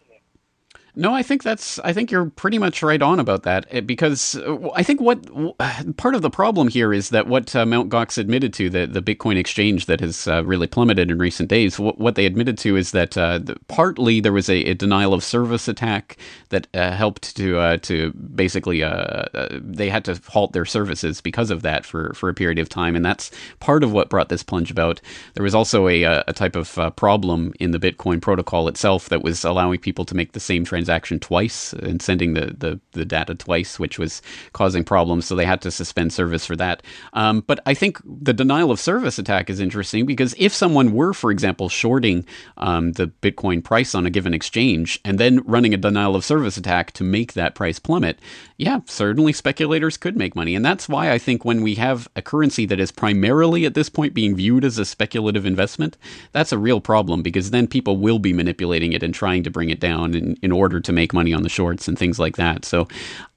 No, 0.97 1.13
I 1.13 1.23
think 1.23 1.43
that's. 1.43 1.77
I 1.79 1.91
think 1.91 2.09
you're 2.09 2.29
pretty 2.29 2.57
much 2.57 2.81
right 2.81 3.01
on 3.01 3.19
about 3.19 3.43
that 3.43 3.65
eh, 3.69 3.81
because 3.81 4.35
uh, 4.37 4.69
I 4.75 4.83
think 4.83 5.01
what 5.01 5.25
part 5.97 6.15
of 6.15 6.21
the 6.21 6.29
problem 6.29 6.69
here 6.69 6.93
is 6.93 7.09
that 7.09 7.27
what 7.27 7.53
uh, 7.55 7.65
Mt. 7.65 7.89
Gox 7.89 8.17
admitted 8.17 8.53
to, 8.53 8.69
the 8.69 8.87
the 8.87 9.01
Bitcoin 9.01 9.37
exchange 9.37 9.87
that 9.87 9.99
has 9.99 10.27
uh, 10.27 10.43
really 10.45 10.67
plummeted 10.67 11.11
in 11.11 11.17
recent 11.17 11.49
days, 11.49 11.77
what, 11.77 11.97
what 11.97 12.15
they 12.15 12.25
admitted 12.25 12.57
to 12.59 12.77
is 12.77 12.91
that 12.91 13.17
uh, 13.17 13.39
partly 13.67 14.21
there 14.21 14.31
was 14.31 14.49
a, 14.49 14.63
a, 14.65 14.73
denial 14.73 15.13
of 15.13 15.23
service 15.23 15.67
attack 15.67 16.17
that 16.49 16.67
uh, 16.73 16.91
helped 16.91 17.35
to 17.35 17.57
uh, 17.57 17.77
to 17.77 18.13
basically 18.13 18.79
they 19.61 19.89
had 19.89 20.05
to 20.05 20.19
halt 20.27 20.53
their 20.53 20.65
services 20.65 21.19
because 21.19 21.51
of 21.51 21.61
that 21.61 21.85
for 21.85 22.13
for 22.13 22.29
a 22.29 22.33
period 22.33 22.59
of 22.59 22.69
time, 22.69 22.95
and 22.95 23.03
that's 23.03 23.31
part 23.59 23.83
of 23.83 23.91
what 23.91 24.09
brought 24.09 24.29
this 24.29 24.43
plunge 24.43 24.71
about. 24.71 25.01
There 25.33 25.43
was 25.43 25.55
also 25.55 25.89
a 25.89 26.03
a 26.03 26.33
type 26.33 26.55
of 26.55 26.95
problem 26.95 27.53
in 27.59 27.71
the 27.71 27.79
Bitcoin 27.79 28.21
protocol 28.21 28.69
itself 28.69 29.09
that 29.09 29.23
was 29.23 29.43
allowing 29.43 29.79
people 29.79 30.05
to 30.05 30.15
make 30.15 30.31
the 30.31 30.39
same 30.39 30.63
transaction 30.63 30.84
transaction 30.85 31.19
twice 31.19 31.73
and 31.73 31.99
sending 31.99 32.35
the, 32.35 32.55
the, 32.57 32.79
the 32.91 33.05
data 33.05 33.33
twice, 33.33 33.79
which 33.79 33.97
was 33.97 34.21
causing 34.53 34.83
problems. 34.83 35.25
So 35.25 35.35
they 35.35 35.45
had 35.45 35.61
to 35.61 35.71
suspend 35.71 36.13
service 36.13 36.45
for 36.45 36.55
that. 36.57 36.83
Um, 37.13 37.41
but 37.47 37.59
I 37.65 37.73
think 37.73 37.99
the 38.05 38.33
denial 38.33 38.69
of 38.69 38.79
service 38.79 39.17
attack 39.17 39.49
is 39.49 39.59
interesting 39.59 40.05
because 40.05 40.35
if 40.37 40.53
someone 40.53 40.93
were, 40.93 41.13
for 41.13 41.31
example, 41.31 41.69
shorting 41.69 42.23
um, 42.57 42.91
the 42.91 43.07
Bitcoin 43.07 43.63
price 43.63 43.95
on 43.95 44.05
a 44.05 44.11
given 44.11 44.35
exchange 44.35 44.99
and 45.03 45.17
then 45.17 45.41
running 45.45 45.73
a 45.73 45.77
denial 45.77 46.15
of 46.15 46.23
service 46.23 46.55
attack 46.55 46.91
to 46.91 47.03
make 47.03 47.33
that 47.33 47.55
price 47.55 47.79
plummet, 47.79 48.19
yeah, 48.57 48.81
certainly 48.85 49.33
speculators 49.33 49.97
could 49.97 50.15
make 50.15 50.35
money. 50.35 50.55
And 50.55 50.63
that's 50.63 50.87
why 50.87 51.11
I 51.11 51.17
think 51.17 51.43
when 51.43 51.63
we 51.63 51.75
have 51.75 52.07
a 52.15 52.21
currency 52.21 52.67
that 52.67 52.79
is 52.79 52.91
primarily 52.91 53.65
at 53.65 53.73
this 53.73 53.89
point 53.89 54.13
being 54.13 54.35
viewed 54.35 54.63
as 54.63 54.77
a 54.77 54.85
speculative 54.85 55.47
investment, 55.47 55.97
that's 56.31 56.51
a 56.51 56.59
real 56.59 56.79
problem 56.79 57.23
because 57.23 57.49
then 57.49 57.67
people 57.67 57.97
will 57.97 58.19
be 58.19 58.33
manipulating 58.33 58.93
it 58.93 59.01
and 59.01 59.13
trying 59.13 59.41
to 59.43 59.49
bring 59.49 59.69
it 59.69 59.79
down 59.79 60.13
in, 60.13 60.37
in 60.41 60.51
order 60.51 60.74
to 60.79 60.91
make 60.93 61.13
money 61.13 61.33
on 61.33 61.43
the 61.43 61.49
shorts 61.49 61.87
and 61.87 61.97
things 61.97 62.19
like 62.19 62.37
that. 62.37 62.65
So 62.65 62.87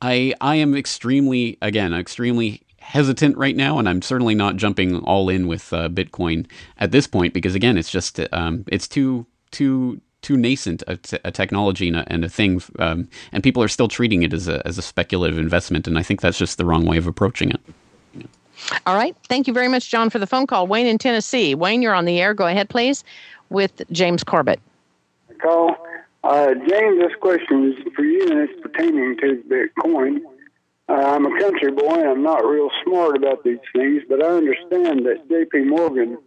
I 0.03 0.35
I 0.41 0.57
am 0.57 0.77
extremely 0.77 1.59
again 1.63 1.95
extremely 1.95 2.63
hesitant 2.89 3.37
right 3.37 3.55
now, 3.55 3.79
and 3.79 3.87
I'm 3.89 4.01
certainly 4.01 4.35
not 4.35 4.57
jumping 4.57 5.01
all 5.01 5.29
in 5.29 5.47
with 5.47 5.73
uh, 5.75 5.91
Bitcoin 5.91 6.47
at 6.79 6.91
this 6.91 7.07
point 7.07 7.35
because 7.35 7.55
again, 7.55 7.77
it's 7.77 7.91
just 7.91 8.19
um, 8.33 8.65
it's 8.69 8.89
too 8.89 9.27
too 9.51 10.01
too 10.23 10.37
nascent 10.37 10.83
a, 10.89 10.97
t- 10.97 11.19
a 11.25 11.31
technology 11.31 11.89
and 11.89 11.97
a, 11.99 12.13
and 12.13 12.25
a 12.25 12.29
thing, 12.29 12.61
um, 12.79 13.09
and 13.31 13.43
people 13.43 13.63
are 13.63 13.69
still 13.69 13.89
treating 13.89 14.23
it 14.23 14.33
as 14.33 14.49
a 14.49 14.67
as 14.67 14.79
a 14.79 14.83
speculative 14.83 15.39
investment, 15.39 15.87
and 15.87 15.99
I 15.99 16.03
think 16.03 16.21
that's 16.21 16.39
just 16.39 16.59
the 16.59 16.65
wrong 16.65 16.87
way 16.87 16.97
of 16.97 17.07
approaching 17.07 17.51
it. 17.51 17.61
All 18.87 18.97
right, 18.97 19.15
thank 19.29 19.47
you 19.47 19.53
very 19.53 19.69
much, 19.69 19.91
John, 19.91 20.11
for 20.11 20.19
the 20.19 20.27
phone 20.27 20.47
call. 20.47 20.67
Wayne 20.67 20.87
in 20.87 20.99
Tennessee. 20.99 21.55
Wayne, 21.55 21.83
you're 21.83 21.95
on 21.95 22.07
the 22.07 22.21
air. 22.21 22.35
Go 22.35 22.47
ahead, 22.47 22.69
please, 22.69 23.05
with 23.51 23.83
James 23.93 24.25
Corbett. 24.25 24.61
Call. 25.41 25.77
Uh, 26.25 26.55
James, 26.55 26.99
this 27.01 27.15
question 27.21 27.73
is 27.73 27.93
for 27.95 28.05
you, 28.05 28.29
and 28.29 28.41
it's 28.41 28.61
pertaining 28.61 29.17
to 29.19 29.43
Bitcoin. 29.49 30.21
Uh, 30.89 30.93
I'm 30.93 31.27
a 31.27 31.41
country 31.41 31.71
boy. 31.71 32.11
I'm 32.11 32.23
not 32.23 32.45
real 32.45 32.71
smart 32.85 33.17
about 33.17 33.45
these 33.45 33.59
things, 33.75 34.03
but 34.09 34.23
I 34.23 34.29
understand 34.29 35.07
that 35.07 35.29
J.P. 35.29 35.65
Morgan 35.65 36.19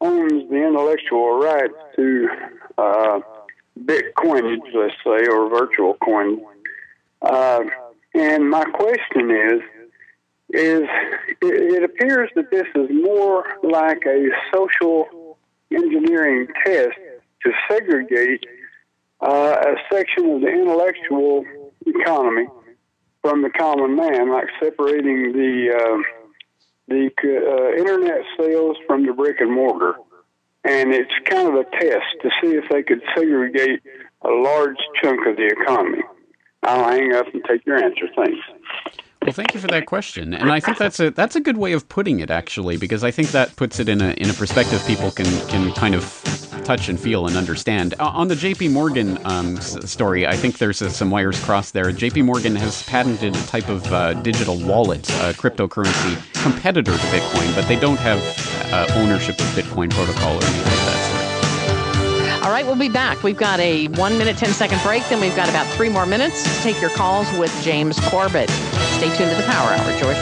owns 0.00 0.48
the 0.48 0.56
intellectual 0.56 1.38
rights 1.38 1.74
to 1.96 2.28
uh, 2.78 3.20
Bitcoin, 3.78 4.60
let's 4.74 4.94
say, 5.04 5.26
or 5.28 5.48
virtual 5.50 5.94
coin. 5.94 6.40
Uh, 7.20 7.64
and 8.14 8.48
my 8.48 8.64
question 8.64 9.30
is, 9.30 9.62
is 10.50 10.82
it, 11.28 11.36
it 11.42 11.84
appears 11.84 12.30
that 12.34 12.50
this 12.50 12.66
is 12.74 12.88
more 12.90 13.44
like 13.62 14.04
a 14.06 14.28
social 14.54 15.36
engineering 15.70 16.46
test 16.64 16.96
to 17.42 17.52
segregate 17.68 18.44
uh, 19.20 19.56
a 19.60 19.94
section 19.94 20.30
of 20.30 20.40
the 20.40 20.48
intellectual 20.48 21.44
economy 21.86 22.46
from 23.22 23.42
the 23.42 23.50
common 23.50 23.96
man, 23.96 24.30
like 24.30 24.46
separating 24.62 25.32
the 25.32 25.74
uh, 25.74 26.02
the 26.88 27.10
uh, 27.24 27.78
internet 27.78 28.22
sales 28.38 28.76
from 28.86 29.06
the 29.06 29.12
brick 29.12 29.40
and 29.40 29.52
mortar. 29.52 29.94
And 30.64 30.92
it's 30.92 31.12
kind 31.24 31.48
of 31.48 31.54
a 31.54 31.64
test 31.64 32.06
to 32.22 32.30
see 32.40 32.54
if 32.54 32.64
they 32.70 32.82
could 32.82 33.02
segregate 33.14 33.80
a 34.22 34.28
large 34.28 34.76
chunk 35.02 35.26
of 35.26 35.36
the 35.36 35.46
economy. 35.46 36.02
I'll 36.62 36.90
hang 36.90 37.14
up 37.14 37.26
and 37.32 37.42
take 37.48 37.64
your 37.64 37.82
answer. 37.82 38.08
Thanks. 38.16 38.97
Well, 39.28 39.34
thank 39.34 39.52
you 39.52 39.60
for 39.60 39.66
that 39.66 39.84
question, 39.84 40.32
and 40.32 40.50
I 40.50 40.58
think 40.58 40.78
that's 40.78 40.98
a 41.00 41.10
that's 41.10 41.36
a 41.36 41.40
good 41.40 41.58
way 41.58 41.74
of 41.74 41.86
putting 41.90 42.20
it, 42.20 42.30
actually, 42.30 42.78
because 42.78 43.04
I 43.04 43.10
think 43.10 43.28
that 43.32 43.54
puts 43.56 43.78
it 43.78 43.86
in 43.86 44.00
a 44.00 44.12
in 44.12 44.30
a 44.30 44.32
perspective 44.32 44.82
people 44.86 45.10
can 45.10 45.26
can 45.48 45.70
kind 45.74 45.94
of 45.94 46.02
touch 46.64 46.88
and 46.88 46.98
feel 46.98 47.26
and 47.26 47.36
understand. 47.36 47.92
On 47.98 48.28
the 48.28 48.34
J.P. 48.34 48.68
Morgan 48.68 49.18
um, 49.26 49.58
s- 49.58 49.90
story, 49.90 50.26
I 50.26 50.34
think 50.34 50.56
there's 50.56 50.80
uh, 50.80 50.88
some 50.88 51.10
wires 51.10 51.38
crossed 51.44 51.74
there. 51.74 51.92
J.P. 51.92 52.22
Morgan 52.22 52.56
has 52.56 52.82
patented 52.84 53.36
a 53.36 53.42
type 53.42 53.68
of 53.68 53.84
uh, 53.92 54.14
digital 54.22 54.56
wallet, 54.60 55.02
cryptocurrency 55.02 56.16
competitor 56.42 56.92
to 56.92 57.06
Bitcoin, 57.08 57.54
but 57.54 57.68
they 57.68 57.78
don't 57.78 57.98
have 58.00 58.18
uh, 58.72 58.86
ownership 58.94 59.38
of 59.38 59.46
Bitcoin 59.48 59.90
protocol 59.90 60.36
or 60.38 60.42
anything 60.42 60.64
like 60.64 60.84
that. 60.86 62.42
All 62.44 62.50
right, 62.50 62.64
we'll 62.64 62.76
be 62.76 62.88
back. 62.88 63.22
We've 63.22 63.36
got 63.36 63.60
a 63.60 63.88
one 63.88 64.16
minute, 64.16 64.38
10 64.38 64.54
second 64.54 64.80
break. 64.82 65.06
Then 65.10 65.20
we've 65.20 65.36
got 65.36 65.50
about 65.50 65.66
three 65.76 65.90
more 65.90 66.06
minutes 66.06 66.42
to 66.44 66.62
take 66.62 66.80
your 66.80 66.88
calls 66.88 67.30
with 67.36 67.52
James 67.62 68.00
Corbett. 68.08 68.48
Stay 68.98 69.16
tuned 69.16 69.30
to 69.30 69.36
the 69.36 69.44
Power 69.44 69.70
Hour, 69.70 69.98
George. 70.00 70.16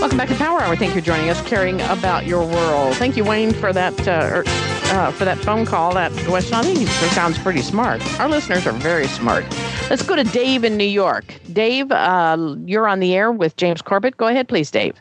Welcome 0.00 0.16
back 0.16 0.28
to 0.28 0.36
Power 0.36 0.60
Hour. 0.60 0.76
Thank 0.76 0.94
you 0.94 1.00
for 1.00 1.04
joining 1.04 1.28
us, 1.28 1.42
caring 1.42 1.80
about 1.80 2.24
your 2.24 2.46
world. 2.46 2.94
Thank 2.98 3.16
you, 3.16 3.24
Wayne, 3.24 3.52
for 3.52 3.72
that 3.72 3.98
uh, 4.06 4.30
er, 4.32 4.44
uh, 4.46 5.10
for 5.10 5.24
that 5.24 5.38
phone 5.38 5.66
call. 5.66 5.92
That 5.94 6.12
West, 6.28 6.52
I 6.52 6.62
think 6.62 6.88
sounds 7.14 7.36
pretty 7.36 7.62
smart. 7.62 8.00
Our 8.20 8.28
listeners 8.28 8.64
are 8.68 8.72
very 8.74 9.08
smart. 9.08 9.44
Let's 9.90 10.02
go 10.02 10.14
to 10.14 10.22
Dave 10.22 10.62
in 10.62 10.76
New 10.76 10.84
York. 10.84 11.34
Dave, 11.52 11.90
uh, 11.90 12.54
you're 12.64 12.86
on 12.86 13.00
the 13.00 13.16
air 13.16 13.32
with 13.32 13.56
James 13.56 13.82
Corbett. 13.82 14.16
Go 14.16 14.28
ahead, 14.28 14.46
please, 14.46 14.70
Dave. 14.70 14.94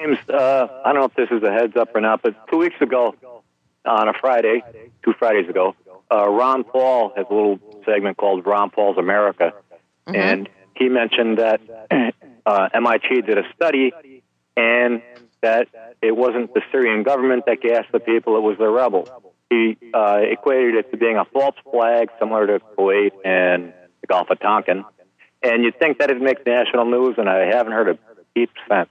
James, 0.00 0.18
uh, 0.28 0.66
I 0.84 0.92
don't 0.92 1.00
know 1.00 1.04
if 1.04 1.14
this 1.14 1.28
is 1.30 1.42
a 1.42 1.52
heads 1.52 1.76
up 1.76 1.94
or 1.94 2.00
not, 2.00 2.22
but 2.22 2.34
two 2.50 2.58
weeks 2.58 2.80
ago 2.80 3.14
on 3.84 4.08
a 4.08 4.12
Friday, 4.18 4.62
two 5.04 5.12
Fridays 5.18 5.48
ago, 5.48 5.74
uh, 6.10 6.28
Ron 6.28 6.64
Paul 6.64 7.12
has 7.16 7.26
a 7.30 7.34
little 7.34 7.58
segment 7.84 8.16
called 8.16 8.46
Ron 8.46 8.70
Paul's 8.70 8.98
America, 8.98 9.52
mm-hmm. 10.06 10.16
and 10.16 10.48
he 10.74 10.88
mentioned 10.88 11.38
that 11.38 11.60
uh, 12.46 12.68
MIT 12.72 13.22
did 13.22 13.38
a 13.38 13.42
study 13.54 13.92
and 14.56 15.02
that 15.42 15.68
it 16.02 16.16
wasn't 16.16 16.52
the 16.54 16.62
Syrian 16.72 17.02
government 17.02 17.44
that 17.46 17.60
gassed 17.60 17.92
the 17.92 18.00
people; 18.00 18.36
it 18.36 18.42
was 18.42 18.56
the 18.58 18.68
rebels. 18.68 19.08
He 19.50 19.76
uh, 19.92 20.20
equated 20.22 20.76
it 20.76 20.90
to 20.92 20.96
being 20.96 21.16
a 21.16 21.24
false 21.26 21.56
flag, 21.70 22.08
similar 22.18 22.46
to 22.46 22.60
Kuwait 22.78 23.12
and 23.24 23.72
the 24.00 24.06
Gulf 24.06 24.30
of 24.30 24.40
Tonkin. 24.40 24.84
And 25.42 25.64
you'd 25.64 25.78
think 25.78 25.98
that 25.98 26.10
it'd 26.10 26.22
make 26.22 26.46
national 26.46 26.84
news, 26.84 27.16
and 27.18 27.28
I 27.28 27.46
haven't 27.46 27.72
heard 27.72 27.88
a 27.88 27.98
peep 28.34 28.50
since. 28.68 28.88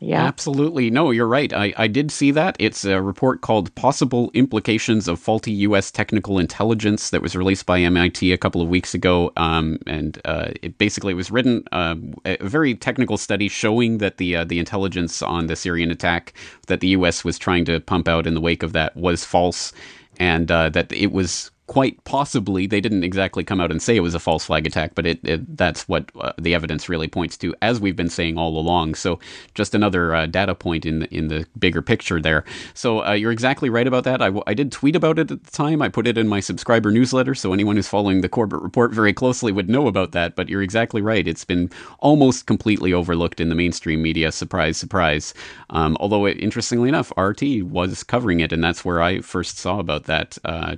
Yeah. 0.00 0.24
Absolutely. 0.24 0.90
No, 0.90 1.10
you're 1.10 1.26
right. 1.26 1.52
I, 1.52 1.72
I 1.76 1.86
did 1.88 2.10
see 2.10 2.30
that. 2.32 2.56
It's 2.58 2.84
a 2.84 3.02
report 3.02 3.40
called 3.40 3.74
Possible 3.74 4.30
Implications 4.34 5.08
of 5.08 5.18
Faulty 5.18 5.52
U.S. 5.52 5.90
Technical 5.90 6.38
Intelligence 6.38 7.10
that 7.10 7.22
was 7.22 7.34
released 7.34 7.66
by 7.66 7.80
MIT 7.80 8.32
a 8.32 8.38
couple 8.38 8.62
of 8.62 8.68
weeks 8.68 8.94
ago. 8.94 9.32
Um, 9.36 9.78
and 9.86 10.20
uh, 10.24 10.50
it 10.62 10.78
basically 10.78 11.14
was 11.14 11.30
written 11.30 11.64
uh, 11.72 11.96
a 12.24 12.36
very 12.46 12.74
technical 12.74 13.16
study 13.16 13.48
showing 13.48 13.98
that 13.98 14.18
the, 14.18 14.36
uh, 14.36 14.44
the 14.44 14.58
intelligence 14.58 15.22
on 15.22 15.46
the 15.46 15.56
Syrian 15.56 15.90
attack 15.90 16.32
that 16.68 16.80
the 16.80 16.88
U.S. 16.88 17.24
was 17.24 17.38
trying 17.38 17.64
to 17.64 17.80
pump 17.80 18.08
out 18.08 18.26
in 18.26 18.34
the 18.34 18.40
wake 18.40 18.62
of 18.62 18.72
that 18.74 18.96
was 18.96 19.24
false 19.24 19.72
and 20.18 20.50
uh, 20.50 20.68
that 20.70 20.92
it 20.92 21.12
was 21.12 21.50
quite 21.68 22.02
possibly 22.04 22.66
they 22.66 22.80
didn't 22.80 23.04
exactly 23.04 23.44
come 23.44 23.60
out 23.60 23.70
and 23.70 23.80
say 23.80 23.94
it 23.94 24.00
was 24.00 24.14
a 24.14 24.18
false 24.18 24.46
flag 24.46 24.66
attack 24.66 24.94
but 24.94 25.06
it, 25.06 25.20
it 25.22 25.56
that's 25.56 25.86
what 25.88 26.10
uh, 26.20 26.32
the 26.38 26.54
evidence 26.54 26.88
really 26.88 27.06
points 27.06 27.36
to 27.36 27.54
as 27.62 27.80
we've 27.80 27.96
been 27.96 28.08
saying 28.08 28.38
all 28.38 28.58
along. 28.58 28.94
So 28.94 29.18
just 29.54 29.74
another 29.74 30.14
uh, 30.14 30.26
data 30.26 30.54
point 30.54 30.86
in 30.86 31.00
the, 31.00 31.14
in 31.14 31.28
the 31.28 31.46
bigger 31.58 31.82
picture 31.82 32.20
there. 32.20 32.44
So 32.74 33.04
uh, 33.04 33.12
you're 33.12 33.32
exactly 33.32 33.70
right 33.70 33.86
about 33.86 34.04
that. 34.04 34.22
I, 34.22 34.26
w- 34.26 34.42
I 34.46 34.54
did 34.54 34.72
tweet 34.72 34.96
about 34.96 35.18
it 35.18 35.30
at 35.30 35.44
the 35.44 35.50
time. 35.50 35.82
I 35.82 35.88
put 35.88 36.06
it 36.06 36.18
in 36.18 36.26
my 36.28 36.40
subscriber 36.40 36.90
newsletter 36.90 37.34
so 37.34 37.52
anyone 37.52 37.76
who's 37.76 37.88
following 37.88 38.22
the 38.22 38.28
Corbett 38.28 38.62
report 38.62 38.92
very 38.92 39.12
closely 39.12 39.52
would 39.52 39.68
know 39.68 39.86
about 39.86 40.12
that 40.12 40.36
but 40.36 40.48
you're 40.48 40.62
exactly 40.62 41.02
right. 41.02 41.28
It's 41.28 41.44
been 41.44 41.70
almost 42.00 42.46
completely 42.46 42.92
overlooked 42.92 43.40
in 43.40 43.48
the 43.50 43.54
mainstream 43.54 44.02
media. 44.02 44.32
Surprise 44.32 44.78
surprise. 44.78 45.34
Um, 45.70 45.96
although 46.00 46.26
it, 46.26 46.38
interestingly 46.40 46.88
enough 46.88 47.12
RT 47.16 47.62
was 47.62 48.02
covering 48.02 48.40
it 48.40 48.52
and 48.52 48.64
that's 48.64 48.84
where 48.84 49.02
I 49.02 49.20
first 49.20 49.58
saw 49.58 49.78
about 49.78 50.04
that 50.04 50.38
uh, 50.44 50.76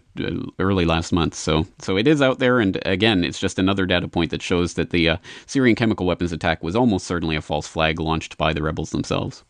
early 0.58 0.79
early 0.80 0.86
last 0.86 1.12
month. 1.12 1.34
So, 1.34 1.66
so 1.78 1.98
it 1.98 2.06
is 2.06 2.22
out 2.22 2.38
there, 2.38 2.58
and 2.58 2.80
again, 2.86 3.22
it's 3.22 3.38
just 3.38 3.58
another 3.58 3.84
data 3.84 4.08
point 4.08 4.30
that 4.30 4.40
shows 4.40 4.74
that 4.74 4.90
the 4.90 5.10
uh, 5.10 5.16
Syrian 5.46 5.76
chemical 5.76 6.06
weapons 6.06 6.32
attack 6.32 6.62
was 6.62 6.74
almost 6.74 7.06
certainly 7.06 7.36
a 7.36 7.42
false 7.42 7.66
flag 7.66 8.00
launched 8.00 8.38
by 8.38 8.54
the 8.54 8.62
rebels 8.62 8.90
themselves. 8.90 9.44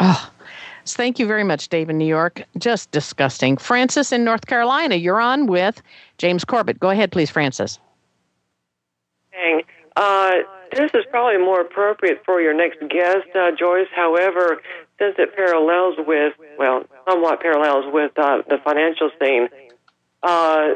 Oh, 0.00 0.30
thank 0.86 1.18
you 1.18 1.26
very 1.26 1.44
much, 1.44 1.68
Dave 1.68 1.90
in 1.90 1.98
New 1.98 2.06
York. 2.06 2.42
Just 2.56 2.90
disgusting. 2.92 3.58
Francis 3.58 4.10
in 4.10 4.24
North 4.24 4.46
Carolina, 4.46 4.94
you're 4.94 5.20
on 5.20 5.46
with 5.46 5.82
James 6.16 6.46
Corbett. 6.46 6.80
Go 6.80 6.88
ahead, 6.88 7.12
please, 7.12 7.28
Francis. 7.28 7.78
Dang. 9.32 9.62
Uh, 9.96 10.36
this 10.72 10.90
is 10.94 11.04
probably 11.10 11.38
more 11.38 11.60
appropriate 11.60 12.22
for 12.24 12.40
your 12.40 12.54
next 12.54 12.78
guest, 12.88 13.28
uh, 13.34 13.50
Joyce. 13.58 13.88
However, 13.94 14.62
since 14.98 15.14
it 15.18 15.34
parallels 15.36 15.96
with, 15.98 16.32
well, 16.58 16.84
somewhat 17.06 17.40
parallels 17.40 17.84
with 17.92 18.12
uh, 18.16 18.42
the 18.48 18.58
financial 18.64 19.10
scene, 19.20 19.48
uh, 20.22 20.74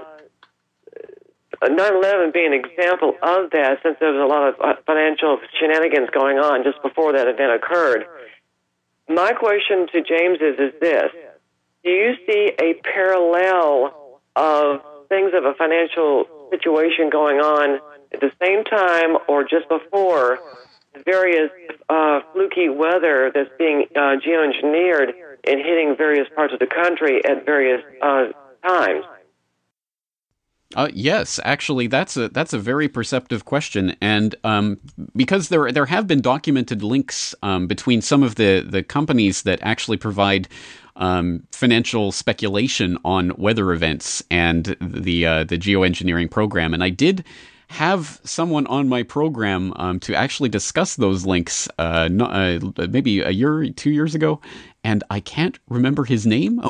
9/11 1.62 2.32
being 2.32 2.53
an 2.53 2.64
example 2.64 3.14
of 3.22 3.51
that, 3.51 3.78
since 3.82 3.97
there 4.01 4.12
was 4.12 4.22
a 4.22 4.26
lot 4.26 4.49
of 4.49 4.55
uh, 4.61 4.80
financial 4.86 5.38
shenanigans 5.59 6.11
going 6.11 6.38
on 6.38 6.64
just 6.64 6.82
before 6.82 7.12
that 7.12 7.28
event 7.28 7.53
occurred. 7.53 8.07
My 9.09 9.32
question 9.32 9.86
to 9.93 10.03
James 10.03 10.38
is: 10.40 10.59
Is 10.59 10.80
this? 10.80 11.11
Do 11.84 11.90
you 11.90 12.14
see 12.26 12.53
a 12.61 12.74
parallel 12.82 14.20
of 14.36 14.80
things 15.09 15.32
of 15.34 15.45
a 15.45 15.55
financial 15.55 16.26
situation 16.51 17.11
going 17.11 17.38
on 17.38 17.80
at 18.12 18.20
the 18.20 18.30
same 18.43 18.64
time 18.64 19.18
or 19.28 19.45
just 19.45 19.68
before 19.68 20.38
various 21.05 21.51
uh, 21.88 22.20
fluky 22.32 22.68
weather 22.68 23.30
that's 23.34 23.51
being 23.59 23.86
uh, 23.97 24.16
geoengineered 24.24 25.12
and 25.45 25.59
hitting 25.59 25.95
various 25.97 26.28
parts 26.34 26.53
of 26.53 26.61
the 26.61 26.66
country 26.66 27.24
at 27.24 27.45
various 27.45 27.82
uh, 28.01 28.26
times? 28.66 29.05
Uh, 30.75 30.89
yes, 30.95 31.39
actually, 31.45 31.87
that's 31.87 32.16
a 32.16 32.29
that's 32.31 32.53
a 32.53 32.59
very 32.59 32.89
perceptive 32.89 33.45
question, 33.45 33.95
and 34.01 34.35
um, 34.45 34.79
because 35.14 35.49
there 35.49 35.70
there 35.70 35.87
have 35.87 36.07
been 36.07 36.20
documented 36.20 36.83
links 36.83 37.35
um, 37.43 37.66
between 37.66 38.01
some 38.01 38.23
of 38.23 38.37
the 38.37 38.64
the 38.66 38.83
companies 38.83 39.43
that 39.43 39.59
actually 39.62 39.97
provide 39.97 40.49
um, 40.97 41.43
financial 41.53 42.12
speculation 42.12 42.99
on 43.05 43.33
weather 43.37 43.73
events 43.73 44.23
and 44.31 44.77
the 44.81 45.27
uh, 45.27 45.45
the 45.45 45.59
geoengineering 45.59 46.31
program, 46.31 46.73
and 46.73 46.83
I 46.83 46.91
did 46.91 47.25
have 47.68 48.20
someone 48.23 48.66
on 48.66 48.87
my 48.87 49.03
program 49.03 49.73
um, 49.77 49.99
to 49.99 50.14
actually 50.14 50.51
discuss 50.51 50.97
those 50.97 51.25
links 51.25 51.68
uh, 51.79 52.07
not, 52.12 52.31
uh, 52.31 52.87
maybe 52.91 53.20
a 53.23 53.31
year, 53.31 53.70
two 53.70 53.91
years 53.91 54.14
ago, 54.14 54.39
and 54.85 55.05
I 55.11 55.20
can't 55.20 55.59
remember 55.68 56.05
his 56.05 56.26
name 56.26 56.59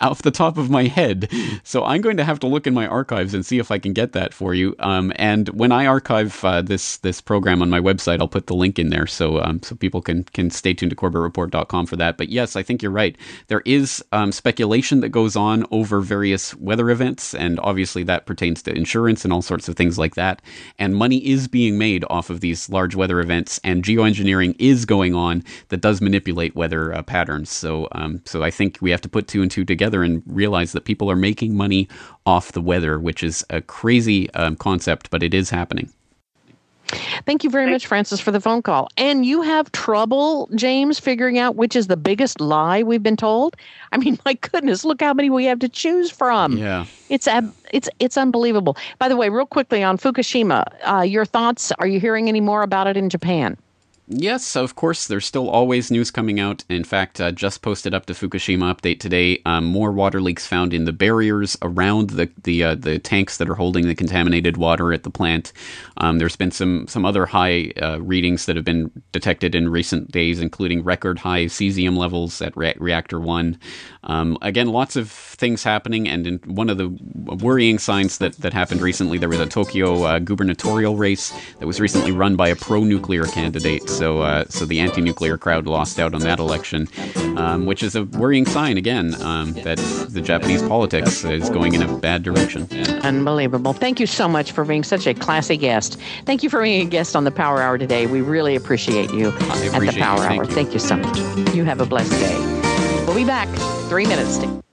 off 0.00 0.22
the 0.22 0.32
top 0.32 0.58
of 0.58 0.68
my 0.68 0.84
head. 0.84 1.30
So 1.62 1.84
I'm 1.84 2.00
going 2.00 2.16
to 2.16 2.24
have 2.24 2.40
to 2.40 2.46
look 2.46 2.66
in 2.66 2.74
my 2.74 2.86
archives 2.86 3.34
and 3.34 3.46
see 3.46 3.58
if 3.58 3.70
I 3.70 3.78
can 3.78 3.92
get 3.92 4.12
that 4.12 4.34
for 4.34 4.52
you. 4.52 4.74
Um, 4.80 5.12
and 5.16 5.48
when 5.50 5.70
I 5.70 5.86
archive 5.86 6.44
uh, 6.44 6.62
this 6.62 6.98
this 6.98 7.20
program 7.20 7.62
on 7.62 7.70
my 7.70 7.80
website, 7.80 8.20
I'll 8.20 8.28
put 8.28 8.48
the 8.48 8.54
link 8.54 8.78
in 8.78 8.90
there 8.90 9.06
so 9.06 9.40
um, 9.40 9.62
so 9.62 9.76
people 9.76 10.02
can 10.02 10.24
can 10.24 10.50
stay 10.50 10.74
tuned 10.74 10.90
to 10.90 10.96
CorbettReport.com 10.96 11.86
for 11.86 11.96
that. 11.96 12.16
But 12.16 12.30
yes, 12.30 12.56
I 12.56 12.62
think 12.62 12.82
you're 12.82 12.90
right. 12.90 13.16
There 13.46 13.62
is 13.64 14.04
um, 14.12 14.32
speculation 14.32 15.00
that 15.00 15.10
goes 15.10 15.36
on 15.36 15.64
over 15.70 16.00
various 16.00 16.54
weather 16.56 16.90
events, 16.90 17.34
and 17.34 17.60
obviously 17.60 18.02
that 18.04 18.26
pertains 18.26 18.62
to 18.62 18.74
insurance 18.74 19.24
and 19.24 19.32
all 19.32 19.42
sorts 19.42 19.68
of 19.68 19.76
things 19.76 19.98
like 19.98 20.16
that. 20.16 20.42
And 20.78 20.96
money 20.96 21.24
is 21.24 21.46
being 21.46 21.78
made 21.78 22.04
off 22.10 22.28
of 22.28 22.40
these 22.40 22.68
large 22.68 22.96
weather 22.96 23.20
events, 23.20 23.60
and 23.62 23.84
geoengineering 23.84 24.56
is 24.58 24.84
going 24.84 25.14
on 25.14 25.44
that 25.68 25.80
does 25.80 26.00
manipulate 26.00 26.56
weather. 26.56 26.92
Uh, 26.92 27.02
patterns. 27.06 27.50
So, 27.50 27.88
um, 27.92 28.20
so 28.24 28.42
I 28.42 28.50
think 28.50 28.78
we 28.80 28.90
have 28.90 29.00
to 29.02 29.08
put 29.08 29.28
two 29.28 29.42
and 29.42 29.50
two 29.50 29.64
together 29.64 30.02
and 30.02 30.22
realize 30.26 30.72
that 30.72 30.84
people 30.84 31.10
are 31.10 31.16
making 31.16 31.56
money 31.56 31.88
off 32.26 32.52
the 32.52 32.60
weather, 32.60 32.98
which 32.98 33.22
is 33.22 33.44
a 33.50 33.60
crazy 33.60 34.32
um, 34.34 34.56
concept, 34.56 35.10
but 35.10 35.22
it 35.22 35.34
is 35.34 35.50
happening. 35.50 35.90
Thank 37.26 37.44
you 37.44 37.50
very 37.50 37.70
much, 37.70 37.86
Francis, 37.86 38.20
for 38.20 38.30
the 38.30 38.40
phone 38.40 38.62
call. 38.62 38.88
And 38.96 39.24
you 39.24 39.42
have 39.42 39.72
trouble, 39.72 40.48
James, 40.54 41.00
figuring 41.00 41.38
out 41.38 41.56
which 41.56 41.74
is 41.74 41.86
the 41.86 41.96
biggest 41.96 42.40
lie 42.40 42.82
we've 42.82 43.02
been 43.02 43.16
told. 43.16 43.56
I 43.92 43.96
mean, 43.96 44.18
my 44.24 44.34
goodness, 44.34 44.84
look 44.84 45.00
how 45.00 45.14
many 45.14 45.30
we 45.30 45.44
have 45.46 45.58
to 45.60 45.68
choose 45.68 46.10
from. 46.10 46.58
Yeah, 46.58 46.86
it's 47.08 47.26
ab- 47.26 47.54
it's 47.72 47.88
it's 47.98 48.16
unbelievable. 48.16 48.76
By 48.98 49.08
the 49.08 49.16
way, 49.16 49.28
real 49.28 49.46
quickly 49.46 49.82
on 49.82 49.98
Fukushima, 49.98 50.64
uh, 50.86 51.02
your 51.02 51.24
thoughts? 51.24 51.72
Are 51.78 51.86
you 51.86 52.00
hearing 52.00 52.28
any 52.28 52.40
more 52.40 52.62
about 52.62 52.86
it 52.86 52.96
in 52.96 53.08
Japan? 53.08 53.56
Yes, 54.06 54.54
of 54.54 54.74
course. 54.74 55.06
There's 55.06 55.24
still 55.24 55.48
always 55.48 55.90
news 55.90 56.10
coming 56.10 56.38
out. 56.38 56.62
In 56.68 56.84
fact, 56.84 57.22
uh, 57.22 57.32
just 57.32 57.62
posted 57.62 57.94
up 57.94 58.04
to 58.06 58.12
Fukushima 58.12 58.74
update 58.74 59.00
today. 59.00 59.40
Um, 59.46 59.64
more 59.64 59.92
water 59.92 60.20
leaks 60.20 60.46
found 60.46 60.74
in 60.74 60.84
the 60.84 60.92
barriers 60.92 61.56
around 61.62 62.10
the 62.10 62.28
the 62.42 62.64
uh, 62.64 62.74
the 62.74 62.98
tanks 62.98 63.38
that 63.38 63.48
are 63.48 63.54
holding 63.54 63.86
the 63.86 63.94
contaminated 63.94 64.58
water 64.58 64.92
at 64.92 65.04
the 65.04 65.10
plant. 65.10 65.54
Um, 65.96 66.18
there's 66.18 66.36
been 66.36 66.50
some 66.50 66.86
some 66.86 67.06
other 67.06 67.24
high 67.24 67.72
uh, 67.80 67.98
readings 68.02 68.44
that 68.44 68.56
have 68.56 68.64
been 68.64 68.90
detected 69.12 69.54
in 69.54 69.70
recent 69.70 70.12
days, 70.12 70.38
including 70.38 70.84
record 70.84 71.18
high 71.18 71.46
cesium 71.46 71.96
levels 71.96 72.42
at 72.42 72.54
re- 72.58 72.74
reactor 72.76 73.18
one. 73.18 73.58
Um, 74.02 74.36
again, 74.42 74.66
lots 74.66 74.96
of 74.96 75.10
things 75.10 75.64
happening, 75.64 76.06
and 76.08 76.44
one 76.44 76.68
of 76.68 76.76
the 76.76 76.88
worrying 77.40 77.78
signs 77.78 78.18
that 78.18 78.34
that 78.34 78.52
happened 78.52 78.82
recently, 78.82 79.16
there 79.16 79.30
was 79.30 79.40
a 79.40 79.46
Tokyo 79.46 80.02
uh, 80.02 80.18
gubernatorial 80.18 80.96
race 80.96 81.32
that 81.58 81.66
was 81.66 81.80
recently 81.80 82.12
run 82.12 82.36
by 82.36 82.48
a 82.48 82.56
pro-nuclear 82.56 83.24
candidate. 83.24 83.93
So, 83.96 84.22
uh, 84.22 84.44
so 84.48 84.64
the 84.64 84.80
anti-nuclear 84.80 85.38
crowd 85.38 85.66
lost 85.66 85.98
out 85.98 86.14
on 86.14 86.20
that 86.22 86.38
election, 86.38 86.88
um, 87.36 87.66
which 87.66 87.82
is 87.82 87.94
a 87.94 88.04
worrying 88.04 88.46
sign 88.46 88.76
again 88.76 89.14
um, 89.22 89.52
that 89.54 89.78
the 90.08 90.20
Japanese 90.20 90.62
politics 90.62 91.24
is 91.24 91.48
going 91.50 91.74
in 91.74 91.82
a 91.82 91.98
bad 91.98 92.22
direction. 92.22 92.68
Unbelievable. 93.02 93.72
Thank 93.72 94.00
you 94.00 94.06
so 94.06 94.28
much 94.28 94.52
for 94.52 94.64
being 94.64 94.82
such 94.82 95.06
a 95.06 95.14
classy 95.14 95.56
guest. 95.56 95.98
Thank 96.26 96.42
you 96.42 96.50
for 96.50 96.62
being 96.62 96.86
a 96.86 96.90
guest 96.90 97.14
on 97.14 97.24
the 97.24 97.30
Power 97.30 97.62
Hour 97.62 97.78
today. 97.78 98.06
We 98.06 98.20
really 98.20 98.56
appreciate 98.56 99.12
you 99.12 99.28
appreciate 99.28 99.74
at 99.74 99.94
the 99.94 100.00
Power 100.00 100.18
you. 100.18 100.40
Hour. 100.40 100.46
Thank 100.46 100.48
you. 100.48 100.54
Thank 100.54 100.72
you 100.74 100.80
so 100.80 100.96
much. 100.96 101.54
You 101.54 101.64
have 101.64 101.80
a 101.80 101.86
blessed 101.86 102.10
day. 102.12 103.04
We'll 103.06 103.14
be 103.14 103.24
back 103.24 103.48
three 103.88 104.06
minutes. 104.06 104.38
To- 104.38 104.63